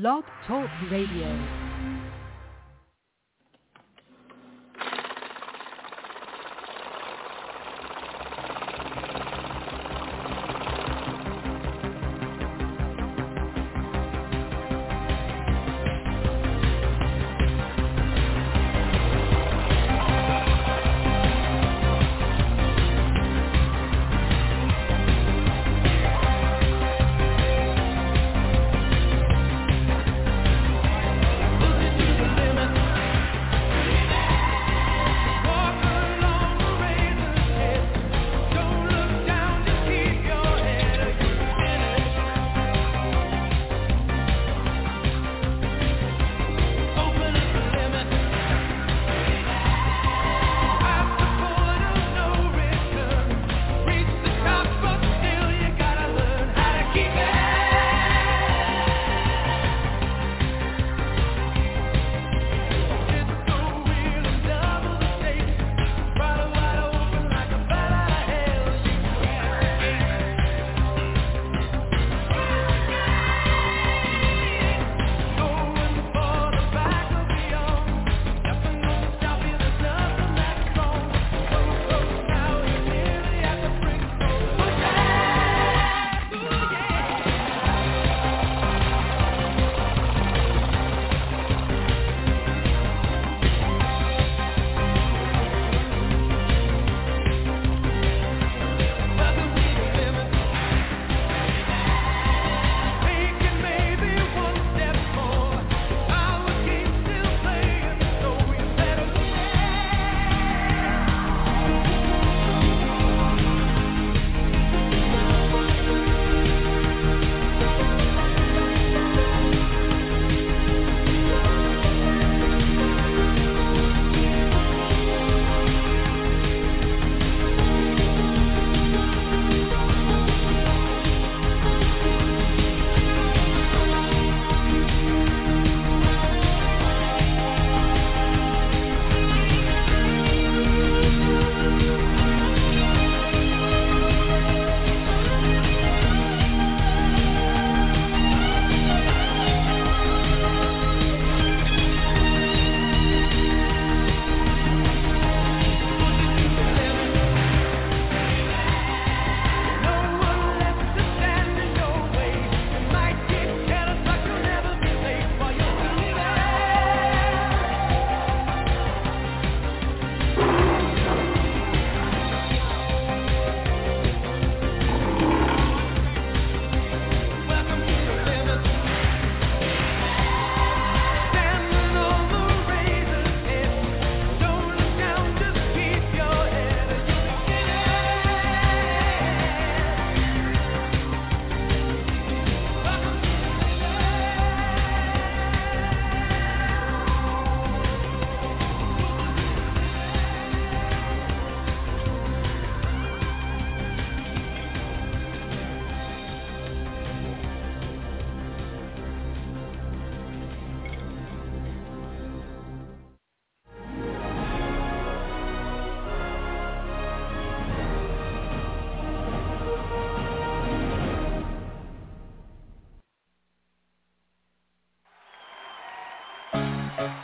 Blog 0.00 0.24
Talk 0.44 0.68
Radio. 0.90 1.63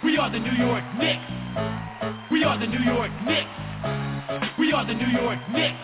We 0.03 0.19
are 0.19 0.31
the 0.31 0.41
New 0.41 0.51
York 0.53 0.83
Knicks. 0.99 1.23
We 2.31 2.43
are 2.43 2.59
the 2.59 2.67
New 2.67 2.83
York 2.83 3.13
Knicks. 3.25 3.47
We 4.59 4.73
are 4.73 4.85
the 4.85 4.95
New 4.95 5.07
York 5.07 5.39
Knicks. 5.53 5.79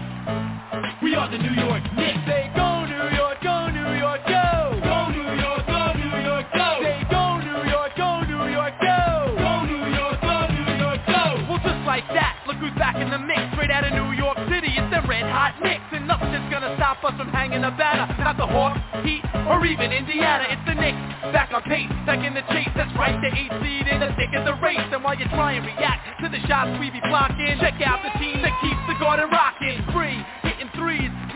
We 1.02 1.14
are 1.14 1.30
the 1.30 1.38
New 1.38 1.54
York 1.54 1.84
Knicks. 1.94 2.18
Say 2.26 2.50
go 2.56 2.84
New 2.84 3.06
York, 3.14 3.38
go 3.42 3.68
New 3.70 3.94
York, 3.94 4.20
go. 4.26 4.80
Go 4.82 5.10
New 5.14 5.22
York, 5.38 5.66
go 5.70 5.92
New 5.94 6.18
York, 6.18 6.46
go. 6.50 6.82
Say 6.82 7.06
go 7.10 7.38
New 7.38 7.62
York, 7.70 7.92
go 7.96 8.20
New 8.26 8.50
York, 8.50 8.74
go. 8.82 9.36
Go 9.38 9.64
New 9.70 9.86
York, 9.94 10.18
go 10.20 10.36
New 10.50 10.66
York, 10.82 11.00
go. 11.06 11.46
Well, 11.46 11.62
just 11.62 11.86
like 11.86 12.06
that, 12.10 12.42
look 12.48 12.56
who's 12.56 12.74
back 12.74 12.96
in 12.96 13.08
the 13.10 13.18
mix. 13.18 13.38
Straight 13.54 13.70
out 13.70 13.86
of 13.86 13.92
New 13.94 14.10
York 14.18 14.38
City, 14.50 14.74
it's 14.74 14.90
the 14.90 15.06
Red 15.06 15.30
Hot 15.30 15.54
Knicks. 15.62 15.85
And 16.06 16.14
nothing 16.14 16.38
is 16.38 16.46
gonna 16.54 16.70
stop 16.78 17.02
us 17.02 17.18
from 17.18 17.34
hanging 17.34 17.62
the 17.66 17.74
banner. 17.74 18.06
Not 18.22 18.38
the 18.38 18.46
Hawks, 18.46 18.78
Heat, 19.02 19.26
or 19.50 19.58
even 19.66 19.90
Indiana. 19.90 20.46
It's 20.54 20.62
the 20.62 20.78
Knicks. 20.78 21.02
Back 21.34 21.50
on 21.50 21.62
pace, 21.66 21.90
back 22.06 22.22
in 22.22 22.30
the 22.30 22.46
chase. 22.54 22.70
That's 22.78 22.94
right, 22.94 23.18
the 23.18 23.26
eight 23.34 23.50
seed 23.58 23.90
in 23.90 23.98
the 23.98 24.14
thick 24.14 24.30
of 24.38 24.46
the 24.46 24.54
race. 24.62 24.86
And 24.94 25.02
while 25.02 25.18
you 25.18 25.26
try 25.34 25.58
and 25.58 25.66
react 25.66 26.22
to 26.22 26.28
the 26.30 26.38
shots 26.46 26.70
we 26.78 26.94
be 26.94 27.02
blocking, 27.10 27.58
check 27.58 27.82
out 27.82 28.06
the 28.06 28.14
team 28.22 28.38
that 28.46 28.54
keeps 28.62 28.78
the 28.86 28.94
garden 29.02 29.34
rocking. 29.34 29.82
Free, 29.90 30.22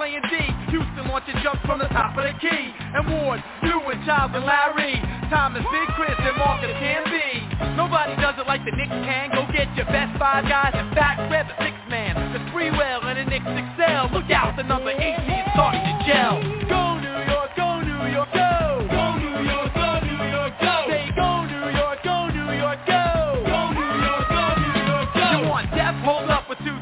playing 0.00 0.24
D. 0.32 0.36
Houston 0.72 1.12
launching 1.12 1.36
jumps 1.44 1.60
from 1.68 1.78
the 1.78 1.84
top 1.92 2.16
of 2.16 2.24
the 2.24 2.32
key. 2.40 2.72
And 2.72 3.04
Ward, 3.04 3.44
you 3.68 3.76
and 3.84 4.00
Child 4.08 4.32
and 4.32 4.48
Larry. 4.48 4.96
Thomas, 5.28 5.60
Big 5.60 5.88
Chris, 5.92 6.16
and 6.16 6.40
Marcus 6.40 6.72
can 6.80 7.04
be. 7.12 7.28
Nobody 7.76 8.16
does 8.16 8.32
it 8.40 8.48
like 8.48 8.64
the 8.64 8.72
Knicks 8.72 8.96
can. 9.04 9.28
Go 9.36 9.44
get 9.52 9.68
your 9.76 9.84
best 9.92 10.16
five 10.16 10.48
guys. 10.48 10.72
In 10.72 10.88
fact, 10.96 11.28
grab 11.28 11.52
the 11.52 11.56
six 11.60 11.76
man. 11.92 12.16
The 12.32 12.40
three 12.48 12.72
well 12.72 13.04
and 13.04 13.20
the 13.20 13.28
Knicks 13.28 13.44
excel. 13.44 14.08
Look 14.08 14.32
out, 14.32 14.56
the 14.56 14.64
number 14.64 14.88
18 14.88 15.04
starting 15.52 15.84
to 15.84 15.94
gel. 16.08 16.40
Go 16.64 16.96
New 16.96 17.20
York, 17.28 17.52
go 17.60 17.68
New 17.84 18.00
York, 18.08 18.32
go. 18.32 18.88
Go 18.88 19.04
New 19.20 19.36
York, 19.52 19.68
go 19.76 20.00
New 20.00 20.22
York, 20.32 20.54
go. 20.64 20.76
Say 20.88 21.12
go 21.12 21.44
New 21.44 21.68
York, 21.76 22.00
go 22.00 22.16
New 22.32 22.48
York, 22.56 22.80
go. 22.88 23.04
Go 23.44 23.60
New 23.76 23.92
York, 24.00 24.24
go 24.32 24.44
New 24.64 24.76
York, 24.80 25.08
go. 25.12 25.28
You 25.28 25.40
want 25.44 25.68
hold 26.08 26.32
up 26.32 26.48
with 26.48 26.56
two. 26.64 26.80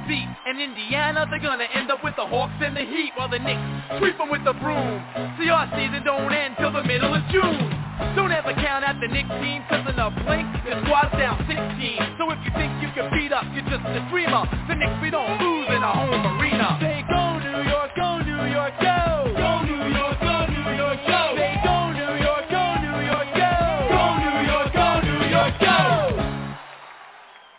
And 0.49 0.59
Indiana, 0.63 1.27
they're 1.29 1.45
gonna 1.45 1.69
end 1.75 1.88
Hawks 2.29 2.61
and 2.61 2.77
the 2.77 2.85
Heat 2.85 3.13
while 3.17 3.29
the 3.29 3.39
Knicks 3.39 3.61
sweep 3.99 4.19
them 4.19 4.29
with 4.31 4.45
the 4.45 4.53
broom. 4.61 5.01
See, 5.41 5.49
our 5.49 5.65
season 5.73 6.05
don't 6.05 6.33
end 6.33 6.57
till 6.61 6.73
the 6.73 6.85
middle 6.85 7.15
of 7.15 7.23
June. 7.33 7.73
Don't 8.15 8.33
ever 8.33 8.53
at 8.53 9.01
the 9.01 9.09
Knicks 9.09 9.29
team, 9.41 9.65
cause 9.69 9.85
in 9.89 9.99
a 9.99 10.11
blink, 10.25 10.47
the 10.65 10.77
squad's 10.85 11.13
down 11.17 11.37
16. 11.49 11.57
So 12.21 12.31
if 12.31 12.39
you 12.45 12.53
think 12.53 12.73
you 12.81 12.89
can 12.93 13.11
beat 13.13 13.33
you're 13.53 13.65
just 13.69 13.85
a 13.85 14.01
dreamer. 14.13 14.45
The 14.69 14.77
Knicks, 14.77 15.01
we 15.03 15.11
don't 15.11 15.41
lose 15.41 15.69
in 15.69 15.83
a 15.83 15.93
home 15.93 16.41
arena. 16.41 16.79
Say! 16.81 17.05
Go 17.09 17.39
New 17.41 17.65
York, 17.69 17.97
go 17.97 18.19
New 18.25 18.45
York, 18.53 18.73
go! 18.81 18.99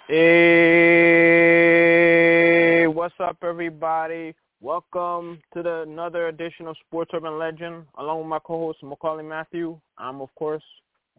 Hey, 0.08 1.28
what's 2.88 3.14
up, 3.20 3.38
everybody? 3.44 4.34
Welcome 4.62 5.40
to 5.54 5.64
the 5.64 5.84
another 5.84 6.28
edition 6.28 6.68
of 6.68 6.76
Sports 6.86 7.12
Urban 7.14 7.40
Legend, 7.40 7.86
along 7.98 8.20
with 8.20 8.28
my 8.28 8.40
co-host 8.40 8.80
Maccorley 8.84 9.24
Mathieu. 9.28 9.80
I'm, 9.98 10.20
of 10.20 10.34
course, 10.36 10.64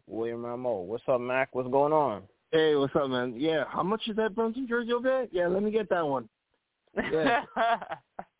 William 0.06 0.42
Rameau. 0.42 0.84
What's 0.84 1.04
up, 1.08 1.22
Mac? 1.22 1.54
What's 1.54 1.70
going 1.70 1.92
on? 1.94 2.22
Hey, 2.52 2.74
what's 2.76 2.94
up, 2.96 3.08
man? 3.08 3.34
Yeah, 3.38 3.64
how 3.68 3.82
much 3.82 4.02
is 4.08 4.16
that 4.16 4.34
Brunson 4.34 4.66
jersey 4.68 4.92
over 4.92 5.08
there? 5.08 5.26
Yeah, 5.32 5.46
let 5.46 5.62
me 5.62 5.70
get 5.70 5.88
that 5.88 6.06
one. 6.06 6.28
Yeah. 7.10 7.42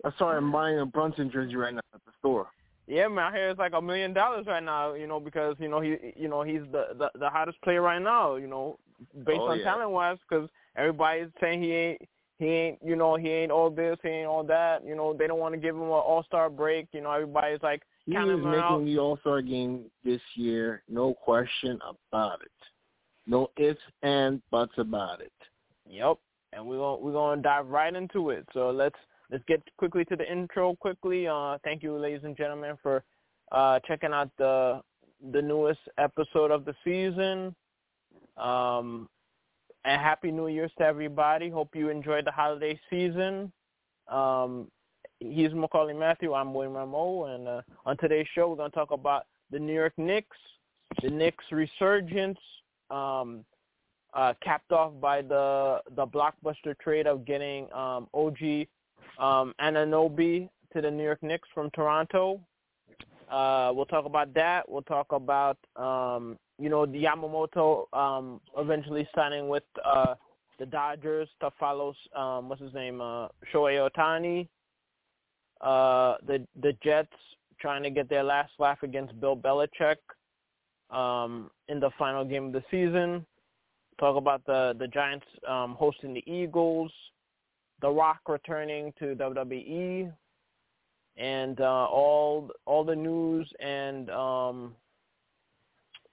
I'm 0.05 0.13
sorry, 0.19 0.37
I'm 0.37 0.53
buying 0.53 0.79
a 0.81 0.85
Brunson 0.87 1.31
jersey 1.31 1.57
right 1.57 1.73
now 1.73 1.81
at 1.95 2.01
the 2.05 2.13
store. 2.19 2.49
yeah, 2.87 3.09
man. 3.09 3.33
I 3.33 3.37
hear 3.37 3.49
it's 3.51 3.59
like 3.59 3.73
a 3.75 3.81
million 3.81 4.13
dollars 4.13 4.47
right 4.47 4.63
now. 4.63 4.93
You 4.93 5.07
know, 5.07 5.19
because 5.21 5.57
you 5.59 5.69
know 5.69 5.81
he, 5.81 5.97
you 6.15 6.29
know, 6.29 6.43
he's 6.43 6.63
the 6.73 6.89
the, 6.99 7.11
the 7.19 7.31
hottest 7.31 7.61
player 7.63 7.81
right 7.81 8.03
now. 8.03 8.35
You 8.37 8.49
know, 8.49 8.79
based 9.25 9.41
Oh, 9.41 9.49
on 9.53 9.59
yeah. 9.61 9.65
talent 9.65 9.93
wise, 9.93 10.19
because 10.29 10.51
everybody's 10.77 11.29
saying 11.41 11.63
he 11.63 11.73
ain't. 11.73 12.03
He 12.41 12.47
ain't, 12.47 12.79
you 12.83 12.97
know, 12.97 13.17
he 13.17 13.29
ain't 13.29 13.53
all 13.53 13.69
this, 13.69 13.99
he 14.03 14.09
ain't 14.09 14.27
all 14.27 14.43
that. 14.45 14.83
You 14.83 14.97
know, 14.97 15.13
they 15.13 15.27
don't 15.27 15.39
want 15.39 15.55
to 15.55 15.61
give 15.61 15.77
him 15.77 15.83
an 15.83 15.89
All-Star 15.91 16.49
break. 16.49 16.89
You 16.93 17.03
know, 17.03 17.13
everybody's 17.13 17.63
like 17.63 17.83
He 18.07 18.15
him 18.15 18.29
making 18.43 18.59
out. 18.59 18.83
the 18.83 18.99
All-Star 18.99 19.43
game 19.43 19.85
this 20.07 20.23
year, 20.37 20.83
no 20.89 21.13
question 21.13 21.79
about 21.85 22.41
it. 22.41 22.51
No 23.27 23.51
ifs 23.59 23.79
and 24.03 24.41
buts 24.51 24.73
about 24.79 25.21
it. 25.21 25.33
Yep. 25.87 26.17
And 26.55 26.67
we're 26.67 26.79
gonna 26.79 26.97
we're 26.97 27.13
gonna 27.13 27.43
dive 27.43 27.69
right 27.69 27.95
into 27.95 28.31
it. 28.31 28.47
So 28.55 28.71
let's 28.71 28.99
let's 29.31 29.45
get 29.47 29.63
quickly 29.77 30.07
to 30.07 30.17
the 30.17 30.29
intro 30.33 30.75
quickly. 30.75 31.29
Uh 31.29 31.59
thank 31.63 31.83
you 31.83 31.97
ladies 31.97 32.25
and 32.25 32.37
gentlemen 32.37 32.77
for 32.83 33.05
uh 33.53 33.79
checking 33.87 34.13
out 34.13 34.31
the 34.39 34.81
the 35.33 35.43
newest 35.43 35.81
episode 35.99 36.51
of 36.51 36.65
the 36.65 36.75
season. 36.83 37.55
Um 38.37 39.09
and 39.85 40.01
happy 40.01 40.31
New 40.31 40.49
Year's 40.49 40.73
to 40.79 40.85
everybody. 40.85 41.49
Hope 41.49 41.75
you 41.75 41.89
enjoyed 41.89 42.27
the 42.27 42.31
holiday 42.31 42.79
season. 42.91 43.53
Um 44.09 44.69
he's 45.19 45.51
Maccorley 45.51 45.99
Mathieu, 45.99 46.35
I'm 46.35 46.55
William 46.55 46.75
Rameau, 46.75 47.35
and 47.35 47.47
uh, 47.47 47.63
on 47.85 47.97
today's 47.99 48.27
show 48.35 48.49
we're 48.49 48.57
gonna 48.57 48.71
talk 48.71 48.91
about 48.91 49.27
the 49.51 49.59
New 49.59 49.75
York 49.75 49.93
Knicks, 49.97 50.37
the 51.03 51.11
Knicks 51.11 51.45
resurgence, 51.51 52.39
um 52.91 53.45
uh, 54.15 54.35
capped 54.43 54.73
off 54.73 54.93
by 55.01 55.23
the 55.23 55.81
the 55.95 56.07
blockbuster 56.07 56.77
trade 56.79 57.07
of 57.07 57.25
getting 57.25 57.73
um, 57.73 58.09
OG 58.15 58.67
um, 59.19 59.55
Anunoby 59.61 60.49
to 60.73 60.81
the 60.81 60.91
New 60.91 61.03
York 61.03 61.23
Knicks 61.23 61.49
from 61.55 61.71
Toronto. 61.71 62.41
Uh, 63.31 63.71
we'll 63.75 63.87
talk 63.87 64.07
about 64.07 64.35
that. 64.35 64.69
We'll 64.69 64.83
talk 64.83 65.07
about 65.13 65.57
um, 65.77 66.37
you 66.61 66.69
know 66.69 66.85
the 66.85 67.05
Yamamoto 67.05 67.93
um, 67.97 68.41
eventually 68.57 69.09
signing 69.15 69.49
with 69.49 69.65
uh, 69.85 70.15
the 70.59 70.67
Dodgers 70.67 71.29
to 71.41 71.51
follow 71.59 71.95
um, 72.15 72.49
what's 72.49 72.61
his 72.61 72.75
name 72.75 73.01
uh, 73.01 73.29
Shohei 73.53 73.89
Ohtani. 73.89 74.47
Uh, 75.61 76.17
the 76.27 76.47
the 76.63 76.75
Jets 76.85 77.09
trying 77.61 77.83
to 77.83 77.91
get 77.91 78.09
their 78.09 78.23
last 78.23 78.53
laugh 78.59 78.83
against 78.83 79.19
Bill 79.21 79.37
Belichick 79.37 79.97
um, 80.91 81.51
in 81.69 81.81
the 81.81 81.91
final 81.99 82.25
game 82.25 82.47
of 82.47 82.53
the 82.53 82.63
season. 82.71 83.25
Talk 83.99 84.17
about 84.17 84.45
the 84.47 84.75
the 84.79 84.87
Giants 84.87 85.27
um, 85.49 85.75
hosting 85.79 86.13
the 86.13 86.25
Eagles, 86.31 86.93
The 87.81 87.89
Rock 87.89 88.21
returning 88.29 88.93
to 88.99 89.15
WWE, 89.15 90.13
and 91.17 91.61
uh, 91.61 91.87
all 91.87 92.51
all 92.67 92.85
the 92.85 92.97
news 92.97 93.51
and 93.61 94.11
um, 94.11 94.75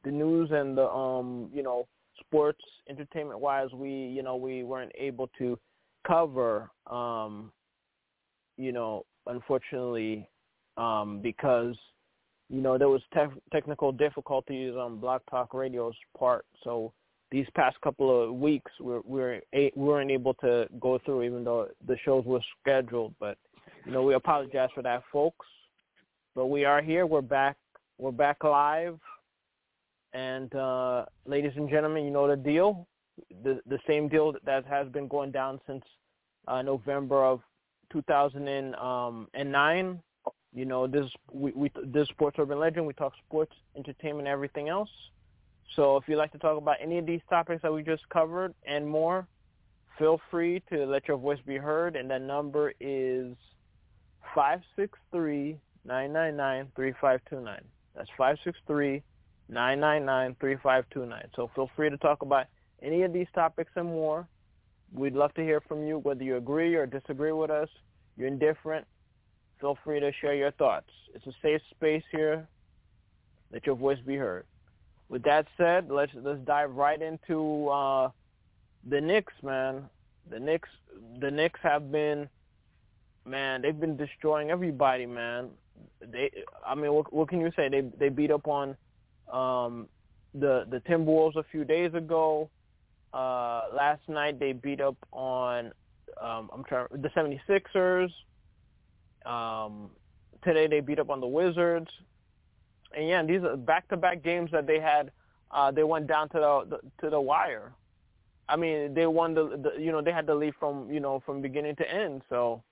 the 0.04 0.12
news 0.12 0.50
and 0.52 0.78
the 0.78 0.88
um, 0.88 1.50
you 1.54 1.64
know 1.64 1.88
sports 2.20 2.62
entertainment 2.90 3.40
wise, 3.40 3.70
we 3.74 3.90
you 3.90 4.24
know 4.24 4.36
we 4.36 4.64
weren't 4.64 4.92
able 4.98 5.30
to 5.38 5.58
cover 6.06 6.70
um, 6.90 7.52
you 8.58 8.72
know 8.72 9.06
unfortunately 9.26 10.28
um, 10.78 11.20
because 11.22 11.76
you 12.50 12.62
know 12.62 12.78
there 12.78 12.90
was 12.90 13.02
te- 13.14 13.42
technical 13.52 13.92
difficulties 13.92 14.74
on 14.76 15.00
Blog 15.00 15.22
Talk 15.30 15.54
Radio's 15.54 15.96
part, 16.18 16.46
so 16.64 16.94
these 17.30 17.48
past 17.56 17.76
couple 17.82 18.24
of 18.24 18.34
weeks 18.34 18.72
we're 18.80 19.02
we're 19.04 19.42
a, 19.54 19.72
we 19.76 19.84
weren't 19.84 20.12
able 20.12 20.34
to 20.36 20.68
go 20.80 21.00
through 21.04 21.24
even 21.24 21.44
though 21.44 21.68
the 21.88 21.98
shows 22.06 22.24
were 22.26 22.42
scheduled. 22.62 23.14
But 23.20 23.38
you 23.86 23.92
know 23.92 24.04
we 24.04 24.14
apologize 24.14 24.70
for 24.74 24.84
that 24.84 25.04
folks. 25.12 25.46
But 26.36 26.48
we 26.48 26.66
are 26.66 26.84
here. 26.84 27.08
We're 27.08 27.22
back. 27.22 27.58
We're 27.98 28.12
back 28.12 28.44
live 28.44 29.00
and 30.18 30.54
uh 30.56 31.06
ladies 31.26 31.54
and 31.56 31.70
gentlemen 31.70 32.04
you 32.04 32.12
know 32.12 32.28
the 32.28 32.36
deal 32.36 32.88
the 33.44 33.62
the 33.68 33.80
same 33.88 34.08
deal 34.08 34.34
that 34.46 34.66
has 34.66 34.88
been 34.90 35.08
going 35.08 35.32
down 35.32 35.60
since 35.68 35.84
uh 36.48 36.62
November 36.62 37.24
of 37.24 37.42
2009 37.92 40.00
you 40.54 40.66
know 40.66 40.88
this 40.88 41.10
we, 41.32 41.52
we 41.52 41.72
this 41.86 42.08
sports 42.10 42.38
urban 42.40 42.60
legend 42.60 42.86
we 42.86 42.94
talk 42.94 43.14
sports 43.26 43.54
entertainment 43.76 44.28
everything 44.28 44.70
else 44.70 44.90
so 45.76 45.98
if 45.98 46.08
you'd 46.08 46.18
like 46.18 46.32
to 46.32 46.38
talk 46.38 46.58
about 46.58 46.78
any 46.82 46.98
of 46.98 47.06
these 47.06 47.22
topics 47.30 47.62
that 47.62 47.74
we 47.74 47.84
just 47.84 48.08
covered 48.10 48.54
and 48.66 48.88
more, 48.88 49.28
feel 49.98 50.20
free 50.32 50.62
to 50.72 50.86
let 50.86 51.08
your 51.08 51.18
voice 51.18 51.40
be 51.46 51.58
heard. 51.58 51.96
And 51.96 52.10
that 52.10 52.22
number 52.22 52.74
is 52.80 53.36
five 54.34 54.62
six 54.76 54.98
three 55.12 55.58
nine 55.86 56.14
nine 56.14 56.38
nine 56.38 56.72
three 56.76 56.94
five 57.00 57.22
two 57.30 57.42
nine. 57.42 57.64
That's 57.96 58.10
five 58.18 58.38
six 58.44 58.58
three 58.68 59.02
nine 59.50 59.80
nine 59.80 60.06
nine 60.06 60.36
three 60.40 60.58
five 60.62 60.86
two 60.92 61.06
nine. 61.06 61.28
So 61.36 61.50
feel 61.56 61.70
free 61.76 61.90
to 61.90 61.98
talk 61.98 62.22
about 62.22 62.46
any 62.82 63.04
of 63.04 63.14
these 63.14 63.28
topics 63.34 63.72
and 63.76 63.88
more. 63.88 64.28
We'd 64.94 65.14
love 65.14 65.34
to 65.34 65.42
hear 65.42 65.62
from 65.62 65.86
you, 65.86 66.00
whether 66.00 66.24
you 66.24 66.38
agree 66.38 66.76
or 66.76 66.86
disagree 66.86 67.32
with 67.32 67.52
us. 67.52 67.70
You're 68.16 68.28
indifferent. 68.28 68.86
Feel 69.60 69.78
free 69.84 70.00
to 70.00 70.12
share 70.22 70.36
your 70.36 70.52
thoughts. 70.52 70.90
It's 71.14 71.26
a 71.28 71.34
safe 71.42 71.62
space 71.72 72.04
here. 72.12 72.48
Let 73.52 73.66
your 73.66 73.76
voice 73.76 74.00
be 74.06 74.16
heard 74.16 74.46
with 75.10 75.24
that 75.24 75.48
said, 75.58 75.90
let's 75.90 76.12
let's 76.16 76.40
dive 76.42 76.76
right 76.76 77.02
into 77.02 77.68
uh, 77.70 78.10
the 78.90 79.00
Knicks, 79.00 79.34
man. 79.42 79.84
The 80.30 80.40
Knicks, 80.40 80.70
the 81.20 81.32
Knicks 81.32 81.60
have 81.64 81.92
been, 81.92 82.28
man, 83.26 83.62
they've 83.62 83.80
been 83.80 83.96
destroying 83.96 84.52
everybody, 84.52 85.06
man. 85.06 85.50
They, 86.02 86.32
I 86.66 86.76
mean, 86.76 86.92
what, 86.92 87.14
what 87.14 87.30
can 87.30 87.40
you 87.40 87.52
say? 87.56 87.70
They 87.70 87.82
they 87.98 88.10
beat 88.10 88.32
up 88.32 88.48
on 88.48 88.76
um, 89.32 89.88
the 90.34 90.66
the 90.70 90.82
Timberwolves 90.90 91.36
a 91.36 91.44
few 91.52 91.64
days 91.64 91.94
ago. 91.94 92.50
Uh, 93.14 93.64
last 93.74 94.02
night 94.08 94.40
they 94.40 94.52
beat 94.52 94.82
up 94.82 94.98
on 95.12 95.72
um, 96.22 96.50
I'm 96.54 96.64
trying 96.64 96.88
the 96.92 97.10
76ers. 97.10 98.12
Um, 99.26 99.90
today 100.44 100.68
they 100.68 100.80
beat 100.82 101.00
up 101.00 101.10
on 101.10 101.20
the 101.20 101.28
Wizards 101.28 101.90
and 102.96 103.08
yeah, 103.08 103.24
these 103.24 103.44
are 103.44 103.58
back-to-back 103.58 104.24
games 104.24 104.52
that 104.52 104.68
they 104.68 104.80
had. 104.80 105.12
Uh, 105.52 105.72
they 105.72 105.84
went 105.84 106.08
down 106.08 106.30
to 106.30 106.38
the, 106.40 106.78
the 106.78 107.04
to 107.04 107.10
the 107.10 107.20
wire. 107.20 107.74
I 108.50 108.56
mean, 108.56 108.94
they 108.94 109.08
won 109.08 109.34
the, 109.34 109.58
the 109.62 109.82
you 109.82 109.92
know 109.92 110.02
they 110.02 110.12
had 110.12 110.28
the 110.28 110.36
lead 110.36 110.54
from 110.60 110.90
you 110.90 111.00
know 111.00 111.22
from 111.26 111.42
beginning 111.42 111.76
to 111.78 111.90
end. 111.90 112.22
So, 112.30 112.64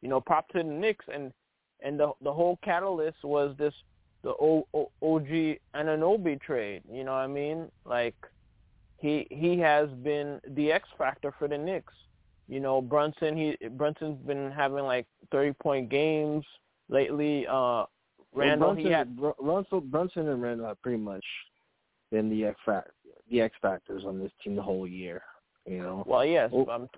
you 0.00 0.08
know, 0.08 0.20
prop 0.20 0.48
to 0.48 0.58
the 0.58 0.64
Knicks 0.64 1.04
and 1.12 1.32
and 1.80 1.98
the 1.98 2.12
the 2.22 2.32
whole 2.32 2.58
catalyst 2.62 3.24
was 3.24 3.56
this 3.58 3.74
the 4.22 4.30
o, 4.30 4.66
o, 4.74 4.90
OG 5.02 5.58
Anunoby 5.74 6.40
trade. 6.40 6.82
You 6.90 7.04
know 7.04 7.12
what 7.12 7.18
I 7.18 7.26
mean? 7.26 7.70
Like 7.84 8.14
he 8.98 9.26
he 9.30 9.58
has 9.58 9.88
been 10.02 10.40
the 10.48 10.72
X 10.72 10.88
factor 10.98 11.32
for 11.38 11.48
the 11.48 11.58
Knicks. 11.58 11.94
You 12.48 12.60
know, 12.60 12.82
Brunson 12.82 13.36
he 13.36 13.56
Brunson's 13.70 14.18
been 14.26 14.50
having 14.50 14.84
like 14.84 15.06
thirty 15.30 15.52
point 15.52 15.88
games 15.88 16.44
lately. 16.88 17.46
Uh, 17.46 17.84
Randle, 18.32 18.68
well, 18.68 18.74
Brunson, 18.74 18.84
he 18.86 18.92
had 18.92 19.16
Br- 19.16 19.30
Brunson, 19.40 19.80
Brunson 19.90 20.28
and 20.28 20.42
Randle 20.42 20.66
have 20.66 20.80
pretty 20.82 20.98
much 20.98 21.24
been 22.10 22.28
the 22.28 22.44
X 22.44 22.58
fact, 22.64 22.90
the 23.30 23.40
X 23.40 23.56
factors 23.60 24.04
on 24.06 24.20
this 24.20 24.30
team 24.42 24.54
the 24.54 24.62
whole 24.62 24.86
year. 24.86 25.22
You 25.66 25.78
know. 25.78 26.04
well, 26.06 26.24
yes, 26.24 26.50
Oh. 26.52 26.66
I'm 26.70 26.88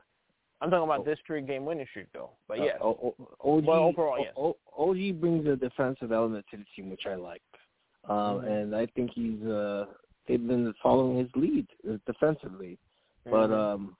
I'm 0.62 0.70
talking 0.70 0.84
about 0.84 1.00
Oh. 1.00 1.04
this 1.04 1.18
three 1.26 1.42
game 1.42 1.64
winning 1.66 1.86
streak 1.90 2.06
though. 2.12 2.30
But 2.46 2.60
Uh, 2.60 2.64
yes, 2.64 2.78
O- 2.80 3.14
O- 3.18 3.56
OG, 3.58 3.66
Well, 3.66 3.84
overall, 3.84 4.18
yes. 4.20 4.32
O- 4.36 4.56
OG 4.76 5.12
brings 5.12 5.44
a 5.46 5.56
defensive 5.56 6.12
element 6.12 6.46
to 6.52 6.56
the 6.56 6.64
team, 6.76 6.88
which 6.88 7.04
I 7.06 7.16
like, 7.16 7.42
um, 8.04 8.40
Mhm. 8.40 8.46
and 8.46 8.76
I 8.76 8.86
think 8.86 9.10
he's 9.10 9.42
uh, 9.44 9.86
they've 10.26 10.46
been 10.46 10.72
following 10.74 11.18
his 11.18 11.34
lead 11.34 11.66
uh, 11.88 11.96
defensively. 12.06 12.78
But 13.24 13.50
Mhm. 13.50 13.58
um, 13.58 13.96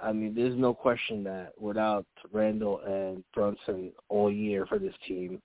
I 0.00 0.12
mean, 0.12 0.32
there's 0.32 0.54
no 0.56 0.72
question 0.72 1.24
that 1.24 1.60
without 1.60 2.06
Randle 2.30 2.78
and 2.80 3.24
Brunson 3.32 3.92
all 4.08 4.30
year 4.30 4.64
for 4.66 4.78
this 4.78 4.96
team, 4.98 5.42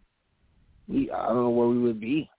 we 0.87 1.09
I 1.09 1.27
don't 1.29 1.37
know 1.37 1.49
where 1.49 1.67
we 1.67 1.79
would 1.79 1.99
be. 1.99 2.29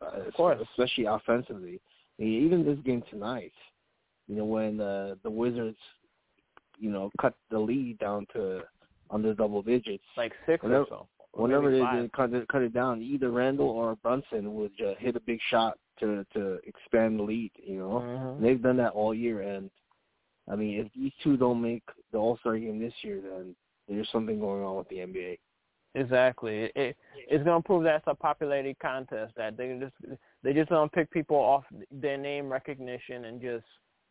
uh, 0.00 0.06
of 0.28 0.34
course. 0.34 0.60
especially 0.60 1.06
offensively. 1.06 1.80
I 2.18 2.22
mean, 2.22 2.44
even 2.44 2.64
this 2.64 2.78
game 2.80 3.02
tonight, 3.02 3.52
you 4.28 4.36
know, 4.36 4.44
when 4.44 4.80
uh, 4.80 5.16
the 5.22 5.30
Wizards, 5.30 5.78
you 6.78 6.90
know, 6.90 7.10
cut 7.20 7.34
the 7.50 7.58
lead 7.58 7.98
down 7.98 8.26
to 8.34 8.62
under 9.10 9.34
double 9.34 9.62
digits, 9.62 10.04
like 10.16 10.32
six 10.46 10.62
whenever, 10.62 10.84
or 10.84 10.86
so. 10.88 11.08
Whenever 11.32 11.70
they, 11.70 12.00
they 12.00 12.08
cut 12.14 12.32
it, 12.32 12.48
cut 12.48 12.62
it 12.62 12.74
down, 12.74 13.02
either 13.02 13.30
Randle 13.30 13.68
or 13.68 13.96
Brunson 13.96 14.54
would 14.54 14.72
uh, 14.80 14.94
hit 14.98 15.16
a 15.16 15.20
big 15.20 15.38
shot 15.50 15.78
to 16.00 16.24
to 16.34 16.58
expand 16.64 17.18
the 17.18 17.22
lead. 17.22 17.52
You 17.56 17.78
know, 17.78 18.00
Mhm. 18.00 18.40
they've 18.40 18.62
done 18.62 18.76
that 18.78 18.92
all 18.92 19.14
year. 19.14 19.42
And 19.42 19.70
I 20.50 20.56
mean, 20.56 20.80
if 20.80 20.92
these 20.92 21.12
two 21.22 21.36
don't 21.36 21.60
make 21.60 21.84
the 22.12 22.18
All 22.18 22.38
Star 22.38 22.58
game 22.58 22.78
this 22.78 22.94
year, 23.02 23.20
then 23.20 23.54
there's 23.88 24.08
something 24.10 24.40
going 24.40 24.64
on 24.64 24.76
with 24.76 24.88
the 24.88 24.98
NBA. 24.98 25.38
Exactly. 25.94 26.64
It, 26.64 26.72
it 26.76 26.96
it's 27.28 27.44
gonna 27.44 27.62
prove 27.62 27.84
that 27.84 27.96
it's 27.96 28.04
a 28.06 28.14
popularity 28.14 28.76
contest. 28.80 29.34
That 29.36 29.56
they 29.56 29.78
just 29.78 30.18
they 30.42 30.52
just 30.52 30.70
gonna 30.70 30.88
pick 30.88 31.10
people 31.10 31.36
off 31.36 31.64
their 31.90 32.16
name 32.16 32.50
recognition 32.50 33.26
and 33.26 33.40
just 33.40 33.64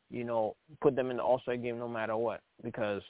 you 0.09 0.23
know 0.23 0.55
put 0.81 0.95
them 0.95 1.11
in 1.11 1.17
the 1.17 1.23
All 1.23 1.39
Star 1.39 1.57
game 1.57 1.79
no 1.79 1.87
matter 1.87 2.17
what. 2.17 2.41
Because 2.63 3.01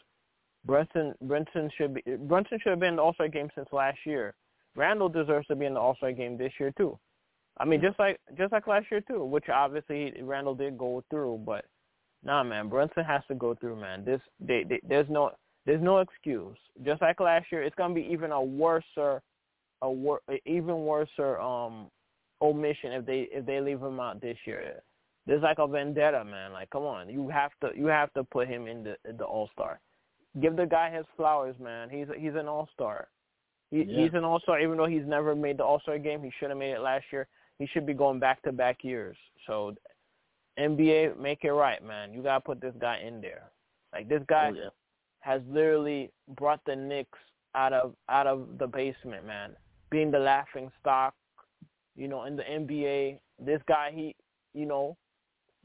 Brunson 0.65 1.13
Brunson 1.21 1.69
should 1.77 1.93
be 1.93 2.03
Brunson 2.27 2.59
should 2.61 2.71
have 2.71 2.79
been 2.79 2.89
in 2.89 2.95
the 2.97 3.01
All 3.01 3.13
Star 3.13 3.27
game 3.27 3.49
since 3.55 3.67
last 3.71 3.99
year. 4.05 4.35
Randle 4.75 5.09
deserves 5.09 5.47
to 5.47 5.55
be 5.55 5.65
in 5.65 5.73
the 5.73 5.79
All 5.79 5.95
Star 5.95 6.11
game 6.11 6.37
this 6.37 6.53
year 6.59 6.71
too. 6.77 6.97
I 7.59 7.65
mean, 7.65 7.81
just 7.81 7.97
like 7.99 8.19
just 8.37 8.51
like 8.51 8.67
last 8.67 8.85
year 8.91 9.01
too, 9.01 9.23
which 9.23 9.49
obviously 9.49 10.13
Randle 10.21 10.55
did 10.55 10.77
go 10.77 11.03
through, 11.09 11.41
but 11.45 11.65
nah, 12.23 12.43
man, 12.43 12.69
Brunson 12.69 13.03
has 13.03 13.21
to 13.29 13.35
go 13.35 13.55
through, 13.55 13.79
man. 13.79 14.05
This 14.05 14.21
they, 14.39 14.63
they 14.63 14.79
there's 14.87 15.09
no 15.09 15.31
there's 15.65 15.81
no 15.81 15.99
excuse. 15.99 16.57
Just 16.85 17.01
like 17.01 17.19
last 17.19 17.47
year, 17.51 17.63
it's 17.63 17.75
gonna 17.75 17.93
be 17.93 18.07
even 18.11 18.31
a 18.31 18.41
worser, 18.41 19.21
a 19.81 19.91
wor- 19.91 20.21
even 20.45 20.85
worser 20.85 21.39
um 21.39 21.89
omission 22.41 22.91
if 22.93 23.05
they 23.05 23.27
if 23.31 23.45
they 23.45 23.59
leave 23.59 23.81
him 23.81 23.99
out 23.99 24.21
this 24.21 24.37
year. 24.45 24.81
There's 25.27 25.43
like 25.43 25.59
a 25.59 25.67
vendetta, 25.67 26.23
man. 26.23 26.53
Like, 26.53 26.69
come 26.69 26.83
on, 26.83 27.09
you 27.09 27.27
have 27.29 27.51
to 27.61 27.71
you 27.77 27.85
have 27.87 28.11
to 28.13 28.23
put 28.23 28.47
him 28.47 28.65
in 28.67 28.83
the 28.83 28.95
the 29.17 29.25
All 29.25 29.49
Star. 29.53 29.79
Give 30.41 30.55
the 30.55 30.65
guy 30.65 30.89
his 30.95 31.05
flowers, 31.15 31.55
man. 31.59 31.89
He's 31.89 32.07
he's 32.17 32.35
an 32.35 32.47
All 32.47 32.67
Star. 32.73 33.09
He, 33.69 33.83
Yeah. 33.83 34.03
He's 34.05 34.13
an 34.13 34.23
All 34.23 34.39
Star, 34.39 34.59
even 34.61 34.77
though 34.77 34.85
he's 34.85 35.05
never 35.05 35.35
made 35.35 35.57
the 35.57 35.65
All 35.65 35.79
Star 35.81 35.97
game. 35.99 36.23
He 36.23 36.31
should 36.39 36.49
have 36.49 36.57
made 36.57 36.71
it 36.71 36.79
last 36.79 37.05
year. 37.11 37.27
He 37.59 37.67
should 37.67 37.85
be 37.85 37.93
going 37.93 38.19
back 38.19 38.41
to 38.43 38.51
back 38.51 38.83
years. 38.83 39.17
So, 39.47 39.75
NBA, 40.59 41.19
make 41.19 41.43
it 41.43 41.51
right, 41.51 41.83
man. 41.83 42.13
You 42.13 42.23
gotta 42.23 42.41
put 42.41 42.61
this 42.61 42.73
guy 42.79 42.99
in 43.05 43.21
there. 43.21 43.43
Like 43.93 44.07
this 44.09 44.23
guy 44.27 44.49
Oh, 44.51 44.55
yeah. 44.55 44.69
has 45.19 45.41
literally 45.49 46.11
brought 46.37 46.61
the 46.65 46.75
Knicks 46.75 47.19
out 47.55 47.73
of 47.73 47.95
out 48.09 48.27
of 48.27 48.57
the 48.59 48.67
basement, 48.67 49.25
man. 49.25 49.55
Being 49.89 50.11
the 50.11 50.19
laughing 50.19 50.71
stock, 50.79 51.13
you 51.95 52.07
know, 52.07 52.23
in 52.25 52.35
the 52.35 52.43
NBA. 52.43 53.19
This 53.39 53.61
guy, 53.67 53.91
he, 53.93 54.15
you 54.53 54.65
know, 54.65 54.97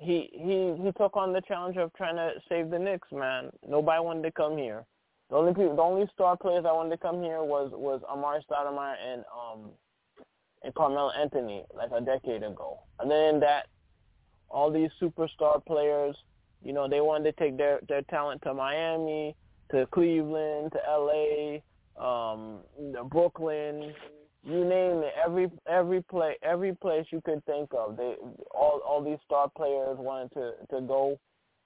he 0.03 0.31
he 0.33 0.75
he 0.83 0.93
took 0.93 1.17
on 1.17 1.33
the 1.33 1.41
challenge 1.43 1.77
of 1.77 1.93
trying 1.95 2.17
to 2.17 2.33
save 2.49 2.71
the 2.71 2.79
Knicks, 2.79 3.09
man. 3.13 3.51
Nobody 3.67 4.03
wanted 4.03 4.23
to 4.25 4.33
come 4.33 4.57
here. 4.57 4.85
The 5.31 5.37
only 5.37 5.55
people, 5.55 5.77
the 5.77 5.83
only 5.83 6.07
star 6.13 6.37
players 6.37 6.65
that 6.65 6.75
wanted 6.75 6.91
to 6.91 6.99
come 6.99 7.23
here 7.23 7.43
was 7.43 7.71
was 7.73 8.03
Amar'e 8.11 8.43
Stoudemire 8.47 8.97
and 9.03 9.25
um 9.33 9.71
and 10.65 10.75
Carmelo 10.75 11.11
Anthony 11.11 11.65
like 11.75 11.91
a 11.93 12.01
decade 12.01 12.43
ago. 12.43 12.81
And 13.01 13.11
then 13.11 13.41
that, 13.41 13.67
all 14.49 14.71
these 14.71 14.91
superstar 15.01 15.65
players, 15.65 16.17
you 16.63 16.73
know, 16.73 16.89
they 16.89 17.01
wanted 17.01 17.37
to 17.37 17.43
take 17.43 17.57
their 17.57 17.81
their 17.89 18.03
talent 18.03 18.43
to 18.43 18.55
Miami, 18.55 19.35
to 19.71 19.87
Cleveland, 19.87 20.73
to 20.73 20.79
L.A., 20.87 21.63
um, 22.01 22.59
Brooklyn, 23.09 23.95
you 24.45 24.65
name 24.65 25.03
it. 25.03 25.15
Every 25.25 25.51
every 25.69 26.03
play 26.03 26.37
every 26.43 26.75
place 26.75 27.07
you 27.11 27.21
could 27.25 27.45
think 27.45 27.71
of, 27.77 27.97
they 27.97 28.17
all 28.53 28.81
all 28.87 29.03
these 29.03 29.19
star 29.25 29.49
players 29.57 29.97
wanted 29.99 30.33
to 30.35 30.53
to 30.71 30.81
go 30.81 31.19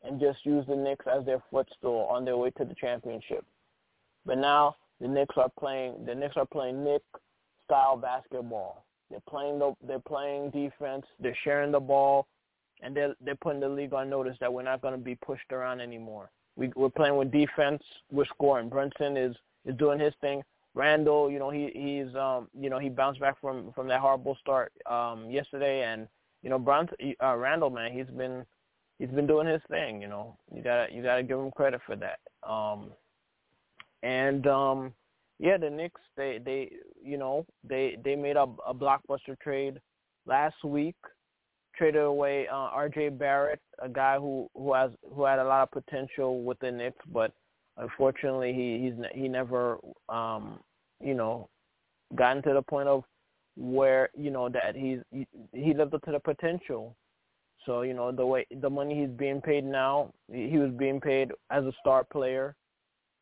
and 0.02 0.20
just 0.20 0.44
use 0.44 0.64
the 0.68 0.76
Knicks 0.76 1.06
as 1.06 1.24
their 1.24 1.42
footstool 1.50 2.06
on 2.10 2.24
their 2.24 2.36
way 2.36 2.50
to 2.50 2.64
the 2.64 2.74
championship. 2.74 3.44
But 4.24 4.38
now 4.38 4.76
the 5.00 5.08
Knicks 5.08 5.34
are 5.36 5.50
playing 5.58 6.04
the 6.04 6.14
Knicks 6.14 6.36
are 6.36 6.46
playing 6.46 6.84
Knick 6.84 7.02
style 7.64 7.96
basketball. 7.96 8.84
They're 9.10 9.20
playing 9.28 9.58
the 9.58 9.74
they're 9.86 9.98
playing 9.98 10.50
defense. 10.50 11.06
They're 11.20 11.36
sharing 11.44 11.72
the 11.72 11.80
ball, 11.80 12.26
and 12.82 12.96
they're 12.96 13.14
they're 13.24 13.36
putting 13.36 13.60
the 13.60 13.68
league 13.68 13.94
on 13.94 14.10
notice 14.10 14.36
that 14.40 14.52
we're 14.52 14.62
not 14.62 14.82
going 14.82 14.94
to 14.94 15.02
be 15.02 15.14
pushed 15.14 15.52
around 15.52 15.80
anymore. 15.80 16.30
We 16.56 16.72
we're 16.76 16.90
playing 16.90 17.16
with 17.16 17.30
defense. 17.30 17.82
We're 18.10 18.26
scoring. 18.26 18.68
Brunson 18.68 19.16
is 19.16 19.36
is 19.64 19.76
doing 19.76 19.98
his 19.98 20.14
thing. 20.20 20.42
Randle, 20.76 21.30
you 21.30 21.38
know, 21.38 21.50
he 21.50 21.70
he's 21.74 22.14
um 22.14 22.48
you 22.54 22.68
know 22.68 22.78
he 22.78 22.90
bounced 22.90 23.18
back 23.18 23.40
from 23.40 23.72
from 23.74 23.88
that 23.88 24.00
horrible 24.00 24.36
start 24.40 24.72
um 24.84 25.30
yesterday, 25.30 25.82
and 25.84 26.06
you 26.42 26.50
know 26.50 26.58
Brunson 26.58 27.14
uh, 27.22 27.34
Randle 27.34 27.70
man, 27.70 27.92
he's 27.92 28.14
been 28.14 28.44
he's 28.98 29.08
been 29.08 29.26
doing 29.26 29.46
his 29.46 29.62
thing. 29.70 30.02
You 30.02 30.08
know, 30.08 30.36
you 30.54 30.62
gotta 30.62 30.92
you 30.92 31.02
gotta 31.02 31.22
give 31.22 31.38
him 31.38 31.50
credit 31.50 31.80
for 31.86 31.96
that. 31.96 32.18
Um, 32.48 32.90
and 34.02 34.46
um, 34.46 34.92
yeah, 35.38 35.56
the 35.56 35.70
Knicks 35.70 36.00
they 36.14 36.40
they 36.44 36.70
you 37.02 37.16
know 37.16 37.46
they 37.64 37.96
they 38.04 38.14
made 38.14 38.36
a, 38.36 38.46
a 38.66 38.74
blockbuster 38.74 39.38
trade 39.42 39.80
last 40.26 40.62
week, 40.62 40.96
traded 41.74 42.02
away 42.02 42.48
uh, 42.48 42.68
R.J. 42.74 43.10
Barrett, 43.10 43.60
a 43.78 43.88
guy 43.88 44.18
who 44.18 44.50
who 44.54 44.74
has 44.74 44.90
who 45.10 45.24
had 45.24 45.38
a 45.38 45.44
lot 45.44 45.62
of 45.62 45.70
potential 45.70 46.42
with 46.42 46.58
the 46.58 46.70
Knicks, 46.70 47.02
but 47.10 47.32
unfortunately 47.78 48.52
he 48.52 48.78
he's 48.84 49.06
he 49.14 49.28
never 49.28 49.78
um 50.08 50.58
you 51.00 51.14
know 51.14 51.48
gotten 52.14 52.42
to 52.42 52.52
the 52.52 52.62
point 52.62 52.88
of 52.88 53.04
where 53.56 54.10
you 54.16 54.30
know 54.30 54.48
that 54.48 54.76
he's 54.76 54.98
he, 55.10 55.26
he 55.52 55.74
lived 55.74 55.94
up 55.94 56.02
to 56.02 56.12
the 56.12 56.20
potential. 56.20 56.94
So 57.64 57.82
you 57.82 57.94
know 57.94 58.12
the 58.12 58.24
way 58.24 58.46
the 58.60 58.70
money 58.70 59.00
he's 59.00 59.16
being 59.16 59.40
paid 59.40 59.64
now, 59.64 60.12
he 60.30 60.48
he 60.48 60.58
was 60.58 60.70
being 60.72 61.00
paid 61.00 61.32
as 61.50 61.64
a 61.64 61.72
star 61.80 62.04
player, 62.04 62.54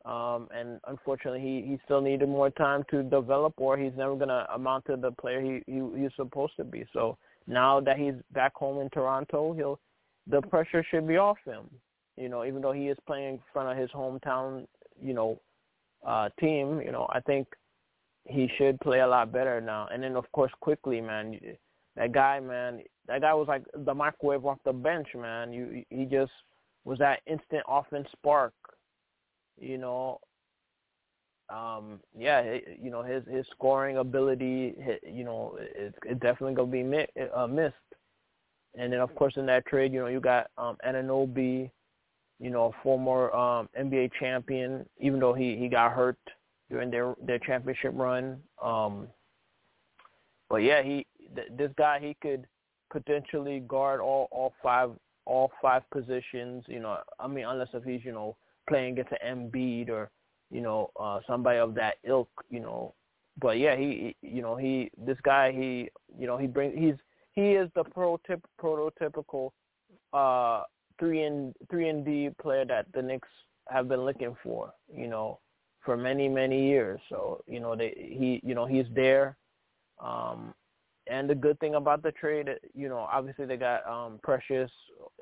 um, 0.05 0.47
and 0.55 0.79
unfortunately 0.87 1.41
he 1.41 1.67
he 1.67 1.79
still 1.85 2.01
needed 2.01 2.29
more 2.29 2.49
time 2.51 2.83
to 2.91 3.01
develop, 3.03 3.53
or 3.57 3.77
he's 3.77 3.93
never 3.97 4.15
gonna 4.15 4.45
amount 4.53 4.85
to 4.85 4.97
the 4.97 5.11
player 5.11 5.41
he, 5.41 5.63
he 5.65 5.81
he's 5.97 6.11
supposed 6.15 6.55
to 6.57 6.63
be. 6.63 6.85
So 6.93 7.17
now 7.47 7.79
that 7.79 7.97
he's 7.97 8.15
back 8.33 8.53
home 8.55 8.81
in 8.81 8.89
Toronto, 8.89 9.53
he'll 9.53 9.79
the 10.27 10.41
pressure 10.41 10.85
should 10.89 11.07
be 11.07 11.17
off 11.17 11.37
him. 11.45 11.69
You 12.17 12.29
know, 12.29 12.45
even 12.45 12.61
though 12.61 12.71
he 12.71 12.87
is 12.87 12.97
playing 13.05 13.35
in 13.35 13.39
front 13.51 13.69
of 13.69 13.77
his 13.77 13.91
hometown, 13.91 14.67
you 15.01 15.13
know, 15.13 15.39
uh, 16.05 16.29
team, 16.39 16.81
you 16.81 16.91
know, 16.91 17.07
I 17.09 17.19
think 17.19 17.47
he 18.25 18.49
should 18.57 18.79
play 18.79 18.99
a 18.99 19.07
lot 19.07 19.31
better 19.31 19.61
now. 19.61 19.87
And 19.91 20.01
then 20.01 20.15
of 20.15 20.31
course 20.31 20.51
Quickley, 20.61 21.01
man, 21.01 21.39
that 21.95 22.11
guy, 22.11 22.39
man, 22.39 22.81
that 23.07 23.21
guy 23.21 23.33
was 23.33 23.47
like 23.47 23.63
the 23.73 23.93
microwave 23.93 24.45
off 24.45 24.57
the 24.65 24.73
bench, 24.73 25.07
man. 25.15 25.53
You 25.53 25.83
he 25.89 26.05
just 26.05 26.31
was 26.83 26.99
that 26.99 27.21
instant 27.27 27.63
offense 27.67 28.07
spark. 28.11 28.53
You 29.57 29.77
know, 29.77 30.19
um, 31.49 31.99
yeah, 32.17 32.57
you 32.81 32.89
know 32.89 33.03
his 33.03 33.23
his 33.29 33.45
scoring 33.51 33.97
ability, 33.97 34.75
you 35.05 35.23
know, 35.23 35.57
it's 35.59 35.97
it 36.05 36.19
definitely 36.19 36.55
gonna 36.55 36.71
be 36.71 36.83
mi- 36.83 37.07
uh, 37.33 37.47
missed. 37.47 37.75
And 38.77 38.91
then 38.91 38.99
of 38.99 39.13
course 39.15 39.33
in 39.37 39.45
that 39.45 39.65
trade, 39.67 39.93
you 39.93 39.99
know, 39.99 40.07
you 40.07 40.19
got 40.19 40.47
um, 40.57 40.77
Anunoby, 40.85 41.69
you 42.39 42.49
know, 42.49 42.65
a 42.65 42.83
former 42.83 43.31
um, 43.33 43.69
NBA 43.79 44.11
champion, 44.19 44.85
even 44.99 45.19
though 45.19 45.33
he 45.33 45.55
he 45.57 45.67
got 45.67 45.91
hurt 45.93 46.17
during 46.69 46.91
their 46.91 47.15
their 47.25 47.39
championship 47.39 47.91
run. 47.93 48.39
Um, 48.61 49.07
but 50.49 50.57
yeah, 50.57 50.81
he 50.81 51.05
th- 51.35 51.49
this 51.57 51.71
guy 51.77 51.99
he 51.99 52.15
could 52.21 52.45
potentially 52.91 53.61
guard 53.67 54.01
all 54.01 54.27
all 54.31 54.53
five 54.61 54.91
all 55.25 55.51
five 55.61 55.83
positions. 55.91 56.63
You 56.67 56.81
know, 56.81 56.97
I 57.19 57.27
mean, 57.27 57.45
unless 57.45 57.69
if 57.73 57.83
he's 57.83 58.03
you 58.03 58.11
know 58.11 58.35
playing 58.67 58.93
against 58.93 59.13
an 59.21 59.51
Embiid 59.51 59.89
or 59.89 60.09
you 60.51 60.61
know 60.61 60.91
uh, 60.99 61.19
somebody 61.27 61.59
of 61.59 61.73
that 61.75 61.95
ilk. 62.03 62.29
You 62.49 62.59
know, 62.59 62.93
but 63.39 63.57
yeah, 63.57 63.75
he 63.75 64.15
you 64.21 64.41
know 64.41 64.55
he 64.55 64.91
this 64.97 65.17
guy 65.23 65.51
he 65.51 65.89
you 66.17 66.27
know 66.27 66.37
he 66.37 66.47
brings 66.47 66.77
he's 66.77 66.95
he 67.33 67.51
is 67.51 67.69
the 67.75 67.83
prototyp 67.83 68.41
prototypical 68.61 69.51
uh 70.13 70.63
three 70.99 71.23
and 71.23 71.53
three 71.69 71.89
and 71.89 72.05
D 72.05 72.29
player 72.41 72.65
that 72.65 72.87
the 72.93 73.01
Knicks 73.01 73.27
have 73.69 73.87
been 73.87 74.05
looking 74.05 74.35
for. 74.43 74.73
You 74.93 75.07
know, 75.07 75.39
for 75.83 75.95
many 75.95 76.27
many 76.27 76.67
years. 76.67 76.99
So 77.09 77.41
you 77.47 77.59
know 77.59 77.75
they 77.75 77.93
he 77.95 78.41
you 78.43 78.55
know 78.55 78.65
he's 78.65 78.87
there. 78.93 79.37
Um, 80.03 80.53
and 81.07 81.29
the 81.29 81.35
good 81.35 81.59
thing 81.59 81.75
about 81.75 82.01
the 82.01 82.11
trade, 82.11 82.49
you 82.73 82.89
know, 82.89 83.07
obviously 83.11 83.45
they 83.45 83.57
got 83.57 83.87
um, 83.87 84.19
Precious 84.23 84.71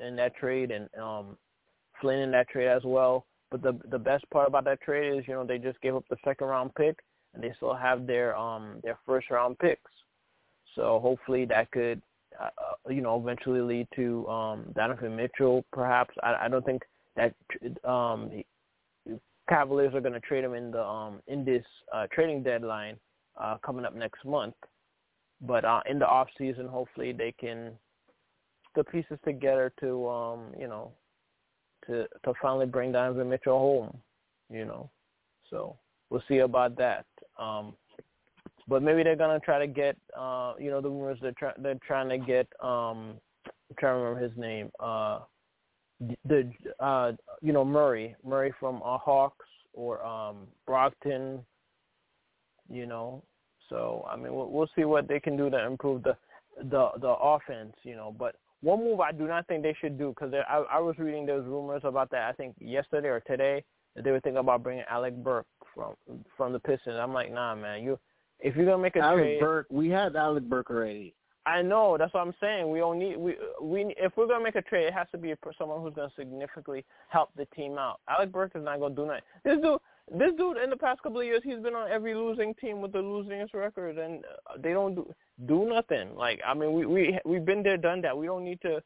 in 0.01 0.15
that 0.15 0.35
trade 0.35 0.71
and 0.71 0.87
um, 0.99 1.37
Flynn 1.99 2.19
in 2.19 2.31
that 2.31 2.47
trade 2.47 2.69
as 2.69 2.83
well. 2.85 3.25
But 3.51 3.61
the 3.61 3.77
the 3.91 3.99
best 3.99 4.27
part 4.31 4.47
about 4.47 4.65
that 4.65 4.81
trade 4.81 5.17
is, 5.17 5.27
you 5.27 5.33
know, 5.33 5.45
they 5.45 5.59
just 5.59 5.79
gave 5.81 5.95
up 5.95 6.05
the 6.09 6.15
second 6.23 6.47
round 6.47 6.73
pick 6.75 6.97
and 7.33 7.43
they 7.43 7.53
still 7.57 7.75
have 7.75 8.07
their 8.07 8.35
um 8.35 8.79
their 8.83 8.97
first 9.05 9.29
round 9.29 9.59
picks. 9.59 9.91
So 10.75 10.99
hopefully 10.99 11.45
that 11.45 11.69
could, 11.71 12.01
uh, 12.39 12.49
you 12.89 13.01
know, 13.01 13.19
eventually 13.19 13.61
lead 13.61 13.87
to 13.95 14.27
um, 14.27 14.65
Donovan 14.75 15.15
Mitchell. 15.15 15.65
Perhaps 15.71 16.15
I, 16.23 16.45
I 16.45 16.47
don't 16.47 16.65
think 16.65 16.81
that 17.15 17.33
um, 17.87 18.43
Cavaliers 19.49 19.93
are 19.93 20.01
going 20.01 20.13
to 20.13 20.19
trade 20.21 20.43
him 20.43 20.53
in 20.53 20.71
the 20.71 20.83
um, 20.83 21.21
in 21.27 21.43
this 21.43 21.65
uh, 21.93 22.07
trading 22.13 22.43
deadline 22.43 22.95
uh, 23.39 23.57
coming 23.65 23.85
up 23.85 23.95
next 23.95 24.23
month. 24.25 24.55
but 25.41 25.65
uh, 25.65 25.81
in 25.89 25.99
the 25.99 26.07
off 26.07 26.27
season, 26.37 26.67
hopefully 26.67 27.11
they 27.11 27.33
can 27.39 27.73
the 28.75 28.83
pieces 28.83 29.19
together 29.23 29.71
to 29.79 30.07
um, 30.07 30.39
you 30.57 30.67
know 30.67 30.91
to 31.87 32.07
to 32.25 32.33
finally 32.41 32.65
bring 32.65 32.91
Donovan 32.91 33.29
Mitchell 33.29 33.59
home. 33.59 33.97
You 34.49 34.65
know, 34.65 34.89
so 35.49 35.77
we'll 36.09 36.23
see 36.27 36.39
about 36.39 36.77
that. 36.77 37.05
Um, 37.37 37.75
but 38.67 38.81
maybe 38.81 39.03
they're 39.03 39.15
gonna 39.15 39.39
try 39.39 39.59
to 39.59 39.67
get 39.67 39.97
uh, 40.17 40.53
you 40.59 40.69
know 40.69 40.81
the 40.81 40.89
rumors 40.89 41.17
they're 41.21 41.33
trying 41.37 41.55
they're 41.59 41.79
trying 41.85 42.09
to 42.09 42.17
get 42.17 42.47
um, 42.61 43.15
I'm 43.45 43.75
trying 43.79 43.95
to 43.95 44.03
remember 44.03 44.27
his 44.27 44.37
name 44.37 44.71
uh, 44.79 45.19
the 46.25 46.51
uh, 46.79 47.13
you 47.41 47.53
know 47.53 47.65
Murray 47.65 48.15
Murray 48.25 48.53
from 48.59 48.77
uh, 48.77 48.97
Hawks 48.97 49.45
or 49.73 50.03
um, 50.05 50.47
Brogdon. 50.67 51.39
You 52.69 52.85
know, 52.85 53.21
so 53.69 54.05
I 54.09 54.15
mean 54.15 54.33
we'll, 54.33 54.49
we'll 54.49 54.69
see 54.75 54.85
what 54.85 55.07
they 55.07 55.19
can 55.19 55.37
do 55.37 55.49
to 55.49 55.65
improve 55.65 56.03
the 56.03 56.15
the 56.57 56.89
the 56.99 57.09
offense. 57.09 57.73
You 57.83 57.95
know, 57.95 58.15
but 58.17 58.35
one 58.61 58.79
move 58.79 59.01
I 59.01 59.11
do 59.11 59.27
not 59.27 59.47
think 59.47 59.63
they 59.63 59.75
should 59.79 59.97
do 59.97 60.09
because 60.09 60.33
I, 60.33 60.63
I 60.71 60.79
was 60.79 60.97
reading 60.97 61.25
those 61.25 61.45
rumors 61.45 61.81
about 61.83 62.09
that. 62.11 62.29
I 62.29 62.33
think 62.33 62.55
yesterday 62.59 63.09
or 63.09 63.19
today 63.19 63.63
that 63.95 64.03
they 64.03 64.11
were 64.11 64.21
thinking 64.21 64.39
about 64.39 64.63
bringing 64.63 64.85
Alec 64.89 65.15
Burks 65.23 65.49
from 65.75 65.95
from 66.37 66.53
the 66.53 66.59
Pistons. 66.59 66.95
I'm 66.99 67.13
like, 67.13 67.31
nah, 67.31 67.55
man. 67.55 67.83
You 67.83 67.99
if 68.43 68.55
you're 68.55 68.65
gonna 68.65 68.81
make 68.81 68.95
a 68.95 68.99
trade 68.99 69.05
Alec 69.05 69.23
trade, 69.23 69.39
Burke, 69.39 69.67
we 69.71 69.89
had 69.89 70.15
Alec 70.15 70.43
Burke 70.43 70.69
already. 70.69 71.15
I 71.45 71.61
know 71.61 71.97
that's 71.97 72.13
what 72.13 72.21
I'm 72.21 72.33
saying. 72.39 72.69
We 72.69 72.79
don't 72.79 72.99
need 72.99 73.17
we 73.17 73.35
we 73.61 73.93
if 73.97 74.15
we're 74.15 74.27
gonna 74.27 74.43
make 74.43 74.55
a 74.55 74.61
trade, 74.61 74.87
it 74.87 74.93
has 74.93 75.07
to 75.11 75.17
be 75.17 75.33
someone 75.57 75.81
who's 75.81 75.93
gonna 75.93 76.11
significantly 76.15 76.85
help 77.09 77.29
the 77.35 77.45
team 77.47 77.77
out. 77.77 77.99
Alec 78.07 78.31
Burke 78.31 78.51
is 78.55 78.63
not 78.63 78.79
gonna 78.79 78.95
do 78.95 79.05
nothing. 79.05 79.21
This 79.43 79.59
dude, 79.61 79.79
this 80.11 80.31
dude, 80.37 80.57
in 80.57 80.69
the 80.69 80.77
past 80.77 81.01
couple 81.01 81.19
of 81.19 81.25
years, 81.25 81.41
he's 81.43 81.59
been 81.59 81.73
on 81.73 81.89
every 81.89 82.15
losing 82.15 82.53
team 82.55 82.81
with 82.81 82.91
the 82.91 82.99
losingest 82.99 83.53
record, 83.53 83.97
and 83.97 84.23
uh, 84.25 84.57
they 84.61 84.71
don't 84.71 84.95
do 84.95 85.13
do 85.47 85.65
nothing. 85.65 86.15
Like 86.15 86.39
I 86.45 86.53
mean, 86.53 86.73
we 86.73 86.85
we 86.85 87.19
we've 87.25 87.45
been 87.45 87.63
there, 87.63 87.77
done 87.77 88.01
that. 88.01 88.17
We 88.17 88.27
don't 88.27 88.45
need 88.45 88.61
to 88.61 88.81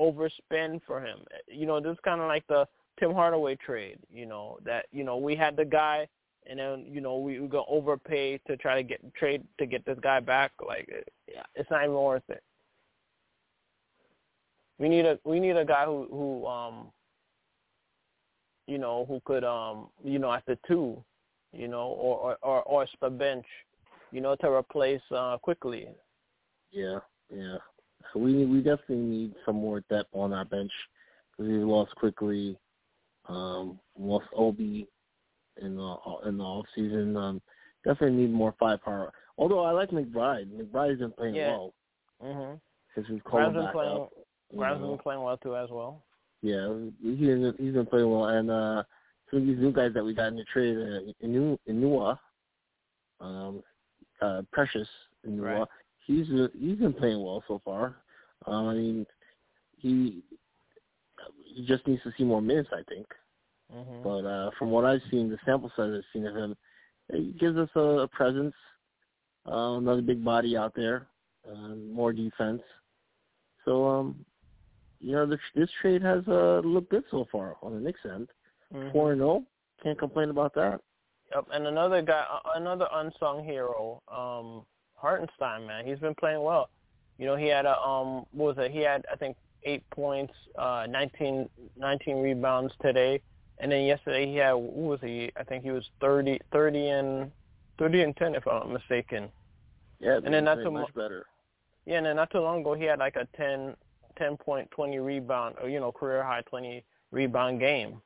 overspend 0.00 0.80
for 0.86 1.00
him. 1.04 1.18
You 1.46 1.66
know, 1.66 1.80
this 1.80 1.92
is 1.92 1.98
kind 2.04 2.20
of 2.20 2.28
like 2.28 2.46
the 2.48 2.66
Tim 2.98 3.12
Hardaway 3.12 3.56
trade. 3.56 3.98
You 4.10 4.26
know 4.26 4.58
that 4.64 4.86
you 4.92 5.04
know 5.04 5.16
we 5.16 5.36
had 5.36 5.56
the 5.56 5.64
guy, 5.64 6.08
and 6.48 6.58
then 6.58 6.86
you 6.88 7.00
know 7.00 7.18
we 7.18 7.40
we 7.40 7.48
go 7.48 7.64
overpay 7.68 8.38
to 8.46 8.56
try 8.56 8.74
to 8.74 8.82
get 8.82 9.00
trade 9.14 9.42
to 9.58 9.66
get 9.66 9.84
this 9.84 9.98
guy 10.02 10.20
back. 10.20 10.52
Like 10.66 10.88
yeah, 11.28 11.42
it's 11.54 11.70
not 11.70 11.84
even 11.84 11.94
worth 11.94 12.28
it. 12.28 12.42
We 14.78 14.88
need 14.88 15.04
a 15.04 15.18
we 15.24 15.40
need 15.40 15.56
a 15.56 15.64
guy 15.64 15.84
who 15.84 16.06
who 16.10 16.46
um 16.46 16.86
you 18.66 18.78
know 18.78 19.04
who 19.06 19.20
could 19.24 19.44
um 19.44 19.88
you 20.02 20.18
know 20.18 20.32
at 20.32 20.44
the 20.46 20.58
two, 20.66 21.02
you 21.52 21.68
know 21.68 21.88
or 21.88 22.36
or 22.42 22.62
or, 22.64 22.86
or 23.02 23.10
bench, 23.10 23.46
you 24.10 24.20
know 24.20 24.34
to 24.36 24.50
replace 24.50 25.02
uh 25.14 25.36
Quickley. 25.38 25.88
Yeah, 26.72 26.98
yeah. 27.30 27.56
So 28.12 28.20
we 28.20 28.46
we 28.46 28.58
definitely 28.58 28.96
need 28.96 29.34
some 29.44 29.56
more 29.56 29.80
depth 29.90 30.08
on 30.14 30.32
our 30.32 30.44
bench 30.44 30.72
because 31.30 31.50
we 31.50 31.58
lost 31.58 31.94
Quickley, 31.96 32.56
um, 33.28 33.78
lost 33.98 34.26
Obi 34.34 34.88
in 35.60 35.76
the 35.76 35.96
in 36.26 36.38
the 36.38 36.44
off 36.44 36.66
season. 36.74 37.16
Um, 37.16 37.42
definitely 37.84 38.18
need 38.18 38.32
more 38.32 38.54
firepower. 38.58 39.12
Although 39.38 39.64
I 39.64 39.70
like 39.72 39.90
McBride. 39.90 40.48
McBride's 40.50 41.00
been 41.00 41.12
playing 41.12 41.34
yeah. 41.34 41.48
well. 41.48 41.74
Mhm. 42.22 42.60
Since 42.94 43.08
we've 43.08 43.24
called 43.24 43.54
been 43.54 43.64
back 43.64 43.72
playing, 43.72 43.96
up. 43.96 44.10
Grimes 44.56 44.80
been 44.80 44.98
playing 44.98 45.22
well 45.22 45.36
too 45.36 45.56
as 45.56 45.70
well. 45.70 46.02
Yeah, 46.42 46.74
he's 47.02 47.18
been, 47.18 47.54
he's 47.58 47.74
been 47.74 47.86
playing 47.86 48.10
well, 48.10 48.26
and 48.26 48.50
uh, 48.50 48.82
some 49.30 49.40
of 49.40 49.46
these 49.46 49.58
new 49.58 49.72
guys 49.72 49.92
that 49.94 50.04
we 50.04 50.14
got 50.14 50.28
in 50.28 50.36
the 50.36 50.44
trade, 50.44 50.76
uh, 50.76 51.26
Inu, 51.26 51.58
Inua, 51.68 52.18
um, 53.20 53.62
uh, 54.22 54.42
Precious 54.50 54.88
Inua, 55.28 55.58
right. 55.58 55.68
he's 56.06 56.30
uh, 56.30 56.48
he's 56.58 56.78
been 56.78 56.94
playing 56.94 57.22
well 57.22 57.44
so 57.46 57.60
far. 57.64 57.96
Um, 58.46 58.68
I 58.68 58.74
mean, 58.74 59.06
he 59.76 60.22
he 61.44 61.66
just 61.66 61.86
needs 61.86 62.02
to 62.04 62.12
see 62.16 62.24
more 62.24 62.40
minutes, 62.40 62.70
I 62.72 62.82
think. 62.88 63.06
Mm-hmm. 63.74 64.02
But 64.02 64.28
uh, 64.28 64.50
from 64.58 64.70
what 64.70 64.84
I've 64.84 65.02
seen, 65.10 65.30
the 65.30 65.38
sample 65.44 65.70
size 65.76 65.92
I've 65.94 66.04
seen 66.12 66.26
of 66.26 66.34
him, 66.34 66.56
he 67.12 67.34
gives 67.38 67.56
us 67.56 67.68
a, 67.74 67.80
a 67.80 68.08
presence, 68.08 68.54
uh, 69.46 69.76
another 69.76 70.02
big 70.02 70.24
body 70.24 70.56
out 70.56 70.72
there, 70.74 71.08
uh, 71.50 71.74
more 71.92 72.12
defense. 72.12 72.62
So, 73.64 73.86
um, 73.86 74.24
you 75.00 75.12
know, 75.12 75.26
this, 75.26 75.40
this 75.54 75.68
trade 75.80 76.02
has 76.02 76.22
uh, 76.28 76.60
looked 76.64 76.90
good 76.90 77.04
so 77.10 77.26
far 77.30 77.56
on 77.62 77.74
the 77.74 77.80
Knicks 77.80 78.00
end. 78.04 78.28
Mhm. 78.72 78.92
4 78.92 79.12
and 79.12 79.20
0. 79.20 79.44
Can't 79.82 79.98
complain 79.98 80.30
about 80.30 80.54
that. 80.54 80.80
Yep, 81.34 81.46
and 81.52 81.66
another 81.66 82.02
guy, 82.02 82.24
uh, 82.30 82.50
another 82.56 82.86
unsung 82.92 83.44
hero, 83.44 84.02
um, 84.08 84.64
Hartenstein, 84.94 85.66
man, 85.66 85.86
he's 85.86 85.98
been 85.98 86.14
playing 86.14 86.42
well. 86.42 86.68
You 87.18 87.26
know, 87.26 87.36
he 87.36 87.46
had 87.46 87.66
a 87.66 87.78
um, 87.80 88.26
what 88.32 88.56
was 88.56 88.64
it? 88.64 88.70
He 88.70 88.80
had 88.80 89.04
I 89.12 89.16
think 89.16 89.36
eight 89.64 89.88
points, 89.90 90.32
uh, 90.58 90.86
19, 90.88 91.48
19 91.76 92.22
rebounds 92.22 92.72
today, 92.80 93.20
and 93.60 93.70
then 93.70 93.84
yesterday 93.84 94.26
he 94.26 94.36
had 94.36 94.52
what 94.52 94.72
was 94.74 95.00
he? 95.02 95.30
I 95.36 95.44
think 95.44 95.62
he 95.64 95.70
was 95.70 95.88
30, 96.00 96.38
30 96.52 96.88
and 96.88 97.32
thirty 97.78 98.02
and 98.02 98.16
ten 98.16 98.34
if 98.34 98.46
I'm 98.46 98.58
not 98.58 98.70
mistaken. 98.70 99.30
Yeah, 100.00 100.16
And 100.24 100.32
then 100.34 100.44
not 100.44 100.56
too 100.62 100.70
much 100.70 100.88
mu- 100.94 101.02
better. 101.02 101.26
Yeah, 101.86 101.98
and 101.98 102.06
then 102.06 102.16
not 102.16 102.30
too 102.30 102.40
long 102.40 102.60
ago 102.60 102.74
he 102.74 102.84
had 102.84 102.98
like 102.98 103.16
a 103.16 103.26
10, 103.36 103.74
10 104.16 104.36
point, 104.36 104.70
twenty 104.70 104.98
rebound, 104.98 105.56
or 105.62 105.68
you 105.68 105.80
know, 105.80 105.92
career 105.92 106.22
high 106.22 106.42
twenty 106.42 106.84
rebound 107.10 107.60
game. 107.60 108.00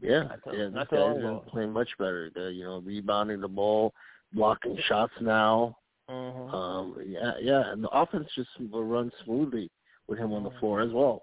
Yeah, 0.00 0.24
Not 0.24 0.42
too- 0.44 0.50
yeah, 0.56 0.64
this 0.64 0.72
not 0.74 0.90
too 0.90 0.96
guy's 0.96 1.14
been 1.22 1.40
playing 1.48 1.72
much 1.72 1.90
better. 1.98 2.30
Uh, 2.36 2.48
you 2.48 2.64
know, 2.64 2.78
rebounding 2.80 3.40
the 3.40 3.48
ball, 3.48 3.92
blocking 4.32 4.76
shots 4.88 5.12
now. 5.20 5.76
hmm 6.08 6.54
Um, 6.54 6.96
yeah, 7.06 7.32
yeah, 7.40 7.70
and 7.72 7.82
the 7.82 7.88
offense 7.90 8.28
just 8.34 8.50
will 8.70 8.84
run 8.84 9.10
smoothly 9.24 9.70
with 10.08 10.18
him 10.18 10.32
on 10.32 10.42
the 10.42 10.50
Mhm. 10.50 10.58
floor 10.58 10.80
as 10.80 10.90
well. 10.92 11.22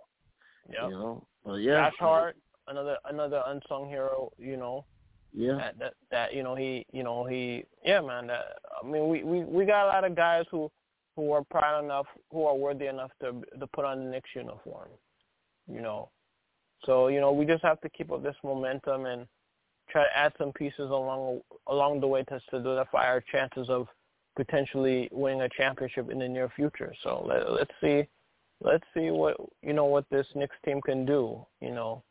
Yeah, 0.70 0.88
You 0.88 0.94
know, 0.98 1.28
but 1.46 1.56
yeah, 1.56 1.90
Josh 1.90 2.00
Hart, 2.00 2.38
another 2.72 2.98
another 3.06 3.44
unsung 3.48 3.88
hero. 3.88 4.32
You 4.38 4.58
know, 4.58 4.86
Yeah, 5.34 5.58
that 5.58 5.80
that 5.80 5.94
that 6.10 6.34
you 6.34 6.44
know 6.44 6.56
he 6.56 6.86
you 6.92 7.04
know 7.04 7.26
he 7.26 7.64
yeah 7.86 8.02
man 8.02 8.28
that 8.28 8.46
I 8.82 8.88
mean 8.88 9.10
we 9.10 9.24
we 9.24 9.44
we 9.44 9.66
got 9.66 9.86
a 9.86 9.90
lot 9.90 10.04
of 10.04 10.16
guys 10.16 10.46
who 10.50 10.72
who 11.16 11.32
are 11.32 11.44
proud 11.44 11.84
enough 11.84 12.08
who 12.32 12.46
are 12.46 12.56
worthy 12.56 12.88
enough 12.88 13.12
to 13.22 13.42
to 13.60 13.68
put 13.68 13.86
on 13.86 14.06
the 14.06 14.12
Knicks 14.12 14.30
uniform, 14.36 14.90
you 15.68 15.82
know. 15.82 16.10
So 16.86 17.08
you 17.08 17.20
know 17.20 17.32
we 17.32 17.46
just 17.46 17.64
have 17.64 17.82
to 17.82 17.90
keep 17.90 18.12
up 18.12 18.24
this 18.24 18.36
momentum 18.44 19.06
and 19.06 19.28
try 19.90 20.04
to 20.04 20.18
add 20.18 20.34
some 20.38 20.52
pieces 20.54 20.90
along 20.90 21.42
along 21.68 22.00
the 22.00 22.08
way 22.08 22.24
to 22.24 22.40
solidify 22.50 23.06
our 23.06 23.24
chances 23.32 23.70
of 23.70 23.88
potentially 24.36 25.10
winning 25.12 25.42
a 25.42 25.50
championship 25.50 26.10
in 26.10 26.20
the 26.20 26.28
near 26.28 26.50
future. 26.56 26.94
So 27.04 27.24
let, 27.28 27.52
let's 27.52 27.74
see 27.82 28.08
let's 28.62 28.86
see 28.94 29.10
what 29.10 29.36
you 29.62 29.74
know 29.74 29.86
what 29.86 30.06
this 30.10 30.28
Knicks 30.36 30.56
team 30.66 30.82
can 30.82 31.06
do. 31.06 31.46
You 31.60 31.72
know, 31.72 32.04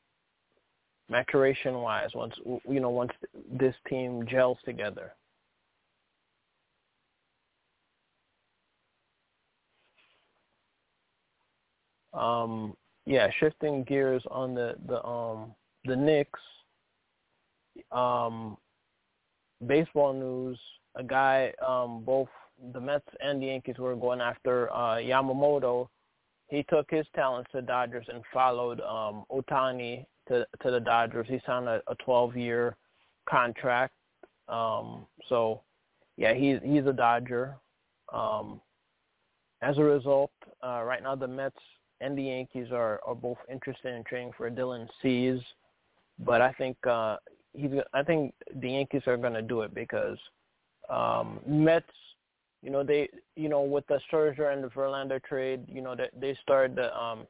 maturation 1.11 1.75
wise 1.75 2.11
once 2.15 2.35
you 2.69 2.81
know 2.81 2.91
once 2.91 3.13
this 3.51 3.75
team 3.89 4.27
gels 4.27 4.59
together. 4.65 5.13
Um, 12.13 12.75
yeah, 13.07 13.29
shifting 13.39 13.85
gears 13.85 14.23
on 14.31 14.55
the 14.55 14.77
the 14.87 15.05
um 15.05 15.55
the 15.85 15.97
Knicks. 15.97 16.41
Um, 17.93 18.57
baseball 19.67 20.13
news: 20.13 20.59
a 20.97 21.03
guy, 21.03 21.53
um, 21.67 22.03
both 22.05 22.29
the 22.73 22.81
Mets 22.81 23.07
and 23.21 23.41
the 23.41 23.47
Yankees 23.47 23.79
were 23.79 23.97
going 23.97 24.21
after 24.21 24.71
uh, 24.73 24.97
Yamamoto. 24.97 25.89
He 26.49 26.65
took 26.65 26.91
his 26.91 27.07
talents 27.15 27.49
to 27.53 27.63
Dodgers 27.63 28.07
and 28.13 28.23
followed 28.33 28.81
um, 28.81 29.25
Ohtani 29.31 30.05
to 30.31 30.47
to 30.63 30.71
the 30.71 30.81
Dodgers. 30.81 31.27
He 31.29 31.41
signed 31.47 31.69
a, 31.69 31.83
a 31.87 31.97
12-year 31.97 32.77
contract. 33.29 33.93
Um, 34.49 35.07
so, 35.29 35.61
yeah, 36.17 36.35
he's 36.35 36.59
he's 36.65 36.87
a 36.87 36.93
Dodger. 36.93 37.57
Um, 38.13 38.61
as 39.63 39.77
a 39.79 39.83
result, 39.83 40.33
uh, 40.65 40.83
right 40.83 41.03
now 41.03 41.15
the 41.15 41.29
Mets 41.29 41.57
and 42.01 42.17
the 42.17 42.23
Yankees 42.23 42.69
are, 42.73 43.01
are 43.07 43.15
both 43.15 43.37
interested 43.51 43.95
in 43.95 44.03
trading 44.05 44.33
for 44.37 44.51
Dylan 44.51 44.89
Cease, 45.03 45.43
but 46.19 46.41
I 46.41 46.53
think 46.53 46.77
uh, 46.87 47.17
he's 47.53 47.71
I 47.93 48.03
think 48.03 48.35
the 48.61 48.71
Yankees 48.71 49.03
are 49.07 49.17
going 49.17 49.35
to 49.35 49.43
do 49.43 49.63
it 49.63 49.75
because 49.75 50.19
um, 50.89 51.41
Mets, 51.47 51.87
you 52.63 52.71
know, 52.71 52.83
they 52.83 53.09
you 53.37 53.49
know 53.49 53.63
with 53.63 53.87
the 53.87 54.01
Scherzer 54.11 54.53
and 54.53 54.65
the 54.65 54.69
Verlander 54.69 55.23
trade, 55.23 55.65
you 55.69 55.83
know, 55.83 55.95
they 55.95 56.09
they 56.19 56.39
started 56.43 56.77
to 56.77 56.97
um, 56.99 57.27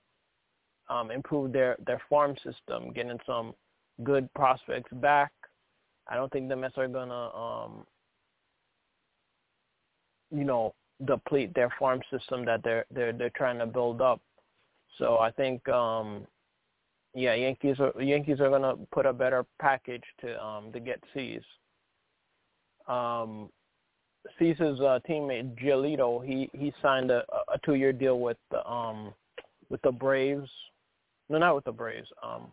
um, 0.91 1.11
improve 1.11 1.53
their 1.53 1.77
their 1.87 2.03
farm 2.11 2.35
system, 2.45 2.93
getting 2.93 3.19
some 3.25 3.55
good 4.03 4.33
prospects 4.35 4.91
back. 4.95 5.33
I 6.09 6.17
don't 6.17 6.33
think 6.33 6.49
the 6.49 6.57
Mets 6.57 6.77
are 6.77 6.89
gonna, 6.89 7.31
um, 7.35 7.87
you 10.31 10.45
know, 10.45 10.75
deplete 11.07 11.55
their 11.55 11.73
farm 11.79 12.01
system 12.11 12.45
that 12.45 12.63
they're 12.65 12.85
they're 12.91 13.13
they're 13.13 13.31
trying 13.31 13.59
to 13.59 13.67
build 13.67 14.01
up. 14.03 14.21
So 14.99 15.19
I 15.19 15.31
think, 15.31 15.67
um, 15.69 16.27
yeah, 17.15 17.35
Yankees 17.35 17.77
are 17.79 18.03
Yankees 18.03 18.41
are 18.41 18.51
gonna 18.51 18.75
put 18.93 19.07
a 19.07 19.13
better 19.13 19.47
package 19.61 20.05
to 20.23 20.45
um, 20.45 20.73
to 20.73 20.81
get 20.81 21.03
Cease. 21.15 21.43
Um, 22.89 23.49
Cease's 24.39 24.81
uh, 24.81 24.99
teammate 25.09 25.57
Giolito, 25.63 26.25
he 26.27 26.51
he 26.53 26.73
signed 26.83 27.11
a, 27.11 27.25
a 27.53 27.59
two 27.65 27.75
year 27.75 27.93
deal 27.93 28.19
with 28.19 28.37
the 28.51 28.69
um 28.69 29.15
with 29.69 29.81
the 29.83 29.93
Braves. 29.93 30.51
No, 31.31 31.39
not 31.39 31.55
with 31.55 31.65
the 31.65 31.73
Braves. 31.73 32.09
Um, 32.23 32.49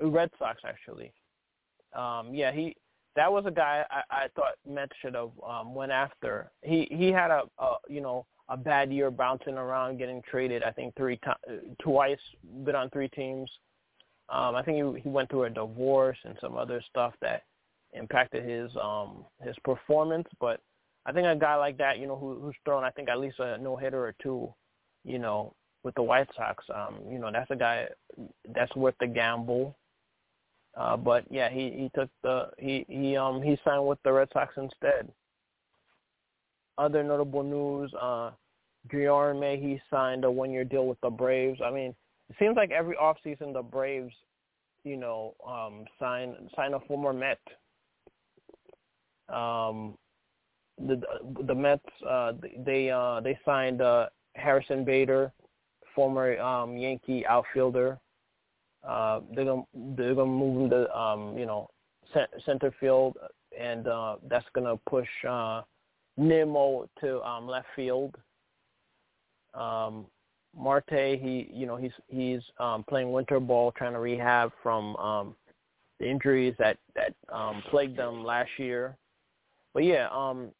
Red 0.00 0.30
Sox 0.38 0.62
actually. 0.64 1.12
Um, 1.94 2.32
yeah, 2.32 2.52
he 2.52 2.76
that 3.16 3.30
was 3.30 3.44
a 3.46 3.50
guy 3.50 3.84
I, 3.90 4.02
I 4.10 4.26
thought 4.36 4.54
Mets 4.66 4.92
should 5.02 5.14
have 5.14 5.30
um, 5.46 5.74
went 5.74 5.92
after. 5.92 6.50
He 6.62 6.86
he 6.90 7.08
had 7.08 7.30
a, 7.30 7.42
a 7.58 7.76
you 7.88 8.00
know 8.00 8.24
a 8.48 8.56
bad 8.56 8.92
year 8.92 9.10
bouncing 9.10 9.54
around, 9.54 9.98
getting 9.98 10.22
traded. 10.22 10.62
I 10.62 10.70
think 10.70 10.94
three 10.94 11.18
times, 11.18 11.38
twice, 11.82 12.20
been 12.64 12.76
on 12.76 12.88
three 12.90 13.08
teams. 13.08 13.50
Um, 14.28 14.54
I 14.54 14.62
think 14.62 14.76
he 14.76 15.00
he 15.00 15.08
went 15.08 15.28
through 15.28 15.44
a 15.44 15.50
divorce 15.50 16.18
and 16.24 16.36
some 16.40 16.56
other 16.56 16.80
stuff 16.88 17.14
that 17.20 17.42
impacted 17.94 18.48
his 18.48 18.70
um 18.80 19.24
his 19.42 19.56
performance. 19.64 20.28
But 20.40 20.60
I 21.04 21.12
think 21.12 21.26
a 21.26 21.34
guy 21.34 21.56
like 21.56 21.78
that, 21.78 21.98
you 21.98 22.06
know, 22.06 22.16
who, 22.16 22.38
who's 22.40 22.54
thrown 22.64 22.84
I 22.84 22.90
think 22.90 23.08
at 23.08 23.18
least 23.18 23.40
a 23.40 23.58
no 23.58 23.74
hitter 23.76 24.04
or 24.04 24.14
two, 24.22 24.54
you 25.04 25.18
know, 25.18 25.54
with 25.84 25.94
the 25.94 26.02
White 26.02 26.28
Sox, 26.36 26.64
um, 26.74 26.96
you 27.10 27.18
know, 27.18 27.30
that's 27.32 27.50
a 27.50 27.56
guy 27.56 27.86
that's 28.54 28.74
worth 28.74 28.94
the 29.00 29.06
gamble. 29.06 29.76
Uh, 30.76 30.96
but 30.96 31.24
yeah, 31.30 31.48
he 31.48 31.70
he 31.70 31.90
took 31.94 32.10
the 32.22 32.50
he 32.58 32.84
he 32.88 33.16
um 33.16 33.42
he 33.42 33.58
signed 33.64 33.86
with 33.86 33.98
the 34.04 34.12
Red 34.12 34.28
Sox 34.32 34.54
instead. 34.56 35.10
Other 36.76 37.02
notable 37.02 37.42
news, 37.42 37.92
uh, 38.00 38.30
Guillorme, 38.92 39.60
he 39.60 39.80
signed 39.90 40.24
a 40.24 40.30
one-year 40.30 40.64
deal 40.64 40.86
with 40.86 41.00
the 41.00 41.10
Braves. 41.10 41.60
I 41.64 41.72
mean, 41.72 41.94
it 42.30 42.36
seems 42.38 42.56
like 42.56 42.70
every 42.70 42.94
offseason 42.94 43.52
the 43.52 43.62
Braves, 43.62 44.14
you 44.84 44.96
know, 44.96 45.34
um, 45.46 45.84
sign 45.98 46.36
sign 46.54 46.74
a 46.74 46.80
former 46.80 47.12
Met. 47.12 47.40
Um, 49.28 49.98
the 50.78 51.00
the 51.46 51.54
Mets 51.54 51.84
uh, 52.08 52.32
they 52.64 52.90
uh, 52.90 53.20
they 53.20 53.38
signed 53.44 53.82
uh, 53.82 54.06
Harrison 54.36 54.84
Bader, 54.84 55.32
former 55.98 56.38
um, 56.38 56.76
Yankee 56.76 57.26
outfielder. 57.26 57.98
Uh, 58.88 59.18
they're 59.34 59.44
gonna 59.44 59.64
they're 59.96 60.14
gonna 60.14 60.30
move 60.30 60.62
him 60.62 60.70
to 60.70 60.96
um, 60.96 61.36
you 61.36 61.44
know 61.44 61.68
center 62.46 62.72
field, 62.78 63.16
and 63.58 63.88
uh, 63.88 64.14
that's 64.30 64.46
gonna 64.54 64.76
push 64.88 65.08
uh, 65.28 65.62
Nimmo 66.16 66.88
to 67.00 67.20
um, 67.22 67.48
left 67.48 67.66
field. 67.74 68.14
Um, 69.54 70.06
Marte, 70.56 71.18
he 71.20 71.50
you 71.52 71.66
know 71.66 71.74
he's 71.74 71.90
he's 72.06 72.42
um, 72.60 72.84
playing 72.88 73.10
winter 73.10 73.40
ball, 73.40 73.72
trying 73.72 73.94
to 73.94 73.98
rehab 73.98 74.52
from 74.62 74.94
um, 74.98 75.34
the 75.98 76.08
injuries 76.08 76.54
that 76.60 76.76
that 76.94 77.12
um, 77.34 77.60
plagued 77.70 77.98
them 77.98 78.22
last 78.22 78.50
year. 78.56 78.96
But 79.74 79.82
yeah, 79.82 80.06
um, 80.12 80.52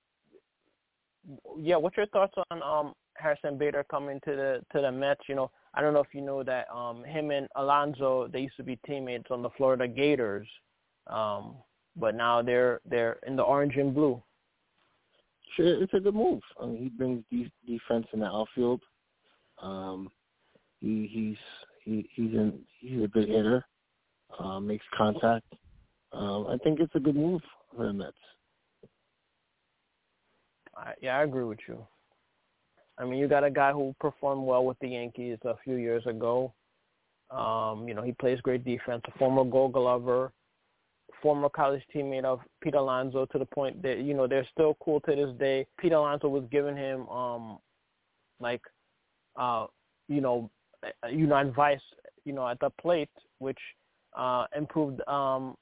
yeah. 1.56 1.76
What's 1.76 1.96
your 1.96 2.06
thoughts 2.06 2.34
on 2.50 2.60
um, 2.60 2.94
Harrison 3.18 3.58
Bader 3.58 3.84
coming 3.90 4.20
to 4.24 4.30
the 4.30 4.64
to 4.72 4.80
the 4.80 4.92
Mets? 4.92 5.22
You 5.28 5.34
know, 5.34 5.50
I 5.74 5.80
don't 5.80 5.94
know 5.94 6.00
if 6.00 6.14
you 6.14 6.20
know 6.20 6.42
that 6.42 6.66
um, 6.74 7.04
him 7.04 7.30
and 7.30 7.48
Alonso 7.56 8.28
they 8.28 8.40
used 8.40 8.56
to 8.56 8.62
be 8.62 8.76
teammates 8.86 9.30
on 9.30 9.42
the 9.42 9.50
Florida 9.50 9.86
Gators, 9.86 10.48
um, 11.06 11.56
but 11.96 12.14
now 12.14 12.42
they're 12.42 12.80
they're 12.88 13.18
in 13.26 13.36
the 13.36 13.42
orange 13.42 13.76
and 13.76 13.94
blue. 13.94 14.22
Sure, 15.56 15.82
it's 15.82 15.94
a 15.94 16.00
good 16.00 16.14
move. 16.14 16.40
I 16.60 16.66
mean, 16.66 16.82
he 16.82 16.88
brings 16.88 17.24
de- 17.30 17.52
defense 17.66 18.06
in 18.12 18.20
the 18.20 18.26
outfield. 18.26 18.82
Um, 19.60 20.10
he 20.80 21.08
he's 21.10 21.36
he, 21.84 22.08
he's 22.14 22.32
in 22.32 22.60
he's 22.80 23.02
a 23.02 23.08
good 23.08 23.28
hitter. 23.28 23.64
Uh, 24.38 24.60
makes 24.60 24.84
contact. 24.96 25.46
Um, 26.12 26.46
I 26.48 26.56
think 26.58 26.80
it's 26.80 26.94
a 26.94 27.00
good 27.00 27.16
move 27.16 27.40
for 27.74 27.86
the 27.86 27.92
Mets. 27.92 28.12
I, 30.76 30.92
yeah, 31.00 31.18
I 31.18 31.24
agree 31.24 31.44
with 31.44 31.58
you. 31.66 31.86
I 32.98 33.04
mean, 33.04 33.18
you 33.18 33.28
got 33.28 33.44
a 33.44 33.50
guy 33.50 33.72
who 33.72 33.94
performed 34.00 34.42
well 34.42 34.64
with 34.64 34.78
the 34.80 34.88
Yankees 34.88 35.38
a 35.44 35.54
few 35.62 35.74
years 35.74 36.04
ago. 36.06 36.52
Um, 37.30 37.86
you 37.86 37.94
know, 37.94 38.02
he 38.02 38.12
plays 38.12 38.40
great 38.40 38.64
defense. 38.64 39.02
A 39.06 39.18
former 39.18 39.44
Gold 39.44 39.74
Glover, 39.74 40.32
former 41.22 41.48
college 41.48 41.82
teammate 41.94 42.24
of 42.24 42.40
Pete 42.62 42.74
Alonso, 42.74 43.26
to 43.26 43.38
the 43.38 43.46
point 43.46 43.82
that 43.82 43.98
you 43.98 44.14
know 44.14 44.26
they're 44.26 44.48
still 44.52 44.76
cool 44.82 45.00
to 45.00 45.14
this 45.14 45.38
day. 45.38 45.66
Pete 45.78 45.92
Alonso 45.92 46.28
was 46.28 46.44
giving 46.50 46.76
him 46.76 47.08
um, 47.08 47.58
like, 48.40 48.62
uh, 49.36 49.66
you 50.08 50.20
know, 50.20 50.50
you 51.10 51.26
know, 51.26 51.36
advice, 51.36 51.80
you 52.24 52.32
know, 52.32 52.48
at 52.48 52.58
the 52.60 52.70
plate, 52.80 53.10
which 53.38 53.58
uh, 54.16 54.46
improved 54.56 55.06
um, 55.08 55.56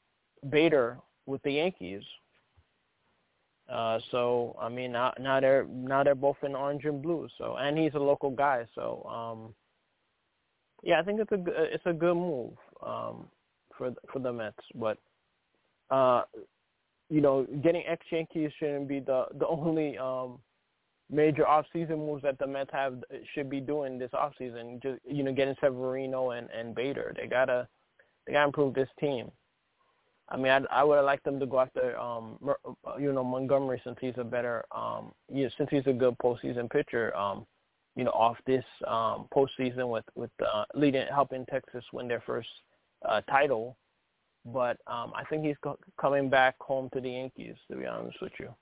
Bader 0.48 0.98
with 1.26 1.42
the 1.42 1.52
Yankees. 1.52 2.02
Uh, 3.68 3.98
so 4.12 4.54
I 4.60 4.68
mean 4.68 4.92
now 4.92 5.12
now 5.18 5.40
they're 5.40 5.64
now 5.64 6.04
they're 6.04 6.14
both 6.14 6.36
in 6.42 6.54
orange 6.54 6.84
and 6.84 7.02
blue. 7.02 7.28
So 7.36 7.56
and 7.56 7.76
he's 7.76 7.94
a 7.94 7.98
local 7.98 8.30
guy. 8.30 8.66
So 8.74 9.02
um, 9.04 9.54
yeah, 10.82 11.00
I 11.00 11.02
think 11.02 11.20
it's 11.20 11.32
a 11.32 11.42
it's 11.74 11.86
a 11.86 11.92
good 11.92 12.14
move 12.14 12.52
um, 12.84 13.26
for 13.76 13.92
for 14.12 14.20
the 14.20 14.32
Mets. 14.32 14.56
But 14.74 14.98
uh, 15.90 16.22
you 17.10 17.20
know, 17.20 17.46
getting 17.62 17.82
ex 17.86 18.04
Yankees 18.10 18.52
shouldn't 18.58 18.88
be 18.88 19.00
the 19.00 19.26
the 19.38 19.46
only 19.48 19.98
um, 19.98 20.38
major 21.10 21.46
off 21.46 21.66
season 21.72 21.98
moves 21.98 22.22
that 22.22 22.38
the 22.38 22.46
Mets 22.46 22.70
have 22.72 23.02
should 23.34 23.50
be 23.50 23.60
doing 23.60 23.98
this 23.98 24.10
off 24.12 24.32
season. 24.38 24.80
Just 24.82 25.00
you 25.08 25.22
know, 25.22 25.32
getting 25.32 25.56
Severino 25.60 26.30
and 26.30 26.48
and 26.50 26.74
Bader. 26.74 27.14
They 27.16 27.26
gotta 27.26 27.66
they 28.26 28.32
gotta 28.32 28.46
improve 28.46 28.74
this 28.74 28.88
team. 29.00 29.30
I 30.28 30.36
mean, 30.36 30.48
I, 30.48 30.60
I 30.70 30.84
would 30.84 30.96
have 30.96 31.04
liked 31.04 31.24
them 31.24 31.38
to 31.38 31.46
go 31.46 31.60
after, 31.60 31.98
um, 31.98 32.38
uh, 32.44 32.96
you 32.98 33.12
know, 33.12 33.22
Montgomery 33.22 33.80
since 33.84 33.96
he's 34.00 34.14
a 34.16 34.24
better, 34.24 34.64
um, 34.74 35.12
you 35.32 35.44
know, 35.44 35.50
since 35.56 35.70
he's 35.70 35.86
a 35.86 35.92
good 35.92 36.18
postseason 36.18 36.68
pitcher, 36.68 37.16
um, 37.16 37.46
you 37.94 38.04
know, 38.04 38.10
off 38.10 38.36
this 38.46 38.64
um, 38.86 39.28
postseason 39.34 39.88
with 39.88 40.04
with 40.16 40.30
uh, 40.40 40.64
leading, 40.74 41.06
helping 41.14 41.46
Texas 41.46 41.84
win 41.92 42.08
their 42.08 42.22
first 42.26 42.48
uh, 43.08 43.20
title. 43.22 43.76
But 44.44 44.78
um, 44.86 45.12
I 45.14 45.24
think 45.30 45.44
he's 45.44 45.56
co- 45.62 45.78
coming 46.00 46.28
back 46.28 46.56
home 46.60 46.88
to 46.92 47.00
the 47.00 47.10
Yankees. 47.10 47.54
To 47.70 47.76
be 47.76 47.86
honest 47.86 48.20
with 48.20 48.32
you, 48.38 48.54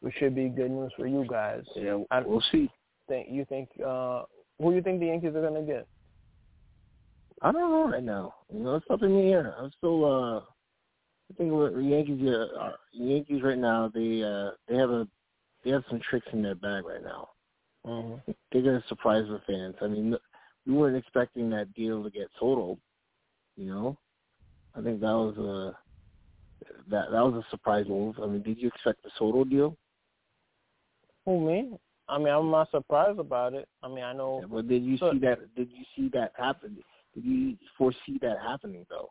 which 0.00 0.14
should 0.18 0.34
be 0.34 0.48
good 0.48 0.70
news 0.70 0.92
for 0.96 1.06
you 1.06 1.26
guys. 1.28 1.64
Yeah, 1.74 1.98
we'll 2.24 2.42
see. 2.52 2.70
Think 3.08 3.28
you 3.30 3.44
think 3.44 3.68
uh, 3.84 4.22
who 4.58 4.70
do 4.70 4.76
you 4.76 4.82
think 4.82 5.00
the 5.00 5.06
Yankees 5.06 5.34
are 5.34 5.42
going 5.42 5.54
to 5.54 5.72
get? 5.72 5.86
I 7.42 7.52
don't 7.52 7.70
know 7.70 7.88
right 7.88 8.02
now. 8.02 8.34
You 8.52 8.60
know, 8.60 8.76
it's 8.76 8.86
up 8.90 9.02
in 9.02 9.14
the 9.14 9.22
air. 9.28 9.54
I'm 9.58 9.70
still. 9.76 10.04
uh 10.04 10.40
I 11.28 11.34
think 11.36 11.50
the 11.50 11.80
Yankees. 11.82 12.28
Uh, 12.28 12.72
Yankees 12.92 13.42
right 13.42 13.58
now. 13.58 13.90
They 13.92 14.22
uh 14.22 14.50
they 14.68 14.76
have 14.76 14.90
a 14.90 15.06
they 15.64 15.70
have 15.70 15.84
some 15.90 16.00
tricks 16.08 16.26
in 16.32 16.42
their 16.42 16.54
bag 16.54 16.84
right 16.84 17.02
now. 17.02 17.28
Mm-hmm. 17.86 18.32
They're 18.52 18.62
gonna 18.62 18.84
surprise 18.88 19.24
the 19.28 19.40
fans. 19.46 19.74
I 19.80 19.86
mean, 19.88 20.16
we 20.66 20.72
weren't 20.72 20.96
expecting 20.96 21.50
that 21.50 21.72
deal 21.74 22.02
to 22.02 22.10
get 22.10 22.28
totaled. 22.38 22.78
You 23.56 23.66
know, 23.66 23.98
I 24.74 24.82
think 24.82 25.00
that 25.00 25.06
was 25.06 25.36
a 25.38 26.90
that 26.90 27.10
that 27.10 27.20
was 27.20 27.44
a 27.44 27.50
surprise 27.50 27.86
move. 27.88 28.16
I 28.22 28.26
mean, 28.26 28.42
did 28.42 28.58
you 28.58 28.68
expect 28.68 29.02
the 29.02 29.10
Soto 29.18 29.44
deal? 29.44 29.76
Who 31.24 31.46
me? 31.46 31.78
I 32.08 32.18
mean, 32.18 32.28
I'm 32.28 32.50
not 32.50 32.70
surprised 32.70 33.18
about 33.18 33.54
it. 33.54 33.68
I 33.82 33.88
mean, 33.88 34.04
I 34.04 34.12
know. 34.12 34.40
Yeah, 34.42 34.48
but 34.50 34.68
did 34.68 34.84
you 34.84 34.96
so, 34.96 35.12
see 35.12 35.18
that? 35.20 35.54
Did 35.56 35.70
you 35.72 35.84
see 35.96 36.08
that 36.14 36.32
happen? 36.36 36.76
You 37.16 37.56
foresee 37.76 38.18
that 38.22 38.38
happening 38.40 38.86
though? 38.90 39.10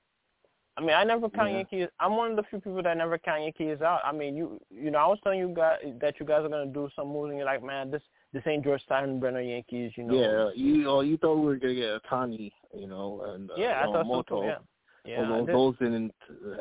I 0.77 0.81
mean, 0.81 0.91
I 0.91 1.03
never 1.03 1.29
count 1.29 1.51
Yeah. 1.51 1.57
Yankees. 1.57 1.87
I'm 1.99 2.17
one 2.17 2.31
of 2.31 2.37
the 2.37 2.43
few 2.43 2.59
people 2.59 2.83
that 2.83 2.97
never 2.97 3.17
count 3.17 3.43
Yankees 3.43 3.81
out. 3.81 4.01
I 4.03 4.11
mean, 4.11 4.35
you 4.35 4.59
you 4.69 4.91
know, 4.91 4.99
I 4.99 5.07
was 5.07 5.19
telling 5.23 5.39
you 5.39 5.47
guys 5.47 5.79
that 6.01 6.19
you 6.19 6.25
guys 6.25 6.43
are 6.43 6.49
gonna 6.49 6.65
do 6.65 6.89
some 6.95 7.07
moves, 7.07 7.29
and 7.29 7.37
you're 7.37 7.45
like, 7.45 7.63
man, 7.63 7.89
this 7.91 8.03
this 8.33 8.43
ain't 8.45 8.63
George 8.63 8.83
Steinbrenner 8.89 9.47
Yankees, 9.47 9.93
you 9.95 10.03
know. 10.03 10.13
Yeah, 10.13 10.51
you 10.53 10.89
oh, 10.89 10.99
you 11.01 11.17
thought 11.17 11.35
we 11.35 11.45
were 11.45 11.55
gonna 11.55 11.75
get 11.75 12.03
Ohtani, 12.03 12.51
you 12.73 12.87
know, 12.87 13.21
and 13.33 13.49
uh, 13.49 13.55
Yeah, 13.57 13.81
I 13.81 13.85
thought 13.85 14.05
so 14.07 14.21
too. 14.23 14.43
Yeah, 14.45 14.57
yeah. 15.05 15.31
Although 15.31 15.45
those 15.45 15.77
didn't 15.77 16.13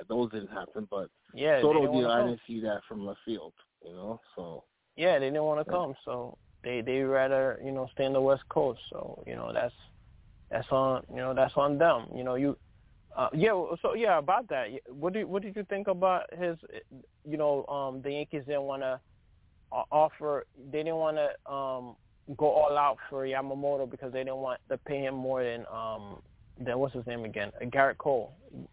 those 0.09 0.31
didn't 0.31 0.51
happen, 0.51 0.87
but 0.91 1.11
yeah, 1.33 1.61
Soto 1.61 1.93
deal, 1.93 2.09
I 2.09 2.23
didn't 2.23 2.41
see 2.47 2.61
that 2.61 2.83
from 2.87 3.05
left 3.05 3.21
field, 3.25 3.53
you 3.85 3.93
know. 3.93 4.21
So 4.37 4.63
Yeah, 4.97 5.19
they 5.19 5.27
didn't 5.27 5.43
want 5.43 5.67
to 5.67 5.73
Yeah. 5.73 5.77
come, 5.77 5.97
so 6.05 6.39
they 6.63 6.83
they 6.83 7.01
rather 7.01 7.61
you 7.65 7.73
know 7.73 7.89
stay 7.93 8.05
in 8.05 8.13
the 8.13 8.21
West 8.21 8.49
Coast. 8.49 8.81
So 8.91 9.25
you 9.27 9.35
know 9.35 9.53
that's 9.53 9.75
that's 10.55 10.71
on 10.71 11.03
you 11.11 11.17
know 11.17 11.35
that's 11.35 11.55
on 11.57 11.79
them. 11.79 12.07
You 12.15 12.25
know 12.25 12.37
you. 12.37 12.57
Uh, 13.17 13.29
yeah, 13.33 13.51
so 13.81 13.95
yeah, 13.95 14.19
about 14.19 14.49
that. 14.49 14.67
What 14.89 15.13
did 15.13 15.25
what 15.25 15.43
did 15.43 15.55
you 15.57 15.65
think 15.65 15.89
about 15.89 16.33
his? 16.37 16.57
You 17.29 17.37
know, 17.37 17.65
um, 17.67 18.03
the 18.03 18.11
Yankees 18.13 18.43
didn't 18.47 18.63
want 18.63 18.83
to 18.83 19.01
offer. 19.91 20.47
They 20.71 20.79
didn't 20.79 20.97
want 20.97 21.17
to 21.17 21.53
um, 21.53 21.97
go 22.37 22.47
all 22.47 22.77
out 22.77 22.99
for 23.11 23.25
Yamamoto 23.25 23.91
because 23.91 24.13
they 24.13 24.21
didn't 24.21 24.37
want 24.37 24.61
to 24.69 24.79
pay 24.79 25.01
him 25.01 25.15
more 25.15 25.43
than 25.45 25.65
um, 25.73 26.23
than 26.59 26.79
what's 26.79 26.95
his 26.95 27.07
name 27.07 27.25
again, 27.25 27.51
Uh, 27.61 27.65
Gerrit 27.67 27.99
Cole. 27.99 28.33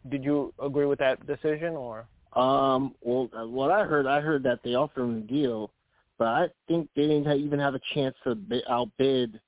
Did 0.09 0.23
you 0.23 0.53
agree 0.61 0.85
with 0.85 0.99
that 0.99 1.25
decision 1.25 1.75
or? 1.75 2.05
Um, 2.33 2.95
well, 3.01 3.29
uh, 3.37 3.47
what 3.47 3.71
I 3.71 3.83
heard, 3.83 4.05
I 4.07 4.21
heard 4.21 4.43
that 4.43 4.59
they 4.63 4.75
offered 4.75 5.03
him 5.03 5.17
a 5.17 5.21
deal, 5.21 5.71
but 6.17 6.27
I 6.27 6.47
think 6.67 6.89
they 6.95 7.07
didn't 7.07 7.27
even 7.39 7.59
have 7.59 7.75
a 7.75 7.81
chance 7.93 8.15
to 8.23 8.35
bi- 8.35 8.61
outbid 8.69 9.39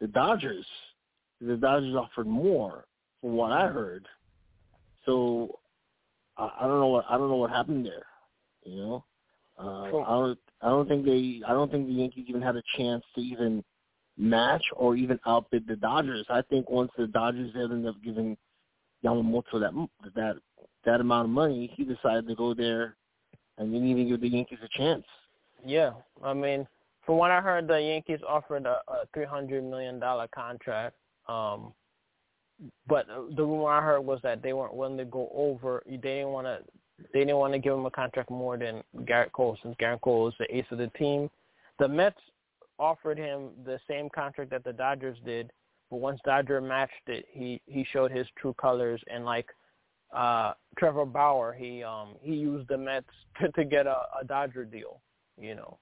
the 0.00 0.08
Dodgers. 0.08 0.66
The 1.40 1.56
Dodgers 1.56 1.94
offered 1.94 2.26
more, 2.26 2.86
from 3.20 3.34
what 3.34 3.52
I 3.52 3.68
heard. 3.68 4.06
So 5.04 5.58
I, 6.36 6.50
I 6.60 6.66
don't 6.66 6.80
know 6.80 6.88
what 6.88 7.04
I 7.08 7.16
don't 7.16 7.28
know 7.28 7.36
what 7.36 7.50
happened 7.50 7.86
there. 7.86 8.06
You 8.64 8.76
know, 8.76 9.04
uh, 9.58 9.82
I 9.82 9.90
don't. 9.90 10.38
I 10.62 10.68
don't 10.68 10.88
think 10.88 11.04
they. 11.04 11.40
I 11.46 11.52
don't 11.52 11.70
think 11.70 11.86
the 11.86 11.92
Yankees 11.92 12.26
even 12.28 12.42
had 12.42 12.56
a 12.56 12.62
chance 12.76 13.04
to 13.14 13.20
even 13.20 13.62
match 14.18 14.62
or 14.74 14.96
even 14.96 15.18
outbid 15.26 15.66
the 15.66 15.76
Dodgers. 15.76 16.26
I 16.30 16.42
think 16.42 16.70
once 16.70 16.90
the 16.96 17.06
Dodgers 17.06 17.52
ended 17.54 17.86
up 17.86 17.96
giving 18.02 18.36
Yamamoto 19.04 19.60
that 19.60 19.88
that 20.14 20.36
that 20.84 21.00
amount 21.00 21.26
of 21.26 21.30
money, 21.30 21.70
he 21.74 21.84
decided 21.84 22.26
to 22.28 22.34
go 22.34 22.54
there 22.54 22.96
and 23.58 23.72
didn't 23.72 23.88
even 23.88 24.08
give 24.08 24.20
the 24.20 24.28
Yankees 24.28 24.58
a 24.64 24.78
chance. 24.78 25.04
Yeah, 25.64 25.92
I 26.22 26.34
mean, 26.34 26.66
from 27.04 27.16
what 27.16 27.30
I 27.30 27.40
heard, 27.40 27.68
the 27.68 27.80
Yankees 27.80 28.20
offered 28.26 28.66
a, 28.66 28.80
a 28.88 29.06
three 29.12 29.24
hundred 29.24 29.64
million 29.64 29.98
dollar 29.98 30.28
contract. 30.28 30.96
Um, 31.28 31.72
but 32.86 33.06
the 33.06 33.44
rumor 33.44 33.68
I 33.68 33.82
heard 33.82 34.00
was 34.00 34.20
that 34.22 34.42
they 34.42 34.52
weren't 34.52 34.74
willing 34.74 34.96
to 34.98 35.04
go 35.04 35.30
over. 35.34 35.82
They 35.86 35.96
didn't 35.96 36.28
want 36.28 36.46
to. 36.46 36.60
They 37.12 37.20
didn't 37.20 37.36
want 37.36 37.52
to 37.52 37.58
give 37.58 37.74
him 37.74 37.84
a 37.84 37.90
contract 37.90 38.30
more 38.30 38.56
than 38.56 38.82
Gerrit 39.00 39.32
Cole, 39.32 39.58
since 39.62 39.76
Gerrit 39.78 40.00
Cole 40.00 40.28
is 40.28 40.34
the 40.38 40.56
ace 40.56 40.64
of 40.70 40.78
the 40.78 40.86
team. 40.98 41.28
The 41.78 41.86
Mets 41.86 42.16
offered 42.78 43.18
him 43.18 43.50
the 43.66 43.78
same 43.86 44.08
contract 44.14 44.50
that 44.50 44.64
the 44.64 44.72
Dodgers 44.72 45.18
did, 45.24 45.52
but 45.90 45.98
once 45.98 46.20
Dodger 46.24 46.60
matched 46.60 46.92
it, 47.08 47.26
he 47.30 47.60
he 47.66 47.84
showed 47.92 48.10
his 48.10 48.26
true 48.38 48.54
colors 48.54 49.00
and 49.12 49.24
like 49.24 49.48
uh 50.14 50.52
Trevor 50.78 51.04
Bauer, 51.04 51.52
he 51.52 51.82
um 51.82 52.14
he 52.20 52.34
used 52.34 52.68
the 52.68 52.78
Mets 52.78 53.06
to, 53.40 53.50
to 53.52 53.64
get 53.64 53.86
a, 53.86 54.02
a 54.20 54.24
Dodger 54.24 54.64
deal, 54.64 55.00
you 55.38 55.54
know. 55.54 55.78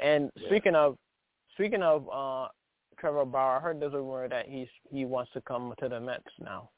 And 0.00 0.30
Yeah. 0.36 0.48
speaking 0.48 0.74
of 0.74 0.98
speaking 1.54 1.82
of 1.82 2.08
uh 2.12 2.48
Trevor 3.00 3.24
Bauer, 3.24 3.56
I 3.56 3.60
heard 3.60 3.80
there's 3.80 3.94
a 3.94 3.98
rumor 3.98 4.28
that 4.28 4.48
he's 4.48 4.68
he 4.90 5.04
wants 5.04 5.32
to 5.32 5.40
come 5.40 5.72
to 5.78 5.88
the 5.88 6.00
Mets 6.00 6.24
now. 6.40 6.70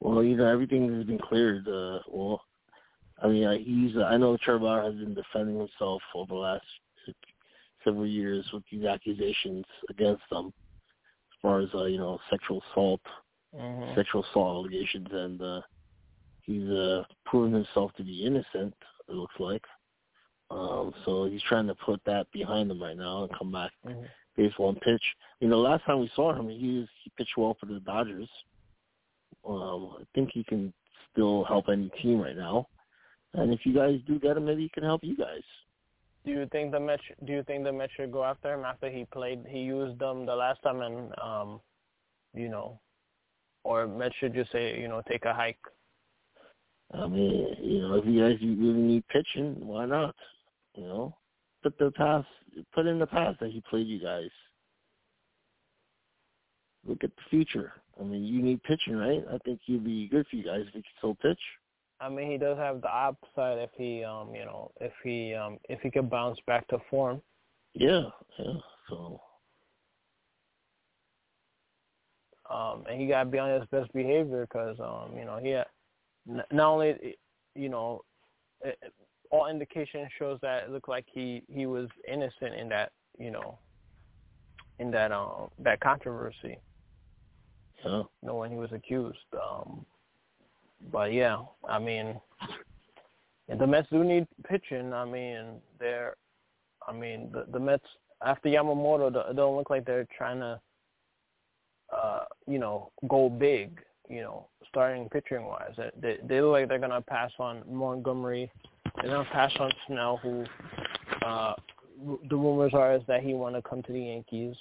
Well, 0.00 0.22
you 0.22 0.36
know, 0.36 0.46
everything 0.46 0.94
has 0.94 1.04
been 1.04 1.18
cleared. 1.18 1.66
Uh, 1.68 2.00
well, 2.08 2.42
I 3.22 3.28
mean, 3.28 3.46
I, 3.46 3.58
he's. 3.58 3.96
I 3.96 4.16
know 4.16 4.36
Trevor 4.36 4.60
Bauer 4.60 4.82
has 4.82 4.94
been 4.94 5.14
defending 5.14 5.58
himself 5.58 6.02
over 6.14 6.34
the 6.34 6.40
last 6.40 6.64
several 7.84 8.06
years 8.06 8.44
with 8.52 8.64
these 8.70 8.84
accusations 8.84 9.64
against 9.88 10.22
him, 10.30 10.46
as 10.46 11.38
far 11.40 11.60
as 11.60 11.68
uh, 11.74 11.84
you 11.84 11.98
know, 11.98 12.18
sexual 12.30 12.62
assault, 12.70 13.00
Mm-hmm. 13.54 13.94
sexual 13.94 14.22
assault 14.30 14.66
allegations, 14.66 15.06
and 15.10 15.40
uh, 15.40 15.60
he's 16.42 16.68
uh, 16.68 17.04
proven 17.24 17.54
himself 17.54 17.90
to 17.96 18.04
be 18.04 18.24
innocent. 18.26 18.74
It 19.08 19.14
looks 19.14 19.36
like. 19.38 19.62
Um, 20.50 20.92
so 21.04 21.24
he's 21.24 21.42
trying 21.48 21.66
to 21.68 21.74
put 21.74 22.00
that 22.06 22.30
behind 22.32 22.70
him 22.70 22.82
right 22.82 22.96
now 22.96 23.24
and 23.24 23.38
come 23.38 23.50
back 23.52 23.72
hmm 23.84 24.04
baseball 24.36 24.70
and 24.70 24.80
pitch. 24.80 25.02
You 25.40 25.48
know, 25.48 25.58
last 25.58 25.84
time 25.84 26.00
we 26.00 26.10
saw 26.14 26.34
him, 26.34 26.48
he 26.48 26.78
was, 26.78 26.88
he 27.02 27.12
pitched 27.16 27.36
well 27.36 27.56
for 27.58 27.66
the 27.66 27.80
Dodgers. 27.80 28.28
Um, 29.46 29.96
I 30.00 30.04
think 30.14 30.30
he 30.32 30.44
can 30.44 30.72
still 31.12 31.44
help 31.44 31.66
any 31.68 31.90
team 32.02 32.20
right 32.20 32.36
now. 32.36 32.68
And 33.34 33.52
if 33.52 33.60
you 33.64 33.74
guys 33.74 34.00
do 34.06 34.18
get 34.18 34.36
him, 34.36 34.46
maybe 34.46 34.62
he 34.62 34.68
can 34.68 34.82
help 34.82 35.04
you 35.04 35.16
guys. 35.16 35.42
Do 36.24 36.32
you 36.32 36.48
think 36.50 36.72
the 36.72 36.80
Mets? 36.80 37.02
Do 37.24 37.32
you 37.32 37.44
think 37.44 37.64
the 37.64 37.72
Mets 37.72 37.92
should 37.96 38.10
go 38.10 38.24
after 38.24 38.52
him 38.52 38.64
after 38.64 38.90
he 38.90 39.06
played? 39.12 39.44
He 39.48 39.60
used 39.60 39.98
them 40.00 40.26
the 40.26 40.34
last 40.34 40.60
time, 40.62 40.80
and 40.80 41.12
um, 41.22 41.60
you 42.34 42.48
know, 42.48 42.80
or 43.62 43.86
Mets 43.86 44.14
should 44.18 44.34
just 44.34 44.50
say, 44.50 44.80
you 44.80 44.88
know, 44.88 45.02
take 45.08 45.24
a 45.24 45.32
hike. 45.32 45.58
I 46.92 47.06
mean, 47.06 47.54
you 47.62 47.80
know, 47.80 47.94
if 47.94 48.06
you 48.06 48.20
guys 48.20 48.40
really 48.40 48.80
need 48.80 49.04
pitching, 49.08 49.54
why 49.60 49.86
not? 49.86 50.16
You 50.74 50.84
know, 50.84 51.16
put 51.66 51.78
the 51.78 51.90
past, 51.92 52.26
put 52.74 52.86
in 52.86 52.98
the 52.98 53.06
past 53.06 53.40
that 53.40 53.50
he 53.50 53.62
played 53.68 53.86
you 53.86 54.00
guys. 54.00 54.30
Look 56.86 57.02
at 57.02 57.10
the 57.16 57.22
future. 57.28 57.72
I 58.00 58.04
mean, 58.04 58.24
you 58.24 58.40
need 58.40 58.62
pitching, 58.62 58.96
right? 58.96 59.24
I 59.32 59.38
think 59.44 59.60
he'd 59.64 59.84
be 59.84 60.08
good 60.08 60.26
for 60.30 60.36
you 60.36 60.44
guys 60.44 60.60
if 60.60 60.66
he 60.68 60.72
could 60.74 60.84
still 60.98 61.14
pitch. 61.16 61.40
I 62.00 62.08
mean, 62.08 62.30
he 62.30 62.38
does 62.38 62.58
have 62.58 62.82
the 62.82 62.88
upside 62.88 63.58
if 63.58 63.70
he, 63.76 64.04
um, 64.04 64.34
you 64.34 64.44
know, 64.44 64.70
if 64.80 64.92
he, 65.02 65.34
um, 65.34 65.58
if 65.68 65.80
he 65.80 65.90
could 65.90 66.10
bounce 66.10 66.38
back 66.46 66.68
to 66.68 66.78
form. 66.90 67.20
Yeah, 67.74 68.02
yeah. 68.38 68.52
So 68.88 69.20
Um, 72.48 72.84
and 72.88 73.00
he 73.00 73.08
got 73.08 73.24
to 73.24 73.30
be 73.30 73.38
on 73.38 73.58
his 73.58 73.68
best 73.70 73.92
behavior 73.92 74.46
because, 74.46 74.76
um, 74.78 75.18
you 75.18 75.24
know, 75.24 75.40
he 75.42 75.50
had, 75.50 75.66
not 76.26 76.68
only, 76.68 77.16
you 77.56 77.68
know, 77.68 78.02
all 79.30 79.48
indication 79.48 80.08
shows 80.18 80.38
that 80.42 80.64
it 80.64 80.70
looked 80.70 80.88
like 80.88 81.06
he 81.12 81.42
he 81.48 81.66
was 81.66 81.88
innocent 82.06 82.54
in 82.58 82.68
that, 82.70 82.92
you 83.18 83.30
know, 83.30 83.58
in 84.78 84.90
that 84.90 85.12
um 85.12 85.50
that 85.58 85.80
controversy. 85.80 86.58
yeah. 87.84 87.98
you 87.98 88.08
know, 88.22 88.36
when 88.36 88.50
he 88.50 88.56
was 88.56 88.72
accused. 88.72 89.18
Um, 89.34 89.84
but 90.92 91.12
yeah, 91.12 91.38
I 91.68 91.78
mean, 91.78 92.20
and 93.48 93.60
the 93.60 93.66
Mets 93.66 93.88
do 93.90 94.04
need 94.04 94.26
pitching. 94.48 94.92
I 94.92 95.04
mean, 95.04 95.60
they're, 95.78 96.16
I 96.86 96.92
mean, 96.92 97.30
the 97.32 97.46
the 97.50 97.60
Mets 97.60 97.84
after 98.24 98.48
Yamamoto, 98.48 99.12
they 99.12 99.34
don't 99.34 99.56
look 99.56 99.70
like 99.70 99.84
they're 99.84 100.06
trying 100.16 100.40
to, 100.40 100.60
uh, 101.94 102.24
you 102.46 102.58
know, 102.58 102.90
go 103.08 103.28
big. 103.28 103.80
You 104.08 104.20
know, 104.20 104.46
starting 104.68 105.08
pitching 105.08 105.44
wise, 105.44 105.74
they 106.00 106.18
they 106.22 106.40
look 106.40 106.52
like 106.52 106.68
they're 106.68 106.78
gonna 106.78 107.00
pass 107.02 107.32
on 107.38 107.62
Montgomery. 107.68 108.50
They're 108.96 109.10
gonna 109.10 109.28
pass 109.30 109.52
on 109.58 109.70
Snell, 109.86 110.18
who, 110.18 110.44
uh, 111.24 111.54
the 112.28 112.36
rumors 112.36 112.72
are 112.74 112.94
is 112.94 113.02
that 113.08 113.22
he 113.22 113.34
want 113.34 113.54
to 113.54 113.62
come 113.62 113.82
to 113.82 113.92
the 113.92 114.00
Yankees. 114.00 114.56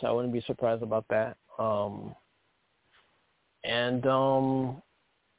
So 0.00 0.06
I 0.06 0.12
wouldn't 0.12 0.32
be 0.32 0.40
surprised 0.42 0.82
about 0.82 1.04
that. 1.10 1.36
Um, 1.58 2.14
and 3.64 4.06
um, 4.06 4.82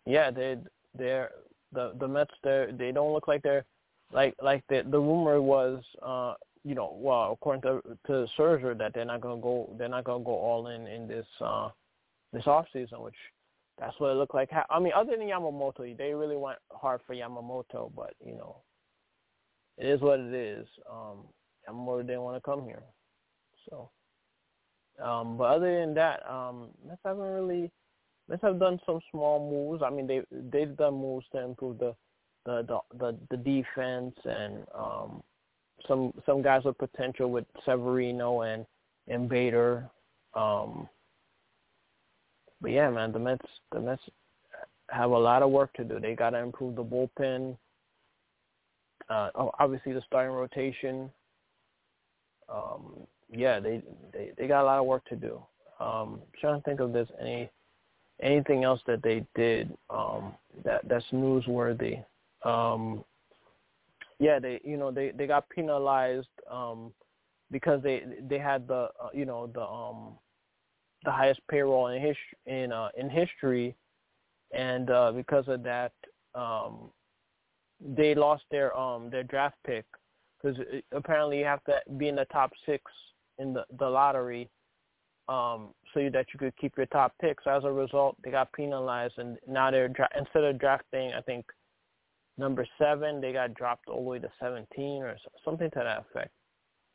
yeah, 0.05 0.31
they 0.31 0.57
they're 0.97 1.31
the 1.73 1.93
the 1.99 2.07
Mets 2.07 2.33
they 2.43 2.67
they 2.77 2.91
don't 2.91 3.13
look 3.13 3.27
like 3.27 3.41
they're 3.41 3.65
like 4.13 4.35
like 4.41 4.63
the 4.69 4.83
the 4.89 4.99
rumor 4.99 5.41
was 5.41 5.83
uh 6.01 6.33
you 6.63 6.75
know 6.75 6.95
well 6.99 7.31
according 7.31 7.61
to 7.61 7.81
to 8.07 8.27
Scherzer 8.37 8.77
that 8.77 8.93
they're 8.93 9.05
not 9.05 9.21
gonna 9.21 9.41
go 9.41 9.69
they're 9.77 9.89
not 9.89 10.03
gonna 10.03 10.23
go 10.23 10.35
all 10.35 10.67
in 10.67 10.87
in 10.87 11.07
this 11.07 11.25
uh 11.39 11.69
this 12.33 12.45
off 12.47 12.65
season 12.73 13.01
which 13.01 13.15
that's 13.81 13.99
what 13.99 14.11
it 14.11 14.15
looked 14.15 14.33
like. 14.33 14.49
I 14.69 14.79
mean 14.79 14.93
other 14.95 15.17
than 15.17 15.27
Yamamoto 15.27 15.97
they 15.97 16.13
really 16.13 16.37
went 16.37 16.59
hard 16.71 17.01
for 17.05 17.13
Yamamoto 17.13 17.91
but 17.93 18.13
you 18.25 18.35
know 18.35 18.55
it 19.77 19.87
is 19.87 19.99
what 19.99 20.21
it 20.21 20.33
is. 20.33 20.65
Um, 20.89 21.25
Yamamoto 21.67 22.07
didn't 22.07 22.21
want 22.21 22.37
to 22.37 22.49
come 22.49 22.63
here 22.63 22.83
so. 23.69 23.89
Um, 25.01 25.37
but 25.37 25.45
other 25.45 25.79
than 25.79 25.93
that, 25.95 26.27
um, 26.29 26.69
Mets 26.87 27.01
haven't 27.03 27.23
really. 27.23 27.71
Mets 28.27 28.43
have 28.43 28.59
done 28.59 28.79
some 28.85 28.99
small 29.11 29.49
moves. 29.49 29.81
I 29.83 29.89
mean, 29.89 30.07
they 30.07 30.21
they've 30.31 30.75
done 30.75 30.95
moves 30.95 31.25
to 31.31 31.41
improve 31.41 31.79
the 31.79 31.95
the 32.45 32.63
the 32.67 32.97
the, 32.97 33.17
the 33.29 33.37
defense 33.37 34.15
and 34.25 34.65
um, 34.75 35.23
some 35.87 36.13
some 36.25 36.41
guys 36.41 36.63
with 36.63 36.77
potential 36.77 37.31
with 37.31 37.45
Severino 37.65 38.41
and 38.41 38.65
and 39.07 39.27
Bader. 39.27 39.89
Um, 40.33 40.87
but 42.61 42.71
yeah, 42.71 42.89
man, 42.89 43.11
the 43.11 43.19
Mets 43.19 43.45
the 43.71 43.79
Mets 43.79 44.01
have 44.89 45.11
a 45.11 45.17
lot 45.17 45.41
of 45.41 45.51
work 45.51 45.73
to 45.73 45.83
do. 45.83 45.99
They 45.99 46.15
got 46.15 46.31
to 46.31 46.39
improve 46.39 46.75
the 46.75 46.83
bullpen. 46.83 47.57
Uh, 49.09 49.29
oh, 49.35 49.51
obviously 49.59 49.93
the 49.93 50.01
starting 50.07 50.35
rotation. 50.35 51.09
Um, 52.53 52.95
yeah, 53.31 53.59
they, 53.59 53.81
they 54.13 54.31
they 54.37 54.47
got 54.47 54.63
a 54.63 54.65
lot 54.65 54.79
of 54.79 54.85
work 54.85 55.05
to 55.05 55.15
do. 55.15 55.41
Um, 55.79 56.19
trying 56.39 56.59
to 56.59 56.63
think 56.63 56.79
of 56.79 56.93
there's 56.93 57.07
any 57.19 57.49
anything 58.21 58.63
else 58.63 58.81
that 58.87 59.01
they 59.01 59.25
did 59.35 59.75
um, 59.89 60.33
that 60.63 60.87
that's 60.87 61.05
newsworthy. 61.11 62.03
Um, 62.43 63.03
yeah, 64.19 64.39
they 64.39 64.61
you 64.63 64.77
know 64.77 64.91
they 64.91 65.11
they 65.11 65.27
got 65.27 65.49
penalized 65.49 66.27
um, 66.49 66.91
because 67.51 67.81
they 67.81 68.03
they 68.29 68.37
had 68.37 68.67
the 68.67 68.89
uh, 69.01 69.09
you 69.13 69.25
know 69.25 69.47
the 69.47 69.61
um, 69.61 70.17
the 71.03 71.11
highest 71.11 71.41
payroll 71.49 71.87
in 71.87 72.01
his 72.01 72.15
in 72.45 72.71
uh, 72.71 72.89
in 72.97 73.09
history, 73.09 73.75
and 74.53 74.89
uh, 74.89 75.11
because 75.11 75.47
of 75.47 75.63
that, 75.63 75.93
um, 76.35 76.91
they 77.79 78.13
lost 78.15 78.43
their 78.51 78.77
um, 78.77 79.09
their 79.09 79.23
draft 79.23 79.57
pick 79.65 79.85
because 80.41 80.57
apparently 80.91 81.39
you 81.39 81.45
have 81.45 81.63
to 81.65 81.79
be 81.97 82.07
in 82.07 82.15
the 82.15 82.25
top 82.25 82.51
six 82.65 82.83
in 83.39 83.53
the, 83.53 83.65
the 83.79 83.87
lottery 83.87 84.49
um, 85.27 85.69
so 85.93 86.09
that 86.11 86.25
you 86.33 86.39
could 86.39 86.55
keep 86.57 86.75
your 86.77 86.85
top 86.87 87.13
picks. 87.21 87.45
As 87.47 87.63
a 87.63 87.71
result, 87.71 88.15
they 88.23 88.31
got 88.31 88.51
penalized, 88.53 89.15
and 89.17 89.37
now 89.47 89.71
they're 89.71 89.87
dra- 89.87 90.09
instead 90.17 90.43
of 90.43 90.59
drafting, 90.59 91.13
I 91.13 91.21
think 91.21 91.45
number 92.37 92.65
seven, 92.77 93.21
they 93.21 93.33
got 93.33 93.53
dropped 93.53 93.87
all 93.87 94.03
the 94.03 94.09
way 94.09 94.19
to 94.19 94.31
seventeen 94.39 95.03
or 95.03 95.17
something 95.45 95.69
to 95.71 95.79
that 95.79 96.05
effect. 96.09 96.31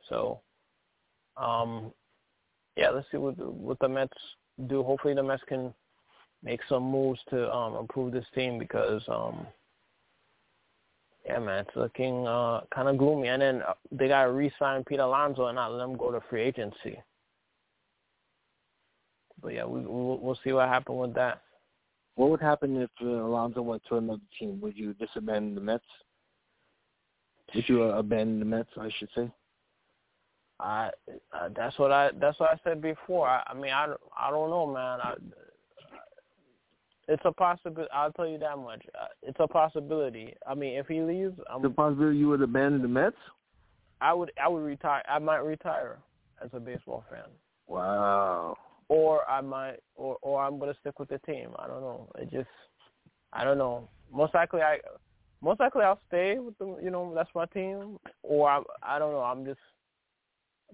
So, 0.08 0.40
um, 1.36 1.92
yeah, 2.76 2.90
let's 2.90 3.06
see 3.10 3.16
what 3.16 3.38
what 3.38 3.78
the 3.80 3.88
Mets 3.88 4.12
do. 4.68 4.82
Hopefully, 4.82 5.14
the 5.14 5.22
Mets 5.22 5.42
can 5.48 5.72
make 6.42 6.60
some 6.68 6.82
moves 6.84 7.20
to 7.30 7.52
um, 7.52 7.76
improve 7.76 8.12
this 8.12 8.26
team 8.34 8.58
because, 8.58 9.02
um, 9.08 9.46
yeah, 11.24 11.38
man, 11.38 11.64
it's 11.66 11.76
looking 11.76 12.26
uh, 12.26 12.60
kind 12.72 12.88
of 12.88 12.98
gloomy. 12.98 13.28
And 13.28 13.42
then 13.42 13.62
uh, 13.62 13.72
they 13.90 14.08
got 14.08 14.24
to 14.24 14.32
re-sign 14.32 14.84
Pete 14.84 15.00
Alonso 15.00 15.46
and 15.46 15.56
not 15.56 15.72
let 15.72 15.84
him 15.84 15.96
go 15.96 16.12
to 16.12 16.20
free 16.30 16.42
agency. 16.42 17.00
But 19.42 19.54
yeah, 19.54 19.64
we, 19.64 19.80
we'll, 19.80 20.18
we'll 20.18 20.38
see 20.44 20.52
what 20.52 20.68
happens 20.68 20.98
with 20.98 21.14
that. 21.14 21.42
what 22.14 22.30
would 22.30 22.40
happen 22.40 22.76
if 22.80 22.90
uh, 23.02 23.06
Alonso 23.06 23.62
went 23.62 23.82
to 23.88 23.96
another 23.96 24.20
team? 24.38 24.60
Would 24.60 24.76
you 24.76 24.94
disabandon 24.94 25.54
the 25.54 25.60
Mets? 25.60 25.84
Would 27.54 27.68
you 27.68 27.84
uh, 27.84 27.98
abandon 27.98 28.38
the 28.38 28.44
Mets? 28.44 28.70
I 28.78 28.90
should 28.98 29.08
say. 29.14 29.30
I 30.58 30.90
uh, 31.32 31.48
that's 31.54 31.78
what 31.78 31.92
I 31.92 32.10
that's 32.20 32.40
what 32.40 32.50
I 32.50 32.60
said 32.64 32.80
before. 32.80 33.28
I, 33.28 33.42
I 33.46 33.54
mean 33.54 33.72
I, 33.72 33.94
I 34.18 34.30
don't 34.30 34.50
know, 34.50 34.66
man. 34.66 35.00
I, 35.00 35.14
it's 37.08 37.22
a 37.24 37.32
possibility. 37.32 37.90
I'll 37.92 38.12
tell 38.12 38.26
you 38.26 38.38
that 38.38 38.58
much. 38.58 38.84
Uh, 39.00 39.06
it's 39.22 39.36
a 39.38 39.46
possibility. 39.46 40.34
I 40.46 40.54
mean, 40.54 40.76
if 40.76 40.86
he 40.88 41.00
leaves, 41.00 41.38
I'm, 41.48 41.62
the 41.62 41.70
possibility 41.70 42.18
you 42.18 42.28
would 42.28 42.42
abandon 42.42 42.82
the 42.82 42.88
Mets. 42.88 43.16
I 44.00 44.12
would 44.12 44.32
I 44.42 44.48
would 44.48 44.64
retire. 44.64 45.02
I 45.08 45.18
might 45.18 45.38
retire 45.38 45.98
as 46.42 46.50
a 46.52 46.60
baseball 46.60 47.04
fan. 47.10 47.24
Wow. 47.66 48.56
Or 48.88 49.28
I 49.28 49.40
might, 49.40 49.76
or 49.94 50.16
or 50.22 50.42
I'm 50.42 50.58
gonna 50.58 50.74
stick 50.80 50.98
with 50.98 51.08
the 51.08 51.18
team. 51.18 51.50
I 51.58 51.66
don't 51.66 51.80
know. 51.80 52.08
It 52.18 52.30
just, 52.30 52.48
I 53.32 53.44
don't 53.44 53.58
know. 53.58 53.88
Most 54.12 54.34
likely, 54.34 54.62
I, 54.62 54.78
most 55.42 55.60
likely 55.60 55.82
I'll 55.82 56.00
stay 56.08 56.38
with 56.38 56.56
the. 56.58 56.76
You 56.82 56.90
know, 56.90 57.12
that's 57.14 57.30
my 57.34 57.46
team. 57.46 57.98
Or 58.22 58.48
I, 58.48 58.62
I 58.82 58.98
don't 58.98 59.12
know. 59.12 59.22
I'm 59.22 59.44
just, 59.44 59.58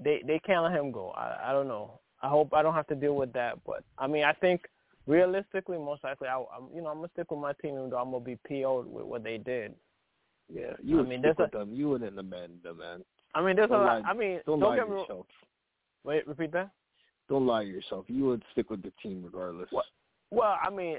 they 0.02 0.22
they 0.26 0.38
can't 0.40 0.62
let 0.62 0.72
him 0.72 0.92
go. 0.92 1.10
I 1.10 1.50
I 1.50 1.52
don't 1.52 1.68
know. 1.68 2.00
I 2.22 2.28
hope 2.28 2.54
I 2.54 2.62
don't 2.62 2.74
have 2.74 2.86
to 2.88 2.94
deal 2.94 3.16
with 3.16 3.32
that. 3.32 3.58
But 3.66 3.84
I 3.98 4.06
mean, 4.06 4.24
I 4.24 4.32
think 4.32 4.62
realistically, 5.06 5.78
most 5.78 6.04
likely, 6.04 6.28
I, 6.28 6.36
I'm 6.36 6.68
you 6.74 6.82
know 6.82 6.88
I'm 6.88 6.98
gonna 6.98 7.10
stick 7.12 7.30
with 7.30 7.40
my 7.40 7.52
team, 7.54 7.74
even 7.74 7.90
though 7.90 7.98
I'm 7.98 8.10
gonna 8.10 8.24
be 8.24 8.38
PO'd 8.48 8.86
with 8.86 9.04
what 9.04 9.24
they 9.24 9.38
did. 9.38 9.74
Yeah, 10.52 10.72
you 10.82 11.00
I 11.00 11.02
mean, 11.02 11.20
stick 11.20 11.38
with 11.38 11.54
a, 11.54 11.58
them. 11.58 11.74
You 11.74 11.90
wouldn't 11.90 12.18
amend 12.18 12.62
them, 12.62 12.78
man. 12.78 13.04
I 13.34 13.42
mean, 13.42 13.56
there's 13.56 13.70
don't 13.70 13.80
a 13.80 13.84
lot. 13.84 14.02
I 14.04 14.12
mean, 14.12 14.40
don't, 14.46 14.60
don't 14.60 14.70
lie 14.70 14.76
get 14.76 14.86
to 14.86 14.92
yourself. 14.92 15.26
Wait, 16.04 16.26
repeat 16.26 16.52
that. 16.52 16.70
Don't 17.28 17.46
lie 17.46 17.64
to 17.64 17.70
yourself. 17.70 18.04
You 18.08 18.24
would 18.26 18.42
stick 18.52 18.70
with 18.70 18.82
the 18.82 18.92
team 19.02 19.22
regardless. 19.24 19.68
What? 19.70 19.86
Well, 20.30 20.56
I 20.62 20.70
mean, 20.70 20.96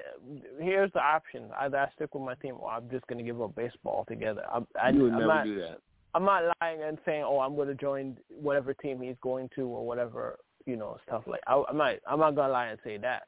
here's 0.60 0.91
the 0.93 0.99
options. 0.99 1.51
Either 1.60 1.77
I 1.77 1.89
stick 1.95 2.13
with 2.13 2.23
my 2.23 2.36
team, 2.36 2.56
or 2.60 2.71
I'm 2.71 2.89
just 2.89 3.06
gonna 3.08 3.23
give 3.23 3.41
up 3.41 3.56
baseball 3.56 3.97
altogether. 3.97 4.43
I, 4.51 4.62
I, 4.82 4.89
you 4.89 5.03
would 5.03 5.13
I'm 5.13 5.19
never 5.19 5.34
not, 5.34 5.43
do 5.45 5.60
that. 5.60 5.79
I'm 6.13 6.26
not 6.26 6.43
lying 6.62 6.84
and 6.84 6.97
saying, 7.06 7.23
oh, 7.26 7.39
I'm 7.39 7.56
gonna 7.56 7.73
join 7.76 8.17
whatever 8.30 8.73
team 8.73 9.02
he's 9.02 9.15
going 9.21 9.49
to, 9.56 9.62
or 9.62 9.86
whatever, 9.86 10.38
you 10.65 10.76
know, 10.76 10.97
stuff 11.08 11.23
like. 11.28 11.41
I, 11.47 11.63
I'm 11.69 11.78
not. 11.78 11.95
I'm 12.08 12.19
not 12.19 12.36
gonna 12.36 12.54
lie 12.54 12.67
and 12.67 12.80
say 12.84 12.97
that. 12.97 13.23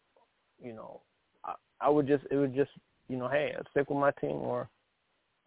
You 0.64 0.74
know, 0.74 1.02
I, 1.44 1.54
I 1.82 1.90
would 1.90 2.08
just. 2.08 2.24
It 2.32 2.38
would 2.38 2.56
just. 2.56 2.72
You 3.08 3.18
know, 3.18 3.28
hey, 3.28 3.54
I'd 3.56 3.68
stick 3.70 3.88
with 3.92 4.00
my 4.00 4.10
team, 4.20 4.38
or, 4.38 4.68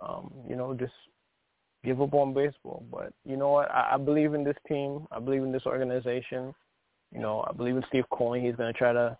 um, 0.00 0.32
you 0.48 0.54
know, 0.54 0.74
just 0.74 0.92
give 1.84 2.00
up 2.00 2.14
on 2.14 2.32
baseball. 2.32 2.84
But 2.88 3.12
you 3.24 3.36
know 3.36 3.48
what? 3.50 3.68
I, 3.72 3.94
I 3.94 3.96
believe 3.96 4.34
in 4.34 4.44
this 4.44 4.56
team. 4.68 5.08
I 5.10 5.18
believe 5.18 5.42
in 5.42 5.50
this 5.50 5.66
organization. 5.66 6.54
You 7.12 7.20
know, 7.20 7.44
I 7.48 7.52
believe 7.52 7.74
in 7.76 7.82
Steve 7.88 8.04
Cohen. 8.12 8.44
He's 8.44 8.54
going 8.54 8.72
to 8.72 8.78
try 8.78 8.92
to 8.92 9.18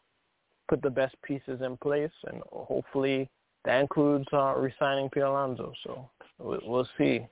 put 0.69 0.83
the 0.83 0.91
best 0.91 1.17
pieces 1.25 1.63
in 1.63 1.77
place, 1.79 2.13
and 2.29 2.41
hopefully 2.53 3.29
that 3.65 3.81
includes 3.81 4.27
uh, 4.33 4.55
resigning 4.57 5.11
Pete 5.11 5.25
Alonso. 5.25 5.73
So 5.83 6.09
we'll, 6.39 6.61
we'll 6.63 6.89
see. 6.97 7.27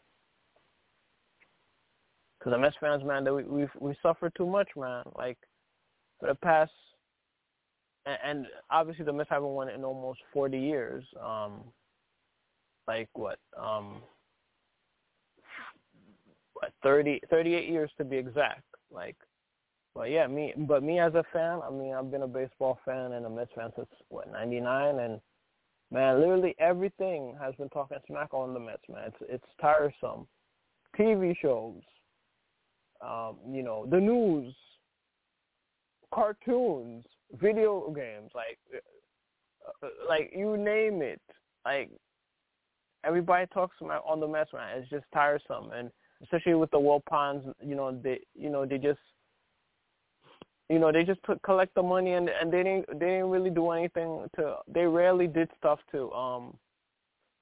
Because 2.47 2.59
the 2.59 2.63
Mets 2.63 2.77
fans, 2.81 3.03
man, 3.03 3.25
that 3.25 3.35
we 3.35 3.43
we 3.43 3.67
we 3.81 3.97
suffered 4.01 4.33
too 4.37 4.47
much, 4.47 4.69
man. 4.77 5.03
Like 5.17 5.37
for 6.21 6.29
the 6.29 6.37
past, 6.37 6.71
and, 8.07 8.19
and 8.25 8.47
obviously 8.71 9.05
the 9.05 9.13
Mets 9.13 9.31
haven't 9.31 9.49
won 9.49 9.69
in 9.69 9.83
almost 9.83 10.21
40 10.33 10.57
years. 10.57 11.05
Um, 11.21 11.65
like 12.87 13.09
what? 13.15 13.41
Um, 13.61 13.97
what 16.53 16.71
30, 16.85 17.21
38 17.29 17.69
years 17.69 17.91
to 17.99 18.05
be 18.05 18.17
exact. 18.17 18.63
Like 18.93 19.17
but 19.93 20.11
yeah, 20.11 20.29
me 20.29 20.53
but 20.57 20.85
me 20.85 21.01
as 21.01 21.15
a 21.15 21.25
fan, 21.33 21.59
I 21.67 21.71
mean, 21.71 21.95
I've 21.95 22.13
been 22.13 22.23
a 22.23 22.29
baseball 22.29 22.79
fan 22.85 23.11
and 23.11 23.27
a 23.27 23.31
Mets 23.31 23.51
fan 23.57 23.73
since 23.75 23.89
what 24.09 24.31
'99, 24.31 25.01
and 25.01 25.21
man, 25.91 26.21
literally 26.21 26.55
everything 26.61 27.37
has 27.43 27.57
been 27.57 27.71
talking 27.71 27.99
smack 28.07 28.33
on 28.33 28.55
the 28.55 28.61
Mets, 28.61 28.85
man. 28.89 29.09
It's 29.09 29.17
it's 29.29 29.47
tiresome. 29.61 30.29
TV 30.97 31.35
shows, 31.43 31.83
um, 33.01 33.37
you 33.51 33.63
know, 33.63 33.87
the 33.91 33.99
news, 33.99 34.55
cartoons, 36.13 37.05
video 37.41 37.91
games, 37.91 38.31
like 38.35 38.59
uh, 39.83 39.89
like 40.09 40.33
you 40.35 40.57
name 40.57 41.03
it, 41.03 41.21
like 41.65 41.91
everybody 43.05 43.47
talks 43.53 43.77
on 43.83 44.21
the 44.21 44.29
Mets, 44.29 44.53
man. 44.53 44.79
It's 44.79 44.91
just 44.91 45.05
tiresome, 45.13 45.71
and 45.75 45.91
especially 46.23 46.55
with 46.55 46.71
the 46.71 46.79
Wilpons, 46.79 47.53
you 47.65 47.75
know, 47.75 47.93
they 48.03 48.21
you 48.35 48.51
know 48.51 48.67
they 48.67 48.79
just 48.79 49.01
you 50.69 50.81
know, 50.81 50.91
they 50.91 51.05
just 51.05 51.21
took 51.25 51.41
collect 51.43 51.75
the 51.75 51.83
money 51.83 52.15
and 52.15 52.29
and 52.29 52.53
they 52.53 52.63
didn't 52.63 52.87
they 52.99 53.07
didn't 53.07 53.31
really 53.31 53.51
do 53.51 53.71
anything 53.71 54.27
to 54.37 54.57
they 54.67 54.85
rarely 54.85 55.27
did 55.27 55.49
stuff 55.59 55.79
to 55.93 56.11
um 56.13 56.55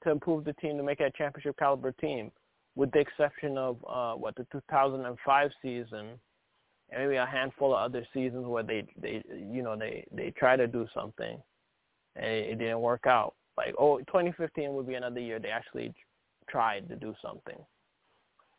to 0.02 0.10
improve 0.10 0.44
the 0.44 0.52
team 0.54 0.76
to 0.76 0.82
make 0.82 1.00
it 1.00 1.04
a 1.14 1.18
championship 1.18 1.56
caliber 1.58 1.92
team, 1.92 2.30
with 2.76 2.90
the 2.92 2.98
exception 2.98 3.56
of 3.58 3.76
uh 3.88 4.14
what 4.14 4.34
the 4.36 4.46
2005 4.52 5.50
season 5.62 6.18
and 6.90 7.02
maybe 7.02 7.16
a 7.16 7.26
handful 7.26 7.74
of 7.74 7.80
other 7.80 8.06
seasons 8.12 8.46
where 8.46 8.62
they 8.62 8.86
they 9.00 9.22
you 9.50 9.62
know 9.62 9.76
they 9.76 10.06
they 10.12 10.30
try 10.30 10.56
to 10.56 10.66
do 10.66 10.86
something 10.94 11.38
and 12.16 12.26
it, 12.26 12.50
it 12.50 12.58
didn't 12.58 12.80
work 12.80 13.06
out. 13.06 13.34
Like 13.56 13.74
oh, 13.78 13.98
2015 13.98 14.74
would 14.74 14.86
be 14.86 14.94
another 14.94 15.20
year 15.20 15.38
they 15.38 15.50
actually 15.50 15.94
tried 16.48 16.88
to 16.88 16.96
do 16.96 17.14
something 17.22 17.58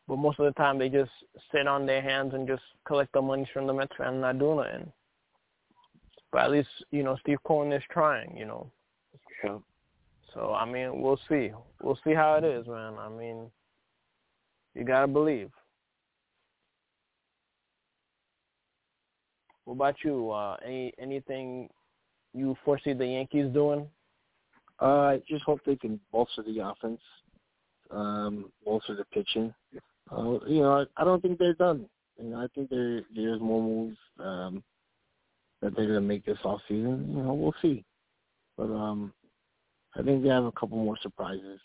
but 0.07 0.17
most 0.17 0.39
of 0.39 0.45
the 0.45 0.51
time 0.51 0.77
they 0.77 0.89
just 0.89 1.11
sit 1.51 1.67
on 1.67 1.85
their 1.85 2.01
hands 2.01 2.33
and 2.33 2.47
just 2.47 2.61
collect 2.85 3.11
the 3.13 3.21
money 3.21 3.47
from 3.53 3.67
the 3.67 3.73
Mets 3.73 3.93
and 3.99 4.21
not 4.21 4.39
do 4.39 4.55
nothing. 4.55 4.91
But 6.31 6.43
at 6.43 6.51
least 6.51 6.69
you 6.91 7.03
know 7.03 7.17
Steve 7.21 7.39
Cohen 7.43 7.71
is 7.71 7.83
trying. 7.89 8.35
You 8.37 8.45
know. 8.45 8.71
Yeah. 9.43 9.57
So 10.33 10.53
I 10.53 10.65
mean, 10.69 11.01
we'll 11.01 11.19
see. 11.29 11.51
We'll 11.81 11.99
see 12.03 12.13
how 12.13 12.35
it 12.35 12.43
is, 12.43 12.67
man. 12.67 12.93
I 12.99 13.09
mean, 13.09 13.49
you 14.75 14.83
gotta 14.83 15.07
believe. 15.07 15.49
What 19.63 19.75
about 19.75 19.95
you? 20.03 20.29
Uh, 20.29 20.57
any 20.63 20.93
anything 20.99 21.69
you 22.33 22.55
foresee 22.63 22.93
the 22.93 23.07
Yankees 23.07 23.51
doing? 23.53 23.87
Uh, 24.81 24.85
I 24.85 25.21
just 25.27 25.43
hope 25.43 25.61
they 25.65 25.77
can 25.77 25.99
bolster 26.11 26.43
the 26.43 26.59
offense, 26.59 27.01
um, 27.89 28.51
bolster 28.63 28.95
the 28.95 29.05
pitching. 29.05 29.53
Uh, 30.11 30.39
you 30.45 30.61
know, 30.61 30.85
I, 30.97 31.01
I 31.01 31.05
don't 31.05 31.21
think 31.21 31.39
they're 31.39 31.53
done. 31.53 31.87
You 32.21 32.29
know, 32.29 32.37
I 32.37 32.47
think 32.53 32.69
there 32.69 33.01
there's 33.15 33.41
more 33.41 33.63
moves 33.63 33.97
um, 34.19 34.63
that 35.61 35.75
they're 35.75 35.87
gonna 35.87 36.01
make 36.01 36.25
this 36.25 36.37
off 36.43 36.61
season. 36.67 37.13
You 37.15 37.23
know, 37.23 37.33
we'll 37.33 37.55
see. 37.61 37.83
But 38.57 38.65
um, 38.65 39.13
I 39.95 40.03
think 40.03 40.21
they 40.21 40.29
have 40.29 40.45
a 40.45 40.51
couple 40.51 40.77
more 40.77 40.97
surprises 41.01 41.59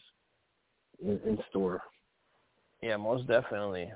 in, 1.03 1.21
in 1.27 1.39
store. 1.51 1.83
Yeah, 2.83 2.97
most 2.97 3.27
definitely. 3.27 3.93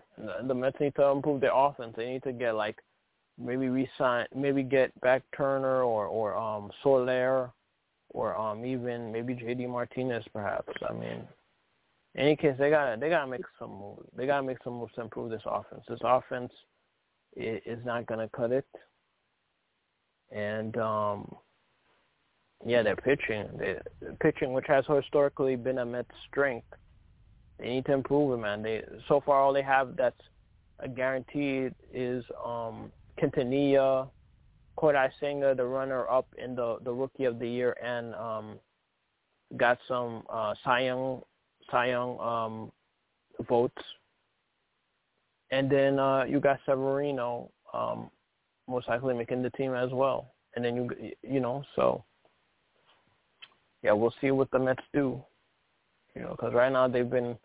The, 0.47 0.55
Mets 0.55 0.79
need 0.79 0.95
to 0.97 1.07
improve 1.07 1.41
their 1.41 1.55
offense. 1.55 1.95
They 1.97 2.07
need 2.07 2.23
to 2.25 2.33
get 2.33 2.55
like 2.55 2.77
maybe 3.39 3.69
resign, 3.69 4.27
maybe 4.35 4.63
get 4.63 4.99
back 5.01 5.23
Turner 5.37 5.83
or 5.83 6.07
or 6.07 6.37
um 6.37 6.71
Soler, 6.83 7.51
or 8.11 8.37
um 8.37 8.65
even 8.65 9.11
maybe 9.11 9.35
JD 9.35 9.69
Martinez 9.69 10.25
perhaps. 10.33 10.73
I 10.89 10.93
mean, 10.93 11.27
in 12.15 12.21
any 12.21 12.37
case, 12.37 12.55
they 12.59 12.71
gotta 12.71 12.99
they 13.01 13.09
got 13.09 13.25
to 13.25 13.31
make 13.31 13.45
some 13.59 13.71
moves. 13.71 14.07
They 14.17 14.27
got 14.27 14.41
to 14.41 14.47
make 14.47 14.59
some 14.63 14.75
moves 14.75 14.93
to 14.95 15.01
improve 15.01 15.31
this 15.31 15.43
offense. 15.47 15.83
This 15.89 16.01
offense 16.05 16.53
is 17.37 17.85
not 17.85 18.07
to 18.07 18.29
cut 18.37 18.53
it, 18.53 18.67
and 20.31 20.77
um, 20.77 21.35
yeah, 22.65 22.83
their 22.83 22.97
pitching, 22.97 23.49
their 23.59 23.83
pitching, 24.21 24.53
which 24.53 24.67
has 24.69 24.85
historically 24.87 25.57
been 25.57 25.79
a 25.79 25.87
Mets 25.87 26.11
strength, 26.29 26.67
they 27.59 27.69
need 27.69 27.87
to 27.87 27.93
improve 27.93 28.39
it, 28.39 28.43
man. 28.43 28.63
They 28.63 28.83
so 29.09 29.23
far 29.25 29.41
all 29.41 29.53
they 29.53 29.63
have 29.63 29.97
that's 29.97 30.21
a 30.81 30.89
guaranteed 30.89 31.75
is 31.93 32.25
um, 32.45 32.91
Quintanilla, 33.19 34.09
Kodai 34.77 35.11
Senga, 35.21 35.55
the 35.55 35.65
runner 35.65 36.09
up 36.09 36.27
in 36.37 36.55
the 36.55 36.79
the 36.85 36.93
Rookie 36.93 37.25
of 37.25 37.39
the 37.39 37.49
Year, 37.49 37.77
and 37.83 38.15
um, 38.15 38.59
got 39.57 39.79
some 39.87 40.25
uh, 40.29 40.55
Cy 40.65 40.81
Young 40.81 41.23
Cy 41.71 41.87
Young 41.87 42.19
um, 42.21 42.73
votes. 43.49 43.83
And 45.51 45.71
then 45.71 45.99
uh, 45.99 46.25
you 46.25 46.41
got 46.41 46.59
Severino 46.67 47.51
um, 47.73 48.11
most 48.69 48.89
likely 48.89 49.15
making 49.15 49.43
the 49.43 49.51
team 49.51 49.75
as 49.75 49.91
well. 49.93 50.33
And 50.57 50.65
then 50.65 50.77
you 50.77 50.91
you 51.23 51.41
know 51.41 51.65
so 51.77 52.05
yeah 53.83 53.93
we'll 53.93 54.15
see 54.21 54.31
what 54.31 54.51
the 54.51 54.59
Mets 54.59 54.83
do. 54.93 55.23
You 56.17 56.23
know 56.23 56.31
because 56.31 56.53
right 56.55 56.73
now 56.73 56.89
they've 56.89 57.09
been 57.09 57.37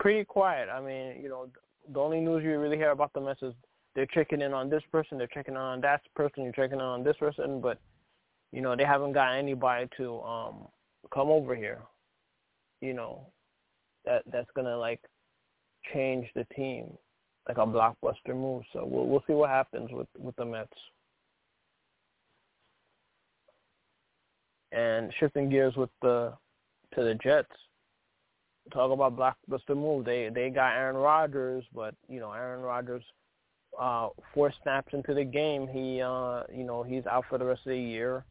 pretty 0.00 0.24
quiet. 0.24 0.68
I 0.68 0.80
mean 0.80 1.20
you 1.22 1.28
know 1.28 1.48
the 1.92 2.00
only 2.00 2.20
news 2.20 2.42
you 2.42 2.58
really 2.58 2.76
hear 2.76 2.90
about 2.90 3.12
the 3.12 3.20
Mets 3.20 3.42
is 3.42 3.54
they're 3.94 4.06
checking 4.06 4.40
in 4.40 4.52
on 4.52 4.70
this 4.70 4.82
person, 4.92 5.18
they're 5.18 5.26
checking 5.26 5.54
in 5.54 5.60
on 5.60 5.80
that 5.82 6.02
person, 6.14 6.44
you're 6.44 6.52
checking 6.52 6.78
in 6.78 6.84
on 6.84 7.04
this 7.04 7.16
person, 7.16 7.60
but 7.60 7.78
you 8.52 8.60
know 8.60 8.74
they 8.76 8.84
haven't 8.84 9.12
got 9.12 9.34
anybody 9.34 9.88
to 9.96 10.20
um 10.22 10.66
come 11.12 11.28
over 11.28 11.54
here 11.54 11.82
you 12.80 12.94
know, 12.94 13.26
that 14.04 14.22
that's 14.32 14.50
gonna 14.54 14.76
like 14.76 15.00
change 15.92 16.26
the 16.34 16.44
team, 16.56 16.96
like 17.48 17.58
a 17.58 17.66
blockbuster 17.66 18.34
move. 18.34 18.62
So 18.72 18.84
we'll 18.84 19.06
we'll 19.06 19.24
see 19.26 19.34
what 19.34 19.50
happens 19.50 19.90
with 19.92 20.08
with 20.18 20.36
the 20.36 20.44
Mets. 20.44 20.72
and 24.72 25.12
shifting 25.18 25.50
gears 25.50 25.74
with 25.74 25.90
the 26.00 26.32
to 26.94 27.02
the 27.02 27.14
Jets. 27.16 27.50
Talk 28.70 28.92
about 28.92 29.16
blockbuster 29.16 29.76
move. 29.76 30.04
They 30.04 30.30
they 30.32 30.50
got 30.50 30.72
Aaron 30.72 30.96
Rodgers, 30.96 31.64
but 31.74 31.94
you 32.08 32.20
know 32.20 32.32
Aaron 32.32 32.60
Rodgers, 32.60 33.02
uh, 33.78 34.08
four 34.34 34.52
snaps 34.62 34.92
into 34.92 35.14
the 35.14 35.24
game, 35.24 35.66
he 35.68 36.00
uh, 36.00 36.42
you 36.54 36.64
know 36.64 36.82
he's 36.82 37.06
out 37.06 37.24
for 37.28 37.38
the 37.38 37.44
rest 37.44 37.62
of 37.66 37.70
the 37.70 37.78
year, 37.78 38.24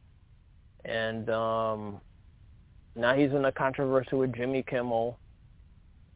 and 0.84 1.28
um, 1.30 2.00
now 2.96 3.14
he's 3.14 3.30
in 3.30 3.44
a 3.44 3.52
controversy 3.52 4.16
with 4.16 4.34
Jimmy 4.34 4.62
Kimmel. 4.62 5.18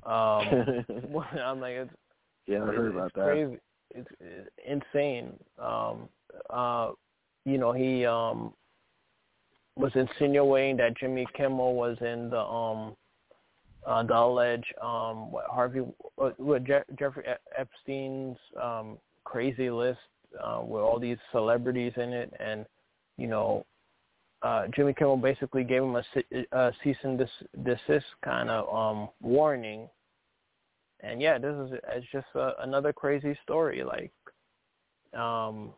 Um, 0.04 0.12
I'm 1.44 1.60
like, 1.60 1.74
it's, 1.74 1.90
yeah, 2.46 2.62
I 2.62 2.66
heard 2.66 2.94
about 2.94 3.12
that. 3.14 3.24
Crazy. 3.24 3.58
It's, 3.94 4.08
it's 4.20 4.50
insane. 4.94 5.32
Um, 5.58 6.08
uh, 6.50 6.90
you 7.44 7.58
know, 7.58 7.72
he 7.72 8.04
um, 8.06 8.54
was 9.76 9.92
insinuating 9.94 10.76
that 10.78 10.96
Jimmy 10.96 11.26
Kimmel 11.36 11.74
was 11.74 11.96
in 12.00 12.30
the 12.30 12.40
um, 12.40 12.96
uh, 13.86 14.04
alleged 14.10 14.72
um, 14.82 15.30
what 15.30 15.46
Harvey, 15.50 15.80
what, 16.16 16.38
what 16.40 16.64
Je- 16.64 16.94
Jeffrey 16.98 17.24
Epstein's 17.56 18.36
um, 18.60 18.98
crazy 19.24 19.70
list 19.70 19.98
uh, 20.42 20.60
with 20.62 20.82
all 20.82 20.98
these 20.98 21.18
celebrities 21.32 21.92
in 21.96 22.12
it, 22.12 22.32
and 22.40 22.66
you 23.16 23.26
know, 23.26 23.64
uh, 24.42 24.66
Jimmy 24.74 24.92
Kimmel 24.92 25.16
basically 25.16 25.64
gave 25.64 25.82
him 25.82 25.96
a, 25.96 26.04
a 26.52 26.72
cease 26.82 26.96
and 27.02 27.18
desist 27.64 28.06
kind 28.24 28.50
of 28.50 28.74
um, 28.74 29.08
warning. 29.20 29.88
And 31.00 31.20
yeah, 31.20 31.38
this 31.38 31.54
is 31.54 31.78
it's 31.92 32.06
just 32.12 32.26
a, 32.34 32.52
another 32.60 32.92
crazy 32.92 33.38
story. 33.42 33.84
Like, 33.84 34.12
um, 35.18 35.72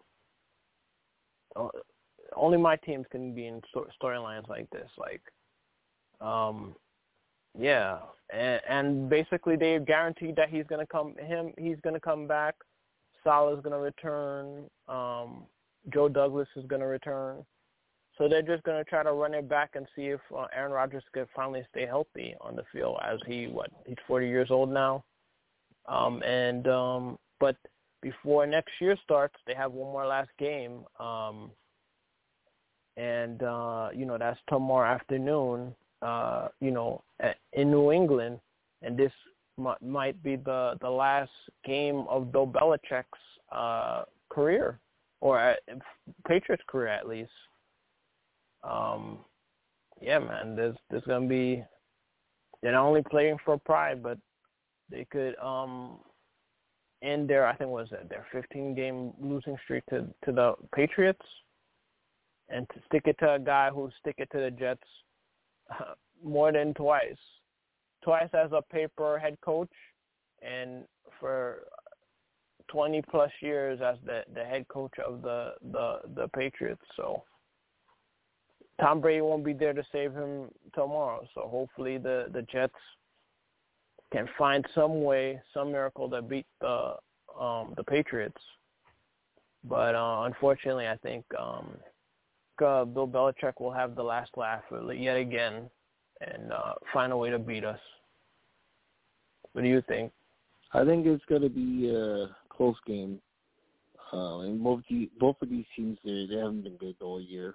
only 2.34 2.58
my 2.58 2.76
teams 2.76 3.06
can 3.10 3.34
be 3.34 3.46
in 3.46 3.60
storylines 4.02 4.48
like 4.48 4.68
this. 4.70 4.90
Like, 4.96 5.22
um, 6.20 6.74
yeah, 7.58 7.98
and, 8.32 8.60
and 8.68 9.08
basically 9.08 9.56
they've 9.56 9.84
guaranteed 9.84 10.36
that 10.36 10.48
he's 10.48 10.66
gonna 10.68 10.86
come. 10.86 11.14
Him, 11.18 11.52
he's 11.58 11.78
gonna 11.82 12.00
come 12.00 12.26
back. 12.26 12.54
Saleh's 13.24 13.60
gonna 13.62 13.78
return. 13.78 14.64
Um, 14.88 15.44
Joe 15.92 16.08
Douglas 16.08 16.48
is 16.56 16.64
gonna 16.66 16.86
return. 16.86 17.44
So 18.18 18.28
they're 18.28 18.42
just 18.42 18.62
going 18.62 18.82
to 18.82 18.88
try 18.88 19.02
to 19.02 19.12
run 19.12 19.34
it 19.34 19.48
back 19.48 19.72
and 19.74 19.86
see 19.94 20.06
if 20.06 20.20
uh, 20.34 20.46
Aaron 20.54 20.72
Rodgers 20.72 21.04
could 21.12 21.28
finally 21.36 21.66
stay 21.70 21.86
healthy 21.86 22.34
on 22.40 22.56
the 22.56 22.62
field 22.72 22.98
as 23.04 23.18
he 23.26 23.46
what 23.46 23.70
he's 23.86 23.96
40 24.06 24.26
years 24.26 24.50
old 24.50 24.70
now. 24.70 25.04
Um, 25.86 26.22
and 26.22 26.66
um, 26.66 27.18
but 27.38 27.56
before 28.02 28.46
next 28.46 28.72
year 28.80 28.96
starts, 29.04 29.34
they 29.46 29.54
have 29.54 29.72
one 29.72 29.92
more 29.92 30.06
last 30.06 30.30
game, 30.38 30.84
um, 30.98 31.50
and 32.96 33.42
uh, 33.42 33.90
you 33.94 34.06
know 34.06 34.18
that's 34.18 34.40
tomorrow 34.48 34.92
afternoon. 34.92 35.74
Uh, 36.02 36.48
you 36.60 36.70
know, 36.70 37.02
in 37.54 37.70
New 37.70 37.90
England, 37.90 38.38
and 38.82 38.98
this 38.98 39.12
m- 39.58 39.74
might 39.80 40.22
be 40.22 40.36
the 40.36 40.76
the 40.80 40.90
last 40.90 41.30
game 41.64 42.04
of 42.08 42.32
Bill 42.32 42.46
Belichick's 42.46 43.06
uh, 43.50 44.02
career, 44.28 44.78
or 45.20 45.38
at, 45.38 45.60
Patriots 46.28 46.62
career 46.68 46.88
at 46.88 47.08
least. 47.08 47.30
Um, 48.62 49.20
yeah, 50.00 50.18
man, 50.18 50.54
there's 50.54 50.76
there's 50.90 51.04
gonna 51.04 51.26
be 51.26 51.64
they're 52.62 52.72
not 52.72 52.86
only 52.86 53.02
playing 53.02 53.38
for 53.44 53.58
pride, 53.58 54.02
but 54.02 54.18
they 54.90 55.06
could 55.10 55.36
um 55.38 55.98
end 57.02 57.28
their 57.28 57.46
I 57.46 57.56
think 57.56 57.70
was 57.70 57.88
it 57.92 58.08
their 58.08 58.26
15 58.32 58.74
game 58.74 59.12
losing 59.20 59.56
streak 59.64 59.84
to 59.86 60.06
to 60.24 60.32
the 60.32 60.54
Patriots, 60.74 61.24
and 62.50 62.68
to 62.70 62.74
stick 62.86 63.02
it 63.06 63.16
to 63.20 63.34
a 63.34 63.38
guy 63.38 63.70
who 63.70 63.90
stick 64.00 64.16
it 64.18 64.28
to 64.32 64.38
the 64.38 64.50
Jets 64.50 64.82
more 66.24 66.52
than 66.52 66.74
twice, 66.74 67.16
twice 68.02 68.28
as 68.32 68.52
a 68.52 68.62
paper 68.62 69.18
head 69.18 69.36
coach, 69.42 69.72
and 70.42 70.84
for 71.20 71.62
20 72.68 73.02
plus 73.10 73.30
years 73.40 73.80
as 73.82 73.96
the 74.04 74.22
the 74.34 74.44
head 74.44 74.66
coach 74.68 74.92
of 75.04 75.22
the 75.22 75.54
the 75.72 76.00
the 76.14 76.28
Patriots. 76.28 76.82
So 76.96 77.22
Tom 78.80 79.00
Brady 79.00 79.20
won't 79.20 79.44
be 79.44 79.52
there 79.52 79.72
to 79.72 79.84
save 79.92 80.12
him 80.12 80.48
tomorrow. 80.74 81.26
So 81.34 81.42
hopefully 81.48 81.98
the 81.98 82.26
the 82.32 82.42
Jets 82.42 82.74
can 84.12 84.28
find 84.38 84.64
some 84.74 85.02
way, 85.02 85.40
some 85.52 85.72
miracle 85.72 86.08
to 86.10 86.22
beat 86.22 86.46
the 86.60 86.94
um, 87.38 87.74
the 87.76 87.84
Patriots. 87.84 88.40
But 89.64 89.94
uh, 89.94 90.22
unfortunately, 90.24 90.86
I 90.86 90.96
think 90.96 91.24
um, 91.38 91.76
uh, 92.62 92.84
Bill 92.84 93.08
Belichick 93.08 93.60
will 93.60 93.72
have 93.72 93.94
the 93.94 94.02
last 94.02 94.30
laugh 94.36 94.62
yet 94.94 95.16
again 95.16 95.70
and 96.20 96.52
uh, 96.52 96.74
find 96.92 97.12
a 97.12 97.16
way 97.16 97.30
to 97.30 97.38
beat 97.38 97.64
us. 97.64 97.78
What 99.52 99.62
do 99.62 99.68
you 99.68 99.82
think? 99.88 100.12
I 100.72 100.84
think 100.84 101.06
it's 101.06 101.24
going 101.26 101.42
to 101.42 101.48
be 101.48 101.90
a 101.94 102.28
close 102.54 102.76
game. 102.86 103.20
Uh, 104.12 104.40
and 104.40 104.62
both 104.62 104.82
the, 104.88 105.10
both 105.18 105.36
of 105.42 105.50
these 105.50 105.64
teams, 105.74 105.98
they 106.04 106.26
they 106.30 106.36
haven't 106.36 106.62
been 106.62 106.76
good 106.76 106.94
all 107.00 107.20
year. 107.20 107.54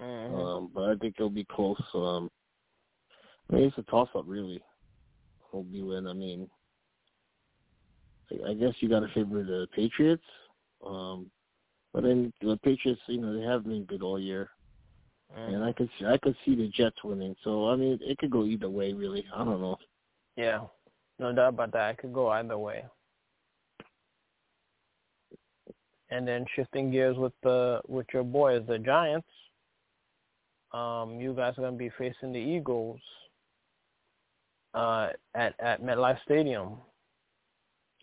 Mm-hmm. 0.00 0.34
Um, 0.34 0.70
but 0.72 0.84
I 0.84 0.94
think 0.96 1.16
it'll 1.18 1.30
be 1.30 1.44
close. 1.44 1.82
Um, 1.94 2.30
I 3.50 3.56
mean, 3.56 3.64
it's 3.64 3.78
a 3.78 3.82
toss-up, 3.82 4.24
really. 4.26 4.62
Who'll 5.50 5.64
be 5.64 5.82
win? 5.82 6.06
I 6.06 6.12
mean, 6.12 6.48
I 8.46 8.54
guess 8.54 8.74
you 8.80 8.88
got 8.88 9.00
to 9.00 9.08
favor 9.08 9.42
the 9.42 9.66
Patriots. 9.74 10.22
Um, 10.86 11.30
but 11.92 12.02
then 12.02 12.32
the 12.40 12.58
Patriots, 12.62 13.00
you 13.06 13.20
know, 13.20 13.38
they 13.38 13.44
have 13.44 13.64
been 13.64 13.84
good 13.84 14.02
all 14.02 14.18
year, 14.18 14.50
mm-hmm. 15.36 15.54
and 15.54 15.64
I 15.64 15.72
could 15.72 15.88
see, 15.98 16.06
I 16.06 16.18
could 16.18 16.36
see 16.44 16.54
the 16.54 16.68
Jets 16.68 17.02
winning. 17.04 17.34
So 17.44 17.68
I 17.68 17.76
mean, 17.76 17.98
it 18.02 18.18
could 18.18 18.30
go 18.30 18.44
either 18.44 18.70
way, 18.70 18.92
really. 18.92 19.24
I 19.34 19.44
don't 19.44 19.60
know. 19.60 19.76
Yeah, 20.36 20.60
no 21.18 21.32
doubt 21.32 21.50
about 21.50 21.72
that. 21.72 21.90
It 21.90 21.98
could 21.98 22.12
go 22.12 22.28
either 22.28 22.58
way. 22.58 22.84
And 26.10 26.26
then 26.26 26.46
shifting 26.56 26.90
gears 26.90 27.18
with 27.18 27.34
the 27.42 27.80
with 27.86 28.06
your 28.12 28.24
boys, 28.24 28.62
the 28.66 28.78
Giants 28.78 29.28
um, 30.72 31.18
you 31.18 31.32
guys 31.34 31.54
are 31.56 31.62
going 31.62 31.74
to 31.74 31.78
be 31.78 31.90
facing 31.98 32.32
the 32.32 32.38
Eagles 32.38 33.00
uh, 34.74 35.08
at 35.34 35.58
at 35.60 35.82
MetLife 35.82 36.20
Stadium. 36.24 36.76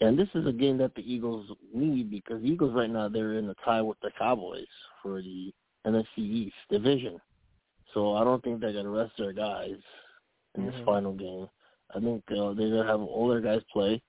And 0.02 0.20
this 0.20 0.28
is 0.36 0.46
a 0.46 0.52
game 0.52 0.78
that 0.80 0.94
the 0.96 1.02
Eagles 1.02 1.50
need 1.74 2.12
because 2.12 2.42
the 2.42 2.50
Eagles 2.50 2.74
right 2.76 2.90
now 2.90 3.08
they're 3.08 3.34
in 3.34 3.50
a 3.50 3.56
tie 3.64 3.82
with 3.82 4.00
the 4.02 4.12
Cowboys 4.18 4.68
for 5.02 5.22
the 5.22 5.54
NFC 5.88 6.18
East 6.18 6.56
division. 6.70 7.20
So 7.94 8.16
I 8.16 8.24
don't 8.24 8.44
think 8.44 8.60
they're 8.60 8.74
to 8.74 8.90
rest 8.90 9.14
their 9.18 9.32
guys 9.32 9.78
in 10.56 10.64
mm-hmm. 10.64 10.72
this 10.72 10.86
final 10.86 11.14
game. 11.14 11.48
I 11.96 12.00
think 12.00 12.24
uh, 12.30 12.54
they're 12.54 12.70
going 12.70 12.86
to 12.86 12.92
have 12.92 13.00
all 13.00 13.30
their 13.30 13.42
guys 13.42 13.62
play. 13.72 14.02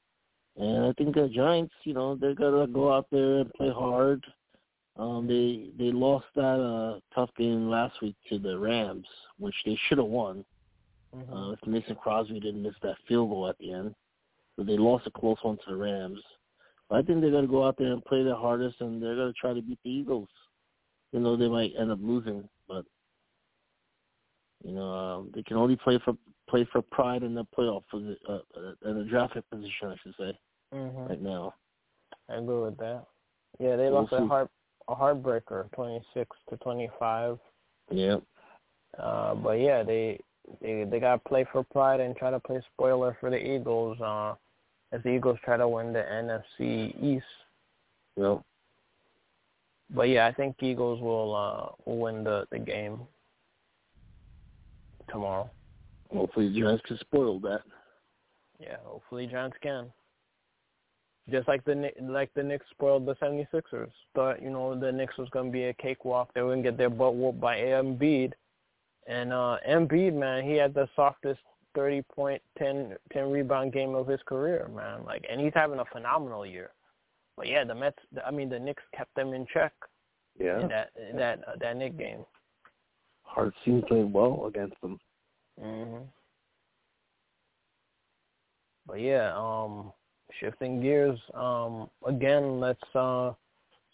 And 0.57 0.87
I 0.87 0.93
think 0.95 1.15
the 1.15 1.29
Giants, 1.29 1.75
you 1.85 1.95
know, 1.95 2.17
they're 2.17 2.35
going 2.35 2.67
to 2.67 2.73
go 2.73 2.93
out 2.93 3.07
there 3.13 3.41
and 3.41 3.53
play 3.55 3.71
hard 3.71 4.25
um, 4.99 5.27
they 5.27 5.71
they 5.79 5.93
lost 5.93 6.27
that 6.35 6.43
uh, 6.43 7.01
tough 7.15 7.31
game 7.37 7.69
last 7.69 8.01
week 8.01 8.17
to 8.29 8.39
the 8.39 8.59
Rams, 8.59 9.07
which 9.39 9.55
they 9.65 9.79
should 9.87 9.99
have 9.99 10.07
won. 10.07 10.45
Mm-hmm. 11.15 11.33
Uh, 11.33 11.53
if 11.53 11.59
Mason 11.67 11.97
Crosby 11.97 12.41
didn't 12.41 12.63
miss 12.63 12.75
that 12.83 12.97
field 13.07 13.31
goal 13.31 13.49
at 13.49 13.59
the 13.59 13.73
end, 13.73 13.95
but 14.57 14.67
they 14.67 14.77
lost 14.77 15.07
a 15.07 15.11
close 15.11 15.39
one 15.43 15.57
to 15.57 15.71
the 15.71 15.77
Rams. 15.77 16.21
But 16.89 16.97
I 16.97 17.03
think 17.03 17.21
they're 17.21 17.31
going 17.31 17.47
to 17.47 17.51
go 17.51 17.67
out 17.67 17.77
there 17.79 17.93
and 17.93 18.05
play 18.05 18.23
their 18.23 18.37
hardest, 18.37 18.81
and 18.81 19.03
they're 19.03 19.17
going 19.17 19.33
to 19.33 19.39
try 19.39 19.53
to 19.53 19.63
beat 19.63 19.79
the 19.85 19.91
Eagles. 19.91 20.29
You 21.13 21.21
know 21.21 21.37
they 21.37 21.49
might 21.49 21.73
end 21.79 21.91
up 21.91 21.99
losing, 22.03 22.49
but 22.69 22.85
you 24.65 24.73
know 24.73 24.91
um, 24.91 25.31
they 25.35 25.43
can 25.43 25.57
only 25.57 25.77
play 25.77 25.99
for 26.05 26.15
play 26.49 26.67
for 26.71 26.83
pride 26.83 27.23
in 27.23 27.35
the 27.35 27.45
playoff 27.57 27.83
position, 27.91 28.17
uh, 28.29 28.39
uh, 28.57 28.91
in 28.91 28.99
the 28.99 29.05
draft 29.05 29.35
position, 29.51 29.89
I 29.89 29.97
should 30.03 30.15
say, 30.19 30.39
mm-hmm. 30.75 31.09
right 31.09 31.23
now. 31.23 31.55
I 32.29 32.37
agree 32.37 32.61
with 32.61 32.77
that. 32.79 33.05
Yeah, 33.59 33.77
they 33.77 33.89
lost 33.89 34.13
we'll 34.13 34.25
a 34.25 34.27
heart 34.27 34.51
a 34.89 34.95
heartbreaker, 34.95 35.73
twenty 35.73 36.01
six 36.13 36.37
to 36.51 36.57
twenty 36.59 36.91
five. 36.99 37.39
Yeah. 37.91 38.17
Uh, 38.99 39.35
but 39.35 39.53
yeah, 39.53 39.83
they 39.83 40.21
they 40.61 40.85
they 40.85 41.01
got 41.01 41.23
to 41.23 41.29
play 41.29 41.47
for 41.53 41.65
pride 41.65 42.01
and 42.01 42.17
try 42.17 42.31
to 42.31 42.41
play 42.41 42.61
spoiler 42.75 43.17
for 43.21 43.31
the 43.31 43.37
Eagles. 43.37 44.01
Uh, 44.01 44.35
as 44.93 45.03
the 45.03 45.11
Eagles 45.11 45.39
try 45.45 45.57
to 45.57 45.69
win 45.69 45.93
the 45.93 46.01
NFC 46.01 47.03
East. 47.03 47.25
Yep. 48.17 48.43
But 49.95 50.09
yeah, 50.09 50.27
I 50.27 50.33
think 50.33 50.57
Eagles 50.63 51.01
will 51.01 51.35
uh 51.35 51.73
will 51.85 51.99
win 51.99 52.25
the 52.25 52.47
the 52.51 52.59
game 52.59 53.01
tomorrow. 55.09 55.51
Hopefully, 56.13 56.49
the 56.49 56.61
Giants 56.61 56.83
can 56.87 56.99
spoil 56.99 57.39
that. 57.41 57.63
Yeah, 58.59 58.77
hopefully 58.85 59.27
Giants 59.27 59.57
can. 59.63 59.93
Just 61.31 61.49
like 61.49 61.65
the 61.65 61.91
like 62.01 62.33
the 62.35 62.43
Knicks 62.43 62.67
spoiled 62.71 63.07
the 63.07 63.15
76ers. 63.17 63.91
Thought, 64.15 64.41
you 64.41 64.51
know, 64.51 64.79
the 64.79 64.93
Knicks 64.93 65.19
was 65.19 65.29
going 65.31 65.47
to 65.47 65.53
be 65.53 65.65
a 65.65 65.75
cakewalk. 65.75 66.31
They 66.35 66.41
were 66.41 66.49
going 66.49 66.63
to 66.63 66.71
get 66.71 66.79
their 66.79 66.91
butt 66.91 67.17
whooped 67.17 67.41
by 67.41 67.59
Embiid. 67.59 68.33
And 69.09 69.33
uh 69.33 69.57
Embiid, 69.69 70.15
man, 70.15 70.45
he 70.45 70.53
had 70.53 70.73
the 70.73 70.89
softest 70.95 71.41
30 71.77 72.03
point, 72.03 72.43
10, 72.59 72.97
10 73.13 73.31
rebound 73.31 73.73
game 73.73 73.95
of 73.95 74.09
his 74.09 74.21
career, 74.27 74.69
man. 74.75 75.05
Like, 75.05 75.25
and 75.31 75.41
he's 75.41 75.53
having 75.55 75.79
a 75.79 75.85
phenomenal 75.93 76.45
year. 76.45 76.71
But 77.37 77.49
yeah, 77.49 77.65
the 77.65 77.75
Mets, 77.75 77.99
I 78.27 78.31
mean, 78.31 78.49
the 78.49 78.59
Knicks 78.59 78.83
kept 78.97 79.15
them 79.15 79.35
in 79.35 79.47
check. 79.53 79.73
Yeah. 80.41 80.61
In 80.61 80.69
that 80.69 80.91
in 81.11 81.17
that 81.17 81.41
uh, 81.47 81.53
that 81.61 81.77
Knick 81.77 81.97
game. 81.97 82.25
Hart 83.23 83.55
seemed 83.65 83.87
played 83.87 84.13
well 84.13 84.47
against 84.47 84.79
them. 84.83 84.99
Mhm. 85.63 86.03
But 88.87 89.01
yeah, 89.01 89.33
um, 89.35 89.93
shifting 90.41 90.81
gears. 90.81 91.19
Um, 91.35 91.89
again, 92.07 92.61
let's 92.61 92.83
uh, 92.95 93.33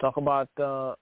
talk 0.01 0.17
about 0.17 0.49
uh, 0.59 0.95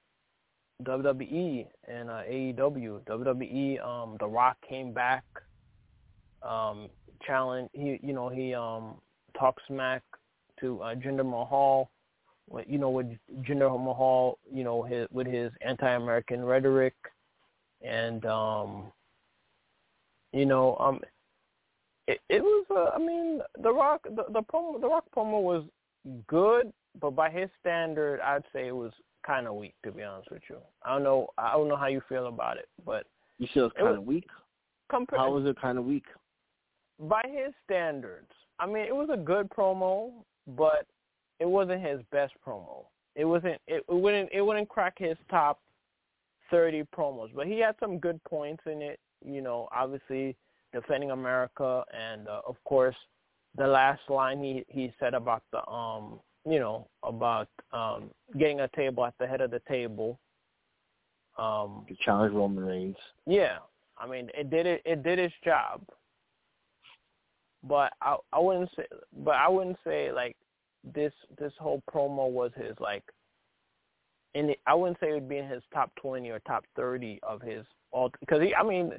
WWE 0.82 1.66
and 1.88 2.10
uh, 2.10 2.22
AEW. 2.28 3.00
WWE, 3.00 3.84
um, 3.84 4.16
The 4.20 4.26
Rock 4.26 4.56
came 4.68 4.92
back. 4.92 5.24
Um, 6.43 6.88
challenge. 7.26 7.70
He, 7.72 7.99
you 8.03 8.12
know, 8.12 8.28
he 8.28 8.55
um 8.55 8.97
talked 9.38 9.61
smack 9.66 10.03
to 10.61 10.80
uh, 10.82 10.95
Jinder 10.95 11.24
Mahal. 11.24 11.91
You 12.66 12.78
know, 12.78 12.91
with 12.91 13.07
Jinder 13.43 13.70
Mahal, 13.70 14.36
you 14.53 14.64
know, 14.64 14.82
his, 14.82 15.07
with 15.12 15.28
his 15.28 15.53
anti-American 15.64 16.45
rhetoric, 16.45 16.95
and 17.80 18.26
um, 18.26 18.91
you 20.32 20.47
know, 20.47 20.76
um, 20.80 21.01
it, 22.09 22.18
it 22.28 22.43
was. 22.43 22.66
Uh, 22.68 22.91
I 22.93 22.99
mean, 22.99 23.41
the 23.62 23.72
Rock, 23.72 24.03
the, 24.03 24.24
the 24.32 24.43
promo, 24.43 24.80
the 24.80 24.88
Rock 24.88 25.05
promo 25.16 25.41
was 25.41 25.62
good, 26.26 26.72
but 27.01 27.12
by 27.12 27.30
his 27.30 27.49
standard, 27.61 28.20
I'd 28.20 28.43
say 28.53 28.66
it 28.66 28.74
was 28.74 28.91
kind 29.24 29.47
of 29.47 29.55
weak. 29.55 29.74
To 29.84 29.93
be 29.93 30.03
honest 30.03 30.32
with 30.32 30.43
you, 30.51 30.57
I 30.82 30.95
don't 30.95 31.05
know. 31.05 31.28
I 31.38 31.53
don't 31.53 31.68
know 31.68 31.76
how 31.76 31.86
you 31.86 32.03
feel 32.09 32.26
about 32.26 32.57
it, 32.57 32.68
but 32.84 33.07
you 33.38 33.47
feel 33.55 33.66
it's 33.66 33.76
kind 33.76 33.97
of 33.97 34.05
weak. 34.05 34.26
Compared, 34.91 35.20
how 35.20 35.30
was 35.30 35.47
it 35.47 35.61
kind 35.61 35.78
of 35.78 35.84
weak? 35.84 36.07
By 37.09 37.22
his 37.26 37.55
standards, 37.64 38.30
I 38.59 38.66
mean, 38.66 38.84
it 38.84 38.94
was 38.94 39.09
a 39.12 39.16
good 39.16 39.48
promo, 39.48 40.12
but 40.46 40.86
it 41.38 41.48
wasn't 41.48 41.82
his 41.82 42.01
best 42.12 42.34
promo. 42.46 42.84
It 43.16 43.24
wasn't. 43.24 43.61
It, 43.66 43.84
it 43.88 43.92
wouldn't. 43.92 44.28
It 44.32 44.42
wouldn't 44.42 44.68
crack 44.68 44.94
his 44.98 45.16
top 45.30 45.61
thirty 46.51 46.82
promos, 46.94 47.30
but 47.34 47.46
he 47.46 47.59
had 47.59 47.74
some 47.80 47.98
good 47.98 48.22
points 48.24 48.62
in 48.66 48.82
it. 48.82 49.01
You 49.24 49.40
know, 49.40 49.68
obviously 49.74 50.36
defending 50.72 51.11
America, 51.11 51.84
and 51.92 52.28
uh, 52.28 52.42
of 52.46 52.57
course, 52.64 52.96
the 53.57 53.66
last 53.66 54.03
line 54.09 54.42
he 54.42 54.64
he 54.68 54.92
said 55.01 55.14
about 55.14 55.42
the 55.53 55.66
um, 55.68 56.20
you 56.46 56.59
know, 56.59 56.86
about 57.03 57.48
um 57.72 58.11
getting 58.38 58.61
a 58.61 58.68
table 58.68 59.07
at 59.07 59.14
the 59.18 59.26
head 59.26 59.40
of 59.40 59.51
the 59.51 59.62
table. 59.68 60.18
Um, 61.38 61.86
to 61.88 61.96
challenge 62.05 62.34
Roman 62.34 62.64
Reigns. 62.64 62.96
Yeah, 63.26 63.59
I 63.98 64.07
mean, 64.07 64.30
it 64.34 64.51
did 64.51 64.66
it. 64.66 64.82
It 64.84 65.03
did 65.03 65.18
its 65.18 65.34
job 65.42 65.80
but 67.64 67.92
I 68.00 68.16
I 68.32 68.38
wouldn't 68.38 68.70
say 68.76 68.84
but 69.24 69.34
I 69.34 69.48
wouldn't 69.48 69.78
say 69.84 70.12
like 70.12 70.36
this 70.94 71.12
this 71.38 71.52
whole 71.58 71.82
promo 71.92 72.30
was 72.30 72.52
his 72.56 72.74
like 72.80 73.04
in 74.34 74.54
I 74.66 74.74
wouldn't 74.74 74.98
say 75.00 75.11
it 75.11 75.14
would 75.14 75.28
be 75.28 75.38
in 75.38 75.48
his 75.48 75.62
top 75.72 75.90
twenty 75.96 76.30
or 76.30 76.38
top 76.40 76.64
thirty 76.76 77.18
of 77.22 77.42
his 77.42 77.64
all 77.92 78.11
because 78.20 78.42
he 78.42 78.54
I 78.54 78.62
mean 78.62 78.92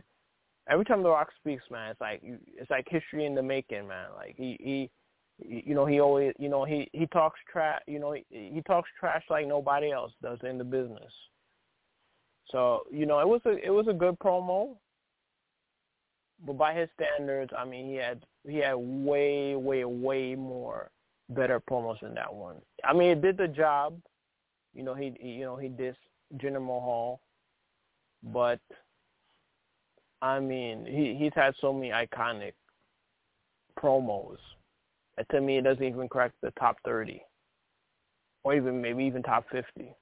every 0.69 0.85
time 0.85 1.03
The 1.03 1.09
Rock 1.09 1.29
speaks, 1.39 1.63
man, 1.71 1.91
it's 1.91 2.01
like 2.01 2.21
it's 2.23 2.69
like 2.69 2.87
history 2.89 3.25
in 3.25 3.35
the 3.35 3.43
making, 3.43 3.87
man. 3.87 4.07
Like 4.15 4.35
he 4.37 4.57
he 4.59 4.89
you 5.39 5.73
know 5.73 5.85
he 5.85 5.99
always 5.99 6.33
you 6.37 6.49
know 6.49 6.65
he 6.65 6.89
he 6.93 7.07
talks 7.07 7.39
trash 7.51 7.81
you 7.87 7.99
know 7.99 8.13
he, 8.13 8.25
he 8.29 8.61
talks 8.67 8.89
trash 8.99 9.23
like 9.29 9.47
nobody 9.47 9.91
else 9.91 10.11
does 10.21 10.39
in 10.43 10.57
the 10.57 10.63
business. 10.63 11.11
So 12.51 12.83
you 12.91 13.05
know 13.05 13.19
it 13.19 13.27
was 13.27 13.41
a 13.45 13.57
it 13.65 13.71
was 13.71 13.87
a 13.87 13.93
good 13.93 14.19
promo 14.19 14.75
but 16.45 16.57
by 16.57 16.73
his 16.73 16.89
standards, 16.95 17.51
I 17.57 17.65
mean 17.65 17.87
he 17.87 17.95
had 17.95 18.23
he 18.47 18.57
had 18.57 18.75
way, 18.75 19.55
way, 19.55 19.85
way 19.85 20.35
more 20.35 20.89
better 21.29 21.59
promos 21.59 21.99
than 22.01 22.13
that 22.15 22.33
one. 22.33 22.57
I 22.83 22.93
mean, 22.93 23.11
it 23.11 23.21
did 23.21 23.37
the 23.37 23.47
job. 23.47 23.99
You 24.73 24.83
know, 24.83 24.95
he, 24.95 25.13
you 25.21 25.41
know 25.41 25.57
he 25.57 25.67
did 25.67 25.95
Jinder 26.37 26.61
Mahal, 26.61 27.19
but 28.23 28.59
I 30.21 30.39
mean 30.39 30.85
he 30.85 31.15
he's 31.17 31.33
had 31.35 31.53
so 31.61 31.73
many 31.73 31.89
iconic 31.89 32.53
promos. 33.77 34.37
And 35.17 35.27
to 35.29 35.41
me, 35.41 35.57
it 35.57 35.63
doesn't 35.63 35.83
even 35.83 36.07
crack 36.07 36.31
the 36.41 36.51
top 36.59 36.77
thirty, 36.85 37.21
or 38.43 38.55
even 38.55 38.81
maybe 38.81 39.03
even 39.03 39.21
top 39.21 39.45
fifty. 39.51 39.93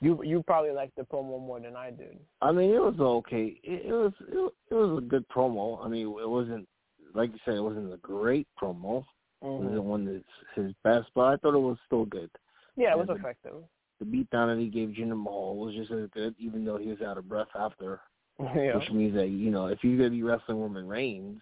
You 0.00 0.22
you 0.24 0.42
probably 0.42 0.72
liked 0.72 0.96
the 0.96 1.02
promo 1.02 1.40
more 1.40 1.60
than 1.60 1.76
I 1.76 1.90
did. 1.90 2.18
I 2.40 2.52
mean, 2.52 2.70
it 2.70 2.82
was 2.82 2.98
okay. 2.98 3.60
It, 3.62 3.86
it 3.86 3.92
was 3.92 4.12
it, 4.28 4.52
it 4.70 4.74
was 4.74 4.98
a 4.98 5.06
good 5.06 5.28
promo. 5.28 5.84
I 5.84 5.88
mean, 5.88 6.06
it 6.06 6.28
wasn't 6.28 6.66
like 7.14 7.32
you 7.32 7.38
said, 7.44 7.54
it 7.54 7.62
wasn't 7.62 7.92
a 7.92 7.98
great 7.98 8.46
promo. 8.60 9.04
Mm-hmm. 9.42 9.46
It 9.46 9.68
wasn't 9.68 9.84
one 9.84 10.06
that's 10.06 10.56
his 10.66 10.74
best, 10.84 11.08
but 11.14 11.22
I 11.22 11.36
thought 11.36 11.54
it 11.54 11.58
was 11.58 11.76
still 11.86 12.04
good. 12.04 12.30
Yeah, 12.76 12.92
it 12.92 12.98
was 12.98 13.08
effective. 13.10 13.64
The 14.00 14.06
beatdown 14.06 14.54
that 14.54 14.58
he 14.58 14.68
gave 14.68 14.90
Jinder 14.90 15.20
Mahal 15.20 15.56
was 15.56 15.74
just 15.74 15.90
as 15.92 16.08
good, 16.12 16.34
even 16.38 16.64
though 16.64 16.78
he 16.78 16.88
was 16.88 17.02
out 17.02 17.18
of 17.18 17.28
breath 17.28 17.48
after. 17.54 18.00
Yeah. 18.56 18.76
Which 18.76 18.90
means 18.90 19.14
that 19.14 19.28
you 19.28 19.50
know, 19.50 19.66
if 19.66 19.84
you're 19.84 19.98
gonna 19.98 20.10
be 20.10 20.22
wrestling 20.22 20.60
Roman 20.60 20.88
Reigns, 20.88 21.40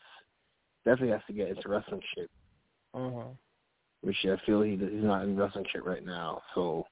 definitely 0.84 1.12
has 1.12 1.22
to 1.28 1.32
get 1.32 1.48
into 1.48 1.68
wrestling 1.68 2.02
shape. 2.14 2.30
Mm-hmm. 2.94 3.30
Which 4.02 4.16
I 4.24 4.36
feel 4.44 4.60
he 4.60 4.72
he's 4.72 5.04
not 5.04 5.22
in 5.22 5.36
wrestling 5.36 5.64
shape 5.72 5.86
right 5.86 6.04
now. 6.04 6.42
So 6.54 6.84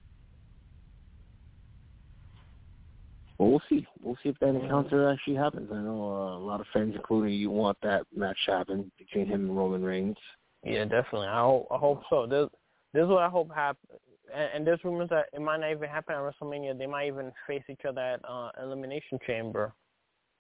Well, 3.39 3.51
we'll 3.51 3.63
see. 3.69 3.87
We'll 4.03 4.19
see 4.23 4.31
if 4.31 4.39
that 4.41 4.49
encounter 4.49 5.09
actually 5.09 5.37
happens. 5.37 5.71
I 5.73 5.77
know 5.77 6.03
uh, 6.03 6.37
a 6.37 6.45
lot 6.45 6.61
of 6.61 6.67
fans, 6.73 6.95
including 6.97 7.35
you, 7.35 7.51
want 7.51 7.79
that 7.83 8.03
match 8.15 8.37
to 8.47 8.53
happen 8.53 8.91
between 8.99 9.27
him 9.27 9.49
and 9.49 9.57
Roman 9.57 9.83
Reigns. 9.83 10.17
Yeah, 10.65 10.85
definitely. 10.85 11.29
I 11.29 11.41
hope. 11.43 11.69
I 11.71 11.77
hope 11.77 12.03
so. 12.11 12.27
This, 12.27 12.49
this 12.93 13.05
is 13.05 13.09
what 13.09 13.23
I 13.23 13.29
hope 13.29 13.55
happens. 13.55 14.01
And, 14.35 14.67
there's 14.67 14.81
rumors 14.85 15.09
that 15.09 15.27
it 15.33 15.41
might 15.41 15.61
not 15.61 15.71
even 15.71 15.89
happen 15.89 16.15
at 16.15 16.21
WrestleMania. 16.21 16.77
They 16.77 16.87
might 16.87 17.07
even 17.07 17.33
face 17.47 17.63
each 17.71 17.87
other 17.89 18.01
at 18.01 18.21
uh, 18.29 18.51
Elimination 18.63 19.19
Chamber, 19.27 19.73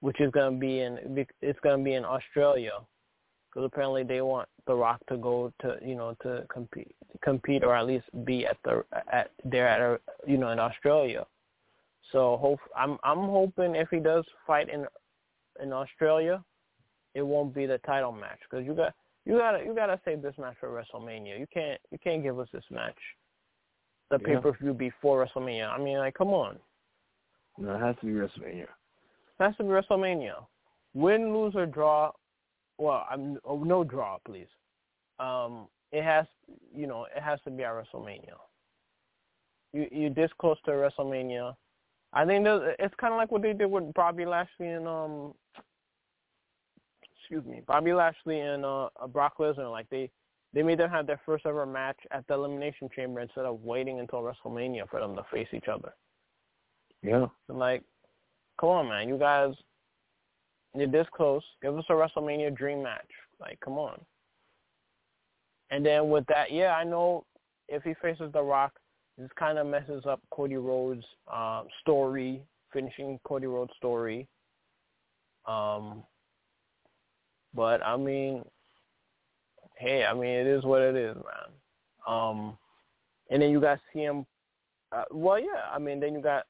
which 0.01 0.21
is 0.21 0.31
going 0.33 0.55
to 0.55 0.61
be 0.61 0.81
in. 0.81 0.99
It's 1.41 1.59
going 1.61 1.79
to 1.79 1.85
be 1.85 1.95
in 1.95 2.05
Australia, 2.05 2.73
because 3.49 3.65
apparently 3.65 4.03
they 4.03 4.21
want 4.21 4.49
The 4.67 4.75
Rock 4.75 5.01
to 5.09 5.17
go 5.17 5.53
to 5.63 5.77
you 5.81 5.95
know 5.95 6.17
to 6.23 6.45
compete, 6.53 6.95
compete 7.23 7.63
or 7.63 7.75
at 7.75 7.87
least 7.87 8.07
be 8.25 8.45
at 8.45 8.59
the 8.65 8.85
at 9.11 9.31
there 9.45 9.69
at 9.69 10.01
you 10.27 10.37
know 10.37 10.51
in 10.51 10.59
Australia. 10.59 11.25
So 12.13 12.39
hope 12.41 12.61
I'm 12.77 12.99
I'm 13.05 13.29
hoping 13.29 13.75
if 13.75 13.89
he 13.91 13.99
does 13.99 14.25
fight 14.47 14.69
in 14.69 14.87
in 15.63 15.73
Australia, 15.73 16.43
it 17.15 17.23
won't 17.23 17.55
be 17.55 17.67
the 17.67 17.79
title 17.79 18.13
match 18.13 18.39
because 18.49 18.67
you 18.67 18.75
got 18.75 18.95
you 19.25 19.37
gotta 19.37 19.65
you 19.65 19.75
gotta 19.75 20.01
save 20.05 20.23
this 20.23 20.35
match 20.39 20.57
for 20.59 20.69
WrestleMania. 20.71 21.39
You 21.39 21.47
can't 21.53 21.81
you 21.91 21.99
can't 21.99 22.23
give 22.23 22.39
us 22.39 22.49
this 22.53 22.65
match, 22.71 22.99
the 24.11 24.19
Yeah. 24.21 24.27
pay 24.27 24.37
per 24.41 24.53
view 24.53 24.73
before 24.73 25.25
WrestleMania. 25.25 25.69
I 25.69 25.79
mean, 25.79 25.99
like, 25.99 26.15
come 26.15 26.29
on, 26.29 26.59
No, 27.59 27.75
it 27.75 27.81
has 27.81 27.97
to 28.01 28.07
be 28.07 28.13
WrestleMania. 28.13 28.63
it 28.63 28.69
has 29.39 29.57
to 29.57 29.65
be 29.65 29.71
WrestleMania. 29.71 30.47
Win, 30.95 31.37
lose 31.37 31.55
or 31.55 31.67
draw. 31.67 32.13
Well, 32.79 33.07
I'm 33.11 33.39
oh, 33.45 33.63
no 33.63 33.85
draw, 33.85 34.19
please. 34.25 34.49
Um, 35.19 35.69
it 35.93 36.03
has 36.05 36.27
you 36.75 36.87
know 36.87 37.05
it 37.05 37.23
has 37.23 37.41
to 37.43 37.51
be 37.51 37.65
at 37.65 37.73
WrestleMania. 37.73 38.39
You 39.73 39.89
you 39.91 40.11
this 40.15 40.31
close 40.39 40.59
to 40.65 40.71
WrestleMania. 40.71 41.55
I 42.13 42.25
think 42.25 42.47
it's 42.47 42.95
kind 43.01 43.13
of 43.13 43.19
like 43.19 43.31
what 43.31 43.43
they 43.43 43.53
did 43.53 43.71
with 43.71 43.93
Bobby 43.95 44.25
Lashley 44.25 44.69
and 44.69 44.89
um, 44.89 45.35
excuse 47.21 47.45
me, 47.45 47.61
Bobby 47.67 47.93
Lashley 47.93 48.41
and 48.41 48.65
uh, 48.65 48.89
Brock 49.13 49.35
Lesnar. 49.39 49.71
Like 49.71 49.89
they 49.91 50.11
they 50.55 50.63
made 50.63 50.79
them 50.79 50.91
have 50.91 51.07
their 51.07 51.21
first 51.27 51.45
ever 51.45 51.67
match 51.67 51.99
at 52.11 52.27
the 52.27 52.35
Elimination 52.35 52.89
Chamber 52.95 53.21
instead 53.21 53.45
of 53.45 53.63
waiting 53.63 54.01
until 54.01 54.23
WrestleMania 54.23 54.89
for 54.89 55.01
them 55.01 55.15
to 55.17 55.23
face 55.31 55.49
each 55.53 55.69
other. 55.69 55.93
Yeah. 57.03 57.27
So 57.47 57.55
like, 57.55 57.83
come 58.59 58.71
on, 58.71 58.89
man, 58.89 59.09
you 59.09 59.19
guys, 59.19 59.55
you're 60.75 60.89
this 60.89 61.07
close. 61.15 61.43
Give 61.61 61.77
us 61.77 61.85
a 61.91 61.93
WrestleMania 61.93 62.57
dream 62.57 62.83
match. 62.83 63.11
Like, 63.41 63.61
come 63.61 63.75
on. 63.75 64.01
And 65.71 65.85
then 65.85 66.09
with 66.09 66.25
that, 66.29 66.51
yeah, 66.51 66.75
I 66.75 66.85
know 66.85 67.25
if 67.69 67.83
he 67.83 67.93
faces 68.01 68.33
The 68.33 68.43
Rock, 68.43 68.73
this 69.19 69.31
kind 69.37 69.59
of 69.59 69.67
messes 69.67 70.05
up 70.07 70.21
Cody 70.31 70.57
Rhodes' 70.57 71.05
uh, 71.33 71.65
story, 71.81 72.41
finishing 72.73 73.19
Cody 73.25 73.47
Rhodes' 73.47 73.73
story. 73.77 74.29
Um, 75.47 76.05
but 77.55 77.85
I 77.85 77.97
mean, 77.97 78.45
hey, 79.77 80.05
I 80.05 80.15
mean, 80.15 80.31
it 80.31 80.47
is 80.47 80.65
what 80.65 80.83
it 80.83 80.95
is, 80.95 81.17
man. 81.17 81.53
Um, 82.07 82.59
and 83.31 83.43
then 83.43 83.51
you 83.51 83.61
got 83.61 83.81
CM. 83.95 84.25
Uh, 84.93 85.05
well, 85.11 85.41
yeah, 85.41 85.69
I 85.73 85.79
mean, 85.79 86.01
then 86.01 86.15
you 86.15 86.23
got, 86.23 86.45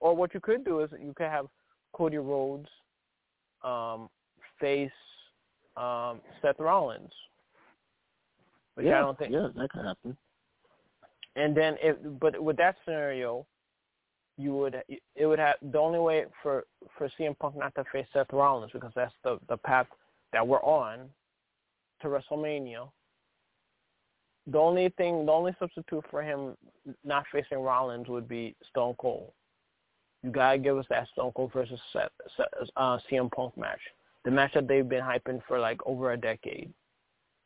or 0.00 0.14
what 0.14 0.34
you 0.34 0.40
could 0.40 0.64
do 0.64 0.80
is 0.80 0.90
you 1.00 1.14
could 1.16 1.26
have 1.26 1.46
Cody 1.92 2.18
Rhodes 2.18 2.68
um, 3.64 4.08
face 4.60 4.90
um, 5.76 6.20
Seth 6.42 6.60
Rollins. 6.60 7.10
Which 8.74 8.86
yeah, 8.86 8.98
I 8.98 9.00
don't 9.00 9.18
think. 9.18 9.32
yeah, 9.32 9.48
that 9.56 9.70
could 9.70 9.84
happen. 9.86 10.16
And 11.36 11.54
then, 11.54 11.76
if 11.82 11.96
but 12.18 12.42
with 12.42 12.56
that 12.56 12.76
scenario, 12.84 13.46
you 14.38 14.54
would 14.54 14.82
it 14.88 15.26
would 15.26 15.38
have 15.38 15.56
the 15.62 15.78
only 15.78 15.98
way 15.98 16.24
for 16.42 16.64
for 16.96 17.08
CM 17.18 17.38
Punk 17.38 17.56
not 17.56 17.74
to 17.74 17.84
face 17.92 18.06
Seth 18.12 18.32
Rollins 18.32 18.72
because 18.72 18.92
that's 18.96 19.14
the 19.22 19.38
the 19.48 19.56
path 19.56 19.86
that 20.32 20.46
we're 20.46 20.62
on 20.62 21.08
to 22.02 22.08
WrestleMania. 22.08 22.88
The 24.48 24.58
only 24.58 24.90
thing, 24.96 25.26
the 25.26 25.32
only 25.32 25.54
substitute 25.58 26.04
for 26.10 26.22
him 26.22 26.56
not 27.04 27.24
facing 27.32 27.58
Rollins 27.58 28.08
would 28.08 28.28
be 28.28 28.54
Stone 28.70 28.94
Cold. 28.98 29.32
you 30.22 30.30
gotta 30.30 30.58
give 30.58 30.78
us 30.78 30.86
that 30.88 31.08
Stone 31.12 31.32
Cold 31.34 31.52
versus 31.52 31.80
Seth, 31.92 32.10
uh, 32.76 32.98
CM 33.10 33.30
Punk 33.32 33.56
match, 33.56 33.80
the 34.24 34.30
match 34.30 34.52
that 34.54 34.68
they've 34.68 34.88
been 34.88 35.02
hyping 35.02 35.40
for 35.48 35.58
like 35.58 35.80
over 35.86 36.12
a 36.12 36.16
decade. 36.16 36.72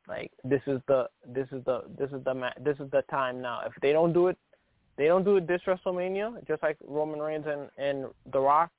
Like 0.09 0.32
this 0.44 0.62
is 0.66 0.80
the 0.88 1.09
this 1.26 1.46
is 1.53 1.64
the 1.64 1.84
this 1.98 2.11
is 2.11 2.22
the 2.24 2.34
ma- 2.34 2.53
this 2.61 2.76
is 2.80 2.90
the 2.90 3.03
time 3.11 3.40
now. 3.40 3.61
If 3.66 3.72
they 3.80 3.92
don't 3.92 4.12
do 4.12 4.28
it, 4.28 4.38
they 4.96 5.07
don't 5.07 5.24
do 5.24 5.36
it 5.36 5.46
this 5.46 5.62
WrestleMania, 5.66 6.46
just 6.46 6.62
like 6.62 6.76
Roman 6.86 7.20
Reigns 7.20 7.46
and 7.46 7.70
and 7.78 8.07
The 8.32 8.40
Rock, 8.40 8.70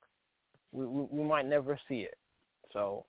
we 0.72 0.86
we, 0.86 1.06
we 1.10 1.24
might 1.24 1.46
never 1.46 1.78
see 1.88 2.00
it. 2.00 2.16
So, 2.72 3.04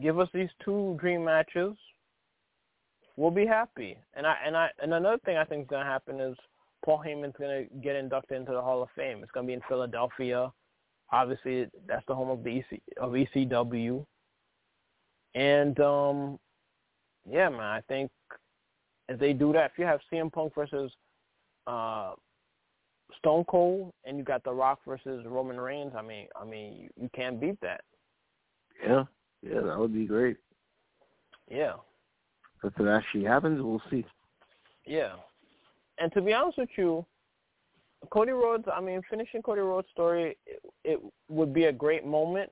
give 0.00 0.18
us 0.18 0.28
these 0.34 0.50
two 0.64 0.96
dream 1.00 1.24
matches. 1.24 1.74
We'll 3.16 3.30
be 3.30 3.46
happy. 3.46 3.98
And 4.14 4.26
I 4.26 4.36
and 4.44 4.56
I 4.56 4.70
and 4.82 4.92
another 4.92 5.18
thing 5.24 5.36
I 5.36 5.44
think 5.44 5.62
is 5.62 5.68
gonna 5.68 5.84
happen 5.84 6.20
is 6.20 6.36
Paul 6.84 7.02
Heyman's 7.06 7.34
gonna 7.38 7.64
get 7.82 7.96
inducted 7.96 8.36
into 8.36 8.52
the 8.52 8.62
Hall 8.62 8.82
of 8.82 8.88
Fame. 8.96 9.22
It's 9.22 9.32
gonna 9.32 9.46
be 9.46 9.52
in 9.52 9.62
Philadelphia. 9.68 10.52
Obviously, 11.10 11.66
that's 11.86 12.04
the 12.06 12.14
home 12.14 12.30
of 12.30 12.42
the 12.42 12.58
EC, 12.58 12.80
of 12.98 13.12
ECW. 13.12 14.04
And 15.34 15.78
um, 15.80 16.38
yeah, 17.28 17.48
man, 17.48 17.60
I 17.60 17.80
think 17.88 18.10
if 19.08 19.18
they 19.18 19.32
do 19.32 19.52
that, 19.52 19.72
if 19.72 19.78
you 19.78 19.84
have 19.84 20.00
CM 20.12 20.32
Punk 20.32 20.54
versus 20.54 20.90
uh, 21.66 22.12
Stone 23.18 23.44
Cold 23.48 23.92
and 24.04 24.18
you 24.18 24.24
got 24.24 24.42
The 24.44 24.52
Rock 24.52 24.80
versus 24.86 25.24
Roman 25.26 25.60
Reigns, 25.60 25.92
I 25.96 26.02
mean, 26.02 26.26
I 26.40 26.44
mean, 26.44 26.74
you, 26.74 26.88
you 27.00 27.10
can't 27.14 27.40
beat 27.40 27.60
that. 27.60 27.82
Yeah, 28.84 29.04
yeah, 29.42 29.60
that 29.60 29.78
would 29.78 29.94
be 29.94 30.06
great. 30.06 30.36
Yeah. 31.50 31.74
If 32.64 32.78
it 32.78 32.88
actually 32.88 33.24
happens, 33.24 33.60
we'll 33.60 33.82
see. 33.90 34.04
Yeah. 34.86 35.14
And 35.98 36.12
to 36.12 36.20
be 36.20 36.32
honest 36.32 36.58
with 36.58 36.70
you, 36.76 37.04
Cody 38.10 38.32
Rhodes, 38.32 38.64
I 38.72 38.80
mean, 38.80 39.00
finishing 39.08 39.42
Cody 39.42 39.60
Rhodes' 39.60 39.88
story, 39.92 40.36
it, 40.46 40.62
it 40.84 41.00
would 41.28 41.52
be 41.52 41.64
a 41.64 41.72
great 41.72 42.04
moment, 42.04 42.50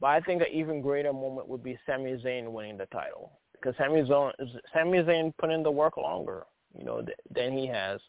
but 0.00 0.08
I 0.08 0.20
think 0.20 0.42
an 0.42 0.48
even 0.52 0.82
greater 0.82 1.12
moment 1.12 1.48
would 1.48 1.62
be 1.62 1.78
Sami 1.86 2.20
Zayn 2.22 2.52
winning 2.52 2.76
the 2.76 2.86
title 2.86 3.32
because 3.60 3.76
Sami 3.76 4.02
Zayn, 4.02 4.32
Sami 4.72 4.98
Zayn 4.98 5.32
put 5.38 5.50
in 5.50 5.62
the 5.62 5.70
work 5.70 5.96
longer, 5.96 6.44
you 6.76 6.84
know, 6.84 7.02
th- 7.02 7.18
than 7.34 7.56
he 7.56 7.66
has, 7.66 8.00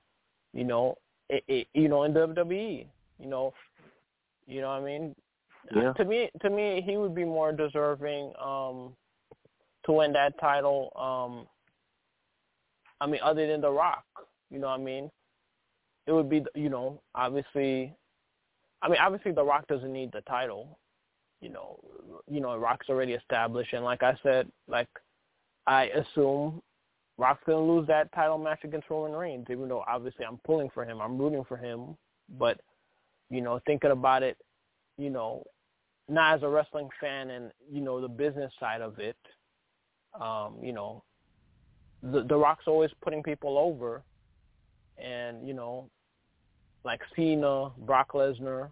you 0.54 0.64
know, 0.64 0.98
it, 1.30 1.44
it, 1.48 1.68
you 1.74 1.88
know, 1.88 2.04
in 2.04 2.14
WWE, 2.14 2.86
you 3.20 3.28
know, 3.28 3.54
you 4.48 4.62
know 4.62 4.68
what 4.68 4.82
I 4.82 4.86
mean. 4.86 5.16
Yeah. 5.74 5.94
To 5.94 6.06
me, 6.06 6.30
to 6.42 6.50
me, 6.50 6.84
he 6.86 6.98
would 6.98 7.16
be 7.16 7.24
more 7.24 7.52
deserving 7.52 8.34
um, 8.44 8.94
to 9.86 9.92
win 9.92 10.12
that 10.14 10.40
title. 10.40 10.92
Um, 10.96 11.48
I 13.00 13.10
mean, 13.10 13.22
other 13.24 13.48
than 13.48 13.62
The 13.62 13.70
Rock, 13.70 14.04
you 14.50 14.60
know 14.60 14.68
what 14.68 14.80
I 14.80 14.84
mean. 14.84 15.10
It 16.08 16.12
would 16.12 16.30
be, 16.30 16.44
you 16.56 16.70
know, 16.70 17.02
obviously. 17.16 17.96
I 18.82 18.90
mean, 18.90 18.98
obviously, 19.00 19.32
The 19.32 19.44
Rock 19.44 19.68
doesn't 19.68 19.94
need 19.94 20.12
the 20.12 20.22
title. 20.22 20.80
You 21.42 21.50
know, 21.50 21.80
you 22.30 22.42
know, 22.42 22.58
Rock's 22.58 22.90
already 22.90 23.14
established, 23.14 23.74
and 23.74 23.84
like 23.84 24.04
I 24.04 24.18
said, 24.24 24.52
like 24.68 24.90
I 25.72 25.84
assume 25.86 26.62
Rock's 27.18 27.44
gonna 27.46 27.66
lose 27.66 27.88
that 27.88 28.12
title 28.14 28.38
match 28.38 28.60
against 28.66 28.90
Roman 28.90 29.14
Reigns, 29.18 29.46
even 29.50 29.70
though 29.70 29.86
obviously 29.88 30.26
I'm 30.26 30.38
pulling 30.46 30.70
for 30.74 30.84
him, 30.84 31.00
I'm 31.00 31.18
rooting 31.18 31.46
for 31.48 31.56
him. 31.56 31.96
But 32.38 32.60
you 33.30 33.40
know, 33.40 33.58
thinking 33.66 33.92
about 33.92 34.22
it, 34.22 34.38
you 34.98 35.10
know, 35.10 35.46
not 36.10 36.36
as 36.36 36.44
a 36.44 36.50
wrestling 36.50 36.90
fan 37.00 37.30
and 37.30 37.52
you 37.72 37.80
know 37.80 38.02
the 38.02 38.10
business 38.10 38.52
side 38.60 38.82
of 38.82 39.00
it, 39.00 39.16
um, 40.20 40.58
you 40.62 40.74
know, 40.74 41.06
the 42.04 42.24
the 42.24 42.36
Rock's 42.36 42.68
always 42.68 42.92
putting 43.02 43.24
people 43.24 43.58
over, 43.58 44.04
and 44.98 45.48
you 45.48 45.54
know, 45.54 45.90
like 46.84 47.00
Cena, 47.16 47.70
Brock 47.78 48.12
Lesnar, 48.12 48.72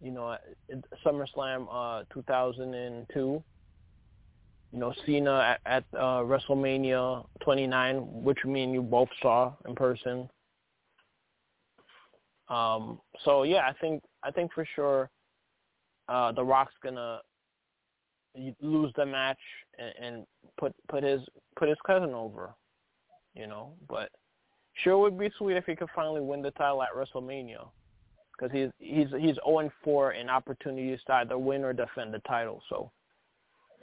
you 0.00 0.12
know, 0.12 0.36
SummerSlam 1.04 1.66
uh, 1.72 2.04
2002 2.14 3.42
you 4.72 4.78
know, 4.78 4.92
Cena 5.06 5.56
at, 5.56 5.60
at 5.66 5.84
uh, 5.98 6.22
WrestleMania 6.22 7.24
29, 7.42 8.22
which 8.22 8.38
me 8.44 8.64
and 8.64 8.72
you 8.72 8.82
both 8.82 9.08
saw 9.22 9.54
in 9.66 9.74
person. 9.74 10.28
Um, 12.48 13.00
so 13.24 13.42
yeah, 13.42 13.68
I 13.68 13.72
think 13.80 14.02
I 14.22 14.30
think 14.30 14.52
for 14.52 14.66
sure, 14.74 15.10
uh, 16.08 16.32
The 16.32 16.44
Rock's 16.44 16.72
gonna 16.82 17.20
lose 18.60 18.92
the 18.96 19.06
match 19.06 19.38
and, 19.78 19.94
and 20.00 20.26
put 20.58 20.74
put 20.88 21.02
his 21.02 21.20
put 21.56 21.68
his 21.68 21.78
cousin 21.86 22.14
over, 22.14 22.54
you 23.34 23.46
know. 23.46 23.74
But 23.88 24.10
sure 24.82 24.98
would 24.98 25.18
be 25.18 25.30
sweet 25.38 25.56
if 25.56 25.66
he 25.66 25.76
could 25.76 25.90
finally 25.94 26.20
win 26.20 26.42
the 26.42 26.50
title 26.52 26.82
at 26.82 26.94
WrestleMania, 26.94 27.68
because 28.32 28.52
he's 28.52 28.70
he's 28.78 29.08
he's 29.18 29.36
0 29.44 29.58
and 29.58 29.70
4 29.84 30.12
in 30.12 30.30
opportunities 30.30 31.00
to 31.06 31.14
either 31.14 31.38
win 31.38 31.64
or 31.64 31.72
defend 31.72 32.14
the 32.14 32.20
title. 32.20 32.62
So 32.68 32.90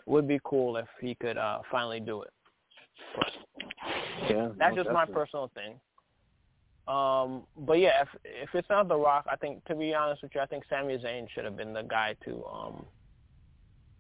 would 0.06 0.28
be 0.28 0.39
cool 0.43 0.78
if 0.78 0.88
he 1.01 1.16
could 1.16 1.38
uh 1.38 1.60
finally 1.72 1.99
do 1.99 2.22
it. 2.22 2.32
But 3.16 3.32
yeah, 4.30 4.49
that's 4.58 4.76
just 4.76 4.88
definitely. 4.88 4.93
my 4.93 5.06
personal 5.06 5.51
thing. 5.53 5.80
Um, 6.88 7.43
but 7.58 7.80
yeah, 7.80 8.03
if 8.03 8.10
if 8.24 8.49
it's 8.53 8.70
not 8.70 8.88
The 8.88 8.95
Rock, 8.95 9.26
I 9.30 9.36
think 9.36 9.66
to 9.66 9.76
be 9.76 9.93
honest 9.93 10.22
with 10.22 10.34
you, 10.36 10.41
I 10.41 10.45
think 10.45 10.64
Sami 10.70 10.97
Zayn 10.97 11.28
should 11.34 11.43
have 11.43 11.58
been 11.58 11.74
the 11.74 11.82
guy 11.82 12.16
to 12.26 12.43
um 12.45 12.86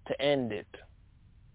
to 0.07 0.21
end 0.21 0.51
it. 0.51 0.67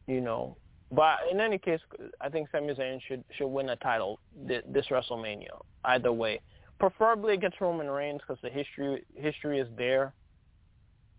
You 0.09 0.20
know, 0.20 0.57
but 0.90 1.18
in 1.30 1.40
any 1.40 1.57
case, 1.57 1.80
I 2.20 2.28
think 2.28 2.48
Sami 2.51 2.74
Zayn 2.74 3.01
should 3.07 3.22
should 3.36 3.46
win 3.46 3.68
a 3.68 3.76
title 3.76 4.18
this, 4.34 4.62
this 4.68 4.86
WrestleMania. 4.90 5.61
Either 5.84 6.12
way, 6.12 6.40
preferably 6.80 7.34
against 7.34 7.61
Roman 7.61 7.88
Reigns 7.88 8.20
because 8.20 8.42
the 8.42 8.51
history 8.51 9.05
history 9.14 9.61
is 9.61 9.68
there. 9.76 10.12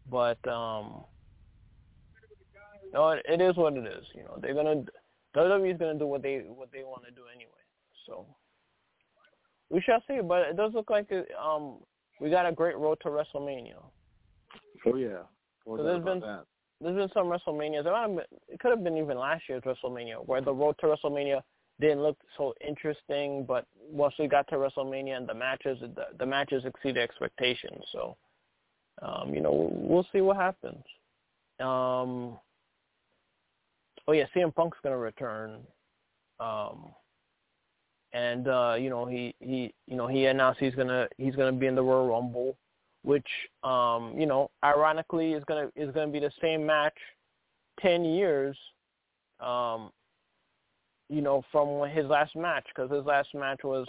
But 0.09 0.45
um 0.45 1.05
no, 2.93 3.09
it, 3.09 3.25
it 3.27 3.41
is 3.41 3.55
what 3.55 3.73
it 3.73 3.85
is. 3.85 4.05
You 4.13 4.23
know, 4.23 4.37
they're 4.41 4.53
gonna 4.53 4.83
WWE 5.35 5.73
is 5.73 5.79
gonna 5.79 5.99
do 5.99 6.07
what 6.07 6.21
they 6.21 6.43
what 6.47 6.71
they 6.71 6.83
want 6.83 7.03
to 7.05 7.11
do 7.11 7.23
anyway. 7.33 7.51
So 8.05 8.25
we 9.69 9.81
shall 9.81 10.03
see. 10.07 10.19
But 10.21 10.41
it 10.41 10.57
does 10.57 10.73
look 10.73 10.89
like 10.89 11.07
it, 11.09 11.27
um 11.41 11.77
we 12.19 12.29
got 12.29 12.45
a 12.45 12.51
great 12.51 12.77
road 12.77 12.97
to 13.01 13.09
WrestleMania. 13.09 13.81
Oh 14.85 14.95
yeah. 14.95 15.23
So 15.65 15.83
there's 15.83 16.03
been 16.03 16.19
that. 16.21 16.45
there's 16.81 16.95
been 16.95 17.09
some 17.13 17.27
WrestleManias. 17.27 17.85
It, 17.85 18.15
been, 18.15 18.39
it 18.47 18.59
could 18.59 18.71
have 18.71 18.83
been 18.83 18.97
even 18.97 19.17
last 19.17 19.43
year's 19.47 19.63
WrestleMania 19.63 20.25
where 20.25 20.41
the 20.41 20.53
road 20.53 20.75
to 20.79 20.87
WrestleMania 20.87 21.41
didn't 21.79 22.03
look 22.03 22.17
so 22.37 22.53
interesting, 22.65 23.43
but 23.45 23.65
once 23.89 24.13
we 24.19 24.27
got 24.27 24.47
to 24.49 24.55
WrestleMania 24.55 25.17
and 25.17 25.27
the 25.27 25.33
matches, 25.33 25.79
the, 25.81 26.05
the 26.19 26.25
matches 26.25 26.63
exceeded 26.63 27.01
expectations. 27.01 27.83
So, 27.91 28.15
um, 29.01 29.33
you 29.33 29.41
know, 29.41 29.69
we'll 29.73 30.05
see 30.13 30.21
what 30.21 30.37
happens. 30.37 30.83
Um, 31.59 32.37
oh 34.07 34.13
yeah, 34.13 34.25
CM 34.35 34.53
Punk's 34.53 34.77
gonna 34.83 34.97
return, 34.97 35.59
um, 36.39 36.85
and 38.13 38.47
uh, 38.47 38.75
you 38.79 38.89
know 38.89 39.05
he 39.05 39.35
he 39.39 39.73
you 39.87 39.95
know 39.95 40.07
he 40.07 40.25
announced 40.25 40.59
he's 40.59 40.75
gonna 40.75 41.07
he's 41.17 41.35
gonna 41.35 41.51
be 41.51 41.67
in 41.67 41.75
the 41.75 41.83
Royal 41.83 42.07
Rumble, 42.07 42.57
which 43.03 43.27
um, 43.63 44.13
you 44.17 44.25
know 44.25 44.49
ironically 44.63 45.33
is 45.33 45.43
gonna 45.45 45.69
is 45.75 45.93
gonna 45.93 46.11
be 46.11 46.19
the 46.19 46.31
same 46.41 46.65
match, 46.65 46.97
ten 47.79 48.03
years, 48.03 48.57
um, 49.39 49.91
you 51.09 51.21
know 51.21 51.43
from 51.51 51.89
his 51.89 52.05
last 52.05 52.35
match 52.35 52.65
because 52.73 52.91
his 52.91 53.05
last 53.05 53.29
match 53.33 53.61
was 53.63 53.87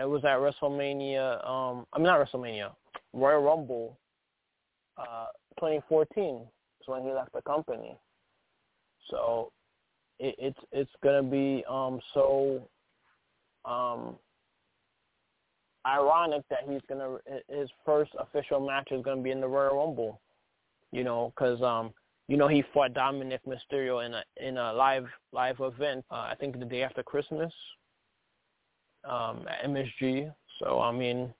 it 0.00 0.08
was 0.08 0.24
at 0.24 0.38
WrestleMania. 0.38 1.46
Um, 1.48 1.86
I 1.92 1.98
mean 1.98 2.06
not 2.06 2.26
WrestleMania, 2.26 2.70
Royal 3.12 3.42
Rumble, 3.42 3.98
uh, 4.96 5.26
2014 5.58 6.46
is 6.80 6.86
when 6.86 7.02
he 7.02 7.12
left 7.12 7.32
the 7.32 7.42
company. 7.42 7.96
So 9.10 9.52
it, 10.18 10.34
it's 10.38 10.58
it's 10.72 10.90
gonna 11.02 11.22
be 11.22 11.64
um 11.68 12.00
so 12.14 12.68
um 13.64 14.16
ironic 15.86 16.42
that 16.48 16.60
he's 16.68 16.80
gonna 16.88 17.18
his 17.48 17.68
first 17.84 18.12
official 18.18 18.60
match 18.60 18.88
is 18.90 19.02
gonna 19.04 19.22
be 19.22 19.30
in 19.30 19.40
the 19.40 19.48
Royal 19.48 19.76
Rumble, 19.76 20.20
you 20.92 21.04
know, 21.04 21.32
because 21.34 21.60
um 21.62 21.92
you 22.28 22.36
know 22.36 22.48
he 22.48 22.62
fought 22.72 22.94
Dominik 22.94 23.40
Mysterio 23.46 24.06
in 24.06 24.14
a 24.14 24.22
in 24.36 24.56
a 24.58 24.72
live 24.72 25.06
live 25.32 25.56
event 25.60 26.04
uh, 26.10 26.28
I 26.30 26.34
think 26.38 26.58
the 26.58 26.64
day 26.64 26.82
after 26.82 27.02
Christmas 27.02 27.52
um 29.04 29.44
at 29.48 29.68
MSG. 29.68 30.32
So 30.60 30.80
I 30.80 30.92
mean 30.92 31.32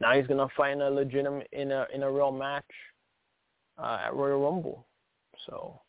now 0.00 0.12
he's 0.14 0.26
gonna 0.26 0.48
fight 0.56 0.78
a 0.78 0.90
legitimate 0.90 1.48
in 1.52 1.70
a 1.70 1.86
in 1.94 2.02
a 2.02 2.10
real 2.10 2.32
match 2.32 2.64
uh, 3.78 3.98
at 4.06 4.14
Royal 4.14 4.40
Rumble. 4.40 4.86
So 5.46 5.80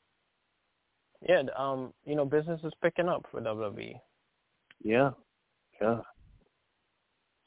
yeah, 1.22 1.43
um, 1.57 1.93
you 2.05 2.15
know, 2.15 2.26
business 2.26 2.59
is 2.63 2.74
picking 2.82 3.07
up 3.07 3.26
for 3.32 3.41
WWE. 3.41 3.93
Yeah, 4.84 5.11
yeah. 5.82 5.99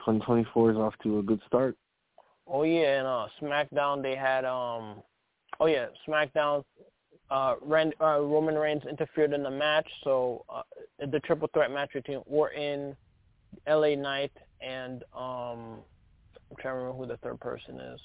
2024 0.01 0.73
is 0.73 0.77
off 0.77 0.95
to 1.03 1.19
a 1.19 1.23
good 1.23 1.41
start. 1.47 1.77
Oh 2.47 2.65
yeah, 2.65 2.99
and 2.99 3.07
uh, 3.07 3.27
SmackDown 3.41 4.03
they 4.03 4.17
had 4.17 4.45
um, 4.45 5.03
oh 5.61 5.67
yeah, 5.67 5.87
SmackDown. 6.07 6.65
Uh, 7.31 7.55
Rand, 7.63 7.95
uh, 8.01 8.21
Roman 8.21 8.57
Reigns 8.57 8.83
interfered 8.91 9.33
in 9.33 9.45
the 9.45 9.51
match, 9.51 9.89
so 10.03 10.45
uh, 10.49 10.63
the 11.13 11.21
triple 11.21 11.49
threat 11.55 11.71
match 11.71 11.93
between 11.93 12.21
Orton, 12.27 12.97
LA 13.69 13.95
Knight, 13.95 14.33
and 14.61 15.05
um, 15.15 15.79
I'm 16.51 16.57
trying 16.59 16.75
to 16.75 16.79
remember 16.79 16.99
who 16.99 17.07
the 17.07 17.19
third 17.19 17.39
person 17.39 17.79
is. 17.79 18.01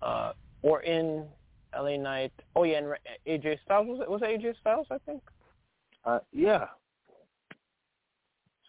Uh, 0.00 0.32
or 0.62 0.82
in 0.82 1.26
LA 1.76 1.96
Knight. 1.96 2.32
Oh 2.56 2.64
yeah, 2.64 2.78
and 2.78 2.94
AJ 3.26 3.58
Styles 3.64 3.86
was 3.86 4.00
it? 4.00 4.10
Was 4.10 4.22
it 4.22 4.40
AJ 4.40 4.58
Styles? 4.60 4.86
I 4.90 4.98
think. 5.06 5.22
Uh, 6.04 6.18
yeah. 6.32 6.66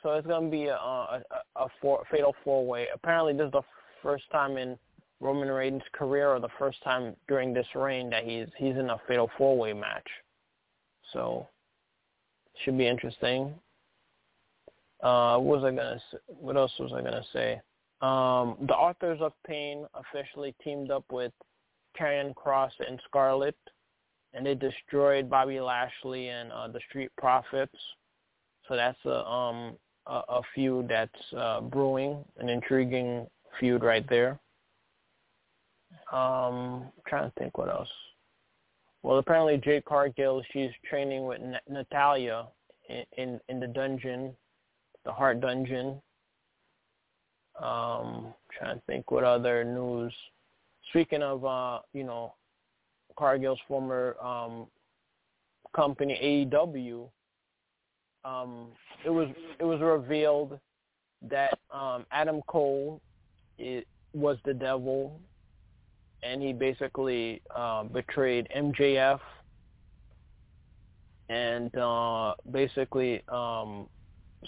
So 0.01 0.12
it's 0.12 0.28
gonna 0.28 0.49
be 0.49 0.66
a 0.66 0.76
a, 0.76 1.24
a 1.56 1.68
four, 1.82 2.04
fatal 2.12 2.36
four 2.43 2.66
way. 2.66 2.88
Apparently, 2.93 3.34
this 3.34 3.45
is 3.47 3.51
the 3.51 3.62
first 4.01 4.26
time 4.32 4.58
in 4.58 4.78
Roman 5.20 5.49
Reigns' 5.49 5.82
career, 5.93 6.30
or 6.30 6.39
the 6.39 6.49
first 6.60 6.84
time 6.84 7.16
during 7.28 7.54
this 7.54 7.68
reign 7.76 8.10
that 8.10 8.26
he's 8.26 8.47
he's 8.58 8.76
in 8.76 8.89
a 8.89 8.99
fatal 9.08 9.30
four 9.38 9.58
way 9.58 9.74
match. 9.74 10.08
So 11.14 11.47
should 12.64 12.78
be 12.78 12.88
interesting. 12.88 13.54
Uh, 15.01 15.38
what 15.38 15.62
was 15.62 15.64
I 15.64 15.76
gonna? 15.76 16.01
What 16.28 16.58
else 16.58 16.72
was 16.80 16.91
I 16.93 17.01
gonna 17.01 17.26
say? 17.34 17.62
Um, 18.01 18.58
the 18.68 18.74
Authors 18.74 19.20
of 19.22 19.32
Pain 19.47 19.86
officially 19.93 20.54
teamed 20.62 20.91
up 20.91 21.06
with 21.10 21.32
Karrion 22.00 22.34
Kross 22.34 22.72
and 22.88 23.00
Scarlett, 23.06 23.58
and 24.34 24.46
they 24.46 24.56
destroyed 24.56 25.30
Bobby 25.30 25.60
Lashley 25.60 26.30
and 26.30 26.52
uh, 26.52 26.68
the 26.68 26.80
Street 26.89 27.12
Profits. 27.18 27.78
So 28.68 28.76
that's 28.76 28.98
a 29.06 29.26
um 29.28 29.78
a, 30.08 30.22
a 30.30 30.41
feud 30.54 30.88
that's 30.89 31.34
uh, 31.38 31.62
brewing, 31.62 32.24
an 32.38 32.50
intriguing 32.50 33.28
feud 33.60 33.84
right 33.84 34.08
there. 34.10 34.39
Um, 36.12 36.91
trying 37.08 37.30
to 37.30 37.34
think 37.38 37.58
what 37.58 37.70
else. 37.70 37.89
Well, 39.04 39.18
apparently 39.18 39.58
Jade 39.58 39.86
Cargill, 39.86 40.44
she's 40.52 40.72
training 40.89 41.26
with 41.26 41.41
N- 41.41 41.60
Natalya 41.70 42.48
in, 42.89 43.04
in 43.18 43.39
in 43.50 43.60
the 43.60 43.68
dungeon, 43.68 44.34
the 45.06 45.12
Heart 45.12 45.41
Dungeon. 45.41 46.02
Um, 47.62 48.34
trying 48.58 48.78
to 48.78 48.82
think 48.88 49.12
what 49.12 49.24
other 49.24 49.64
news. 49.64 50.14
Speaking 50.94 51.24
of, 51.24 51.44
uh, 51.44 51.80
you 51.94 52.04
know, 52.04 52.36
Cargill's 53.18 53.58
former 53.68 54.16
um, 54.24 54.68
company 55.76 56.48
AEW, 56.52 57.10
um, 58.24 58.68
it 59.04 59.10
was 59.10 59.28
it 59.60 59.64
was 59.64 59.82
revealed 59.82 60.60
that 61.30 61.58
um, 61.74 62.06
Adam 62.12 62.44
Cole 62.48 63.02
it, 63.58 63.88
was 64.14 64.38
the 64.46 64.54
devil, 64.54 65.20
and 66.22 66.44
he 66.44 66.54
basically 66.54 67.41
uh, 67.56 67.86
betrayed 67.86 68.48
MJF, 68.56 69.20
and 71.30 71.76
uh, 71.76 72.36
basically 72.52 73.24
um, 73.30 73.88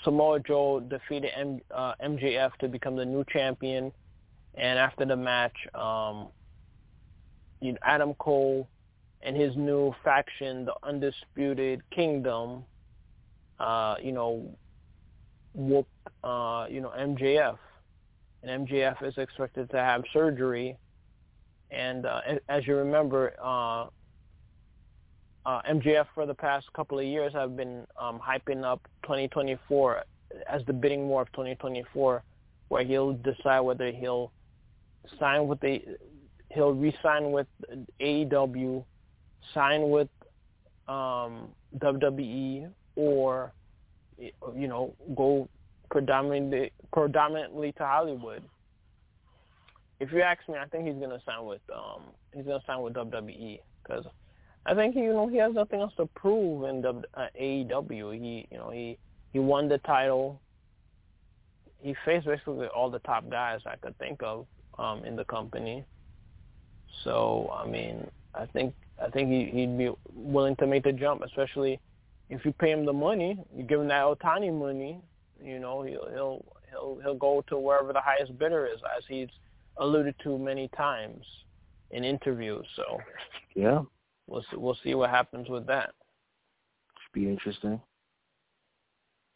Samoa 0.03 0.41
Joe 0.41 0.79
defeated 0.79 1.31
M, 1.35 1.59
uh, 1.73 1.93
MJF 2.03 2.51
to 2.59 2.67
become 2.67 2.95
the 2.95 3.05
new 3.05 3.25
champion, 3.33 3.91
and 4.57 4.79
after 4.79 5.05
the 5.05 5.15
match, 5.15 5.55
um, 5.73 6.27
you 7.61 7.73
know, 7.73 7.77
Adam 7.83 8.13
Cole 8.15 8.67
and 9.21 9.35
his 9.35 9.55
new 9.55 9.93
faction, 10.03 10.65
the 10.65 10.73
Undisputed 10.83 11.81
Kingdom, 11.91 12.63
uh, 13.59 13.95
you 14.01 14.11
know, 14.11 14.55
whoop, 15.53 15.87
uh, 16.23 16.67
you 16.69 16.81
know, 16.81 16.91
MJF. 16.97 17.57
And 18.43 18.67
MJF 18.67 19.03
is 19.03 19.17
expected 19.17 19.69
to 19.71 19.77
have 19.77 20.03
surgery. 20.13 20.77
And 21.71 22.05
uh, 22.05 22.21
as 22.47 22.67
you 22.67 22.75
remember, 22.75 23.33
uh, 23.41 23.87
uh, 25.45 25.61
MJF 25.69 26.05
for 26.13 26.25
the 26.25 26.33
past 26.33 26.71
couple 26.73 26.99
of 26.99 27.05
years 27.05 27.33
have 27.33 27.57
been 27.57 27.85
um, 27.99 28.19
hyping 28.19 28.63
up 28.63 28.81
2024 29.03 30.03
as 30.47 30.61
the 30.65 30.73
bidding 30.73 31.07
war 31.07 31.23
of 31.23 31.31
2024, 31.33 32.23
where 32.67 32.83
he'll 32.83 33.13
decide 33.13 33.59
whether 33.61 33.91
he'll 33.91 34.31
sign 35.19 35.47
with 35.47 35.59
the 35.59 35.81
he'll 36.55 36.73
re-sign 36.73 37.31
with 37.31 37.47
AEW, 37.99 38.83
sign 39.53 39.89
with 39.89 40.07
um, 40.87 41.49
WWE, 41.77 42.69
or 42.95 43.53
you 44.17 44.67
know 44.67 44.95
go 45.15 45.49
predominantly 45.91 46.71
predominantly 46.91 47.73
to 47.73 47.85
Hollywood. 47.85 48.43
If 49.99 50.11
you 50.11 50.21
ask 50.21 50.47
me, 50.47 50.55
I 50.57 50.65
think 50.65 50.87
he's 50.87 50.95
gonna 50.95 51.21
sign 51.25 51.45
with 51.45 51.61
um, 51.73 52.03
he's 52.33 52.45
gonna 52.45 52.63
sign 52.65 52.81
with 52.81 52.93
WWE 52.93 53.59
because 53.83 54.05
I 54.65 54.73
think 54.73 54.95
you 54.95 55.13
know 55.13 55.27
he 55.27 55.37
has 55.37 55.53
nothing 55.53 55.81
else 55.81 55.93
to 55.97 56.05
prove 56.07 56.63
in 56.63 56.83
uh, 56.85 57.27
AEW. 57.39 58.13
He 58.13 58.47
you 58.49 58.57
know 58.57 58.69
he 58.71 58.97
he 59.33 59.39
won 59.39 59.67
the 59.67 59.77
title. 59.79 60.41
He 61.81 61.95
faced 62.05 62.25
basically 62.25 62.67
all 62.67 62.89
the 62.89 62.99
top 62.99 63.29
guys 63.29 63.59
I 63.65 63.75
could 63.75 63.97
think 63.99 64.23
of 64.23 64.47
um, 64.77 65.03
in 65.05 65.15
the 65.15 65.25
company. 65.25 65.85
So 67.03 67.51
I 67.53 67.67
mean, 67.67 68.07
I 68.33 68.45
think 68.47 68.73
I 69.03 69.09
think 69.09 69.29
he, 69.29 69.45
he'd 69.57 69.77
be 69.77 69.91
willing 70.13 70.55
to 70.57 70.67
make 70.67 70.83
the 70.83 70.91
jump, 70.91 71.21
especially 71.23 71.79
if 72.29 72.45
you 72.45 72.51
pay 72.53 72.71
him 72.71 72.85
the 72.85 72.93
money. 72.93 73.39
You 73.55 73.63
give 73.63 73.81
him 73.81 73.87
that 73.89 74.03
Ohtani 74.03 74.57
money. 74.57 74.99
You 75.43 75.59
know 75.59 75.81
he'll 75.81 76.07
he'll 76.11 76.45
he'll 76.69 76.99
he'll 77.03 77.15
go 77.15 77.43
to 77.47 77.57
wherever 77.57 77.93
the 77.93 78.01
highest 78.01 78.37
bidder 78.37 78.65
is, 78.65 78.79
as 78.97 79.03
he's 79.07 79.29
alluded 79.77 80.15
to 80.23 80.37
many 80.37 80.69
times 80.69 81.25
in 81.91 82.03
interviews. 82.03 82.65
So 82.75 82.99
yeah, 83.55 83.81
we'll 84.27 84.43
see, 84.51 84.57
we'll 84.57 84.77
see 84.83 84.95
what 84.95 85.09
happens 85.09 85.49
with 85.49 85.67
that. 85.67 85.91
Should 87.03 87.13
be 87.13 87.29
interesting. 87.29 87.81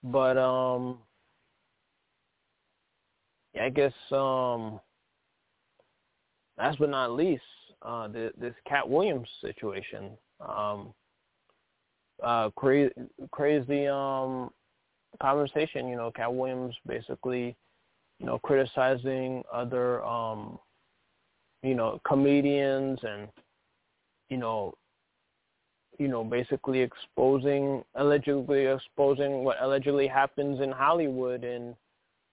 But 0.03 0.37
um, 0.37 0.99
yeah, 3.53 3.65
I 3.65 3.69
guess 3.69 3.93
um, 4.11 4.79
last 6.59 6.77
but 6.79 6.89
not 6.89 7.11
least, 7.11 7.41
uh, 7.81 8.07
the, 8.09 8.31
this 8.39 8.53
Katt 8.67 8.87
Williams 8.87 9.27
situation. 9.41 10.11
Um, 10.41 10.93
uh, 12.21 12.49
crazy, 12.55 12.91
crazy 13.31 13.87
um, 13.87 14.49
conversation. 15.21 15.87
You 15.87 15.95
know, 15.95 16.11
Katt 16.11 16.33
Williams 16.33 16.75
basically, 16.85 17.55
you 18.19 18.25
know, 18.25 18.37
criticizing 18.39 19.43
other, 19.51 20.03
um, 20.03 20.59
you 21.63 21.75
know, 21.75 21.99
comedians 22.05 22.99
and, 23.03 23.29
you 24.29 24.37
know, 24.37 24.73
you 25.97 26.07
know, 26.07 26.23
basically 26.23 26.79
exposing, 26.79 27.83
allegedly 27.95 28.65
exposing 28.65 29.43
what 29.43 29.57
allegedly 29.61 30.07
happens 30.07 30.61
in 30.61 30.71
Hollywood 30.71 31.43
and 31.43 31.75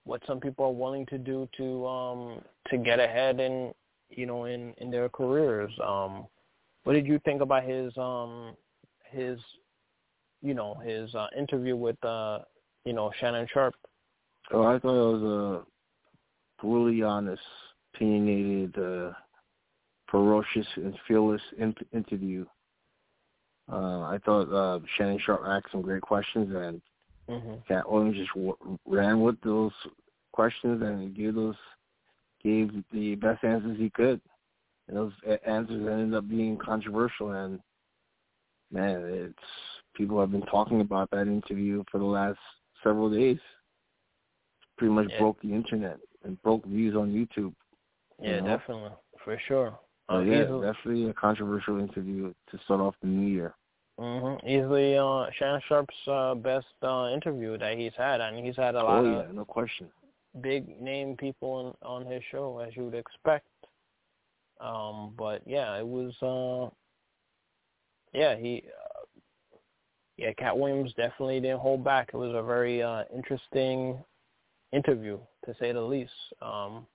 what 0.05 0.22
some 0.27 0.39
people 0.39 0.66
are 0.66 0.72
willing 0.72 1.05
to 1.07 1.18
do 1.18 1.49
to 1.57 1.85
um 1.87 2.41
to 2.70 2.79
get 2.79 3.01
ahead 3.01 3.41
in 3.41 3.74
you 4.11 4.27
know 4.27 4.45
in 4.45 4.75
in 4.79 4.91
their 4.91 5.09
careers. 5.09 5.73
Um, 5.85 6.27
what 6.85 6.95
did 6.95 7.07
you 7.07 7.19
think 7.25 7.43
about 7.43 7.65
his 7.65 7.97
um 7.97 8.57
his 9.11 9.39
you 10.43 10.55
know 10.55 10.75
his 10.85 11.15
uh, 11.15 11.27
interview 11.37 11.77
with 11.77 12.03
uh 12.05 12.41
you 12.85 12.93
know 12.93 13.11
Shannon 13.21 13.47
Sharpe? 13.53 13.75
Oh, 14.53 14.63
I 14.63 14.79
thought 14.79 15.11
it 15.11 15.21
was 15.21 15.23
a 15.23 16.63
brutally 16.63 17.03
honest, 17.03 17.43
opinionated, 17.95 18.79
uh, 18.79 19.13
ferocious, 20.09 20.67
and 20.77 20.95
fearless 21.07 21.43
in- 21.59 21.75
interview 21.93 22.47
uh, 23.71 24.03
I 24.03 24.19
thought 24.25 24.53
uh, 24.53 24.79
Shannon 24.97 25.19
Sharpe 25.25 25.43
asked 25.45 25.73
some 25.73 25.83
great 25.83 26.03
questions, 26.03 26.55
and 26.55 26.81
mm-hmm. 27.29 27.55
Katt 27.67 27.91
Williams 27.91 28.17
just 28.17 28.31
w- 28.35 28.79
ran 28.87 29.21
with 29.21 29.41
those 29.43 29.73
questions 30.33 30.83
and 30.83 31.17
gave 31.17 31.35
those 31.35 31.57
gave 32.47 32.70
the 32.92 33.16
best 33.16 33.42
answers 33.42 33.76
he 33.78 33.90
could. 33.90 34.20
And 34.88 34.97
those 34.97 35.12
answers 35.47 35.86
ended 35.90 36.14
up 36.14 36.28
being 36.28 36.57
controversial, 36.57 37.32
and 37.32 37.59
man, 38.70 39.03
it's 39.05 39.34
people 39.97 40.20
have 40.20 40.30
been 40.30 40.42
talking 40.42 40.80
about 40.80 41.11
that 41.11 41.26
interview 41.26 41.82
for 41.90 41.99
the 41.99 42.05
last 42.05 42.38
several 42.84 43.11
days. 43.11 43.38
Pretty 44.78 44.92
much 44.92 45.09
yeah. 45.11 45.18
broke 45.18 45.40
the 45.42 45.53
internet 45.53 45.99
and 46.24 46.40
broke 46.42 46.64
views 46.66 46.94
on 46.94 47.12
YouTube. 47.12 47.53
Yeah, 48.22 48.36
you 48.36 48.42
know? 48.42 48.57
definitely, 48.57 48.90
for 49.24 49.40
sure. 49.49 49.78
Oh 50.09 50.18
Uh, 50.18 50.20
yeah, 50.20 50.44
easily, 50.44 50.66
definitely 50.66 51.11
a 51.11 51.14
controversial 51.14 51.80
interview 51.80 52.32
to 52.51 52.59
start 52.64 52.80
off 52.80 52.94
the 53.03 53.09
new 53.09 53.28
year. 53.28 53.55
hmm 53.99 54.34
easily 54.47 54.97
uh, 54.97 55.26
Shannon 55.36 55.61
Sharpe's 55.68 56.09
uh, 56.09 56.34
best 56.34 56.66
uh, 56.82 57.11
interview 57.12 57.59
that 57.59 57.76
he's 57.76 57.97
had. 57.97 58.20
and 58.20 58.47
he's 58.47 58.57
had 58.57 58.76
a 58.76 58.84
lot 58.84 59.05
oh 59.05 59.07
of 59.07 59.26
yeah, 59.26 59.32
no 59.32 59.44
question. 59.44 59.88
Big 60.41 60.80
name 60.80 61.16
people 61.16 61.76
on, 61.82 62.05
on 62.05 62.11
his 62.11 62.22
show, 62.30 62.59
as 62.59 62.76
you 62.76 62.84
would 62.84 62.95
expect. 62.95 63.47
Um, 64.61 65.14
but 65.16 65.43
yeah, 65.47 65.76
it 65.76 65.87
was. 65.87 66.14
Uh, 66.22 66.74
yeah, 68.12 68.37
he. 68.37 68.64
Uh, 68.66 69.03
yeah, 70.16 70.32
Katt 70.32 70.59
Williams 70.59 70.95
definitely 70.97 71.41
didn't 71.41 71.61
hold 71.61 71.84
back. 71.84 72.11
It 72.12 72.16
was 72.16 72.34
a 72.34 72.43
very 72.43 72.82
uh, 72.82 73.05
interesting 73.14 73.99
interview, 74.72 75.18
to 75.45 75.55
say 75.61 75.72
the 75.72 75.80
least. 75.80 76.12
Um, 76.41 76.87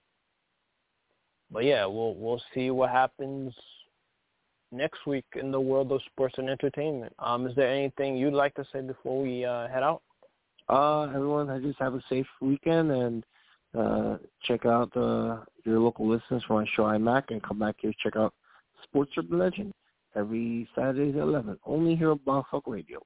but 1.52 1.64
yeah, 1.66 1.86
we'll 1.86 2.16
we'll 2.16 2.42
see 2.54 2.72
what 2.72 2.90
happens 2.90 3.54
next 4.72 5.06
week 5.06 5.26
in 5.36 5.52
the 5.52 5.60
world 5.60 5.92
of 5.92 6.02
sports 6.12 6.36
and 6.38 6.50
entertainment. 6.50 7.14
Um, 7.20 7.46
is 7.46 7.56
there 7.56 7.72
anything 7.72 8.16
you'd 8.16 8.34
like 8.34 8.56
to 8.56 8.66
say 8.72 8.82
before 8.82 9.22
we 9.22 9.46
uh, 9.46 9.68
head 9.68 9.84
out? 9.84 10.02
Uh, 10.70 11.04
everyone, 11.04 11.50
I 11.50 11.60
just 11.60 11.80
have 11.80 11.94
a 11.94 12.04
safe 12.10 12.28
weekend 12.40 12.92
and 12.92 13.26
uh, 13.78 14.18
check 14.44 14.66
out 14.66 14.96
uh, 14.98 15.40
your 15.64 15.80
local 15.80 16.08
listings 16.08 16.44
for 16.48 16.62
my 16.62 16.68
show 16.76 16.84
iMac 16.84 17.24
and 17.30 17.42
come 17.44 17.60
back 17.60 17.76
here 17.80 17.94
check 18.04 18.16
out 18.16 18.34
Sports 18.84 19.12
Urban 19.18 19.40
Legend 19.40 19.74
every 20.16 20.68
Saturday 20.76 21.10
at 21.12 21.24
11, 21.24 21.58
only 21.66 21.96
here 21.96 22.12
on 22.12 22.20
Blog 22.26 22.46
Talk 22.50 22.64
Radio. 22.68 23.02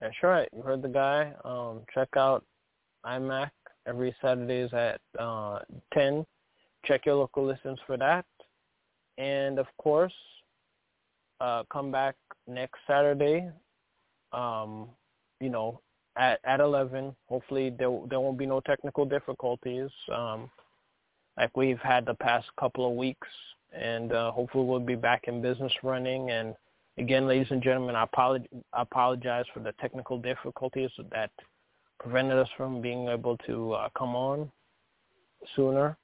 That's 0.00 0.14
right. 0.22 0.48
You 0.54 0.62
heard 0.62 0.82
the 0.82 0.88
guy. 0.88 1.32
Um, 1.44 1.82
check 1.94 2.08
out 2.16 2.44
iMac 3.04 3.50
every 3.86 4.14
Saturdays 4.20 4.72
at 4.72 5.00
uh, 5.18 5.60
10. 5.94 6.24
Check 6.84 7.06
your 7.06 7.16
local 7.16 7.46
listings 7.46 7.78
for 7.86 7.96
that. 7.96 8.24
And, 9.18 9.58
of 9.58 9.66
course, 9.78 10.12
uh, 11.40 11.62
come 11.72 11.90
back 11.92 12.16
next 12.48 12.78
Saturday, 12.86 13.50
um, 14.32 14.88
you 15.40 15.50
know, 15.50 15.80
at, 16.16 16.40
at 16.44 16.60
11. 16.60 17.14
Hopefully 17.28 17.70
there, 17.70 17.98
there 18.08 18.20
won't 18.20 18.38
be 18.38 18.46
no 18.46 18.60
technical 18.60 19.04
difficulties 19.04 19.90
um, 20.14 20.50
like 21.36 21.56
we've 21.56 21.78
had 21.78 22.06
the 22.06 22.14
past 22.14 22.46
couple 22.58 22.88
of 22.88 22.96
weeks. 22.96 23.28
And 23.72 24.12
uh, 24.12 24.32
hopefully 24.32 24.66
we'll 24.66 24.80
be 24.80 24.96
back 24.96 25.24
in 25.28 25.40
business 25.40 25.72
running. 25.82 26.30
And 26.30 26.54
again, 26.98 27.26
ladies 27.26 27.46
and 27.50 27.62
gentlemen, 27.62 27.96
I, 27.96 28.04
apolog- 28.04 28.46
I 28.72 28.82
apologize 28.82 29.46
for 29.54 29.60
the 29.60 29.72
technical 29.80 30.18
difficulties 30.18 30.90
that 31.10 31.30
prevented 31.98 32.38
us 32.38 32.48
from 32.56 32.82
being 32.82 33.08
able 33.08 33.38
to 33.46 33.72
uh, 33.72 33.88
come 33.96 34.14
on 34.14 34.50
sooner. 35.56 35.96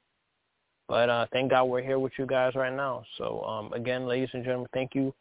But 0.89 1.11
uh, 1.11 1.27
thank 1.33 1.51
God 1.51 1.65
we're 1.65 1.83
here 1.83 1.99
with 1.99 2.13
you 2.19 2.25
guys 2.25 2.55
right 2.55 2.75
now. 2.75 3.05
So 3.19 3.43
um, 3.43 3.73
again, 3.75 4.07
ladies 4.07 4.31
and 4.33 4.43
gentlemen, 4.43 4.69
thank 4.73 4.95
you 4.95 5.15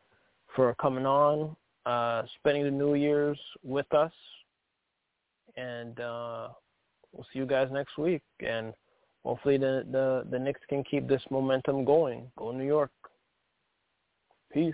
for 0.55 0.73
coming 0.75 1.05
on, 1.05 1.55
uh, 1.85 2.23
spending 2.39 2.63
the 2.63 2.71
New 2.71 2.93
Year's 2.95 3.39
with 3.63 3.91
us, 3.93 4.13
and 5.57 5.99
uh, 5.99 6.49
we'll 7.11 7.25
see 7.33 7.39
you 7.39 7.45
guys 7.45 7.67
next 7.71 7.97
week. 7.97 8.21
And 8.39 8.73
hopefully 9.25 9.57
the, 9.57 9.83
the, 9.91 10.25
the 10.29 10.39
Knicks 10.39 10.61
can 10.69 10.83
keep 10.83 11.07
this 11.07 11.21
momentum 11.29 11.83
going. 11.83 12.31
Go 12.37 12.51
New 12.51 12.65
York. 12.65 12.91
Peace. 14.53 14.73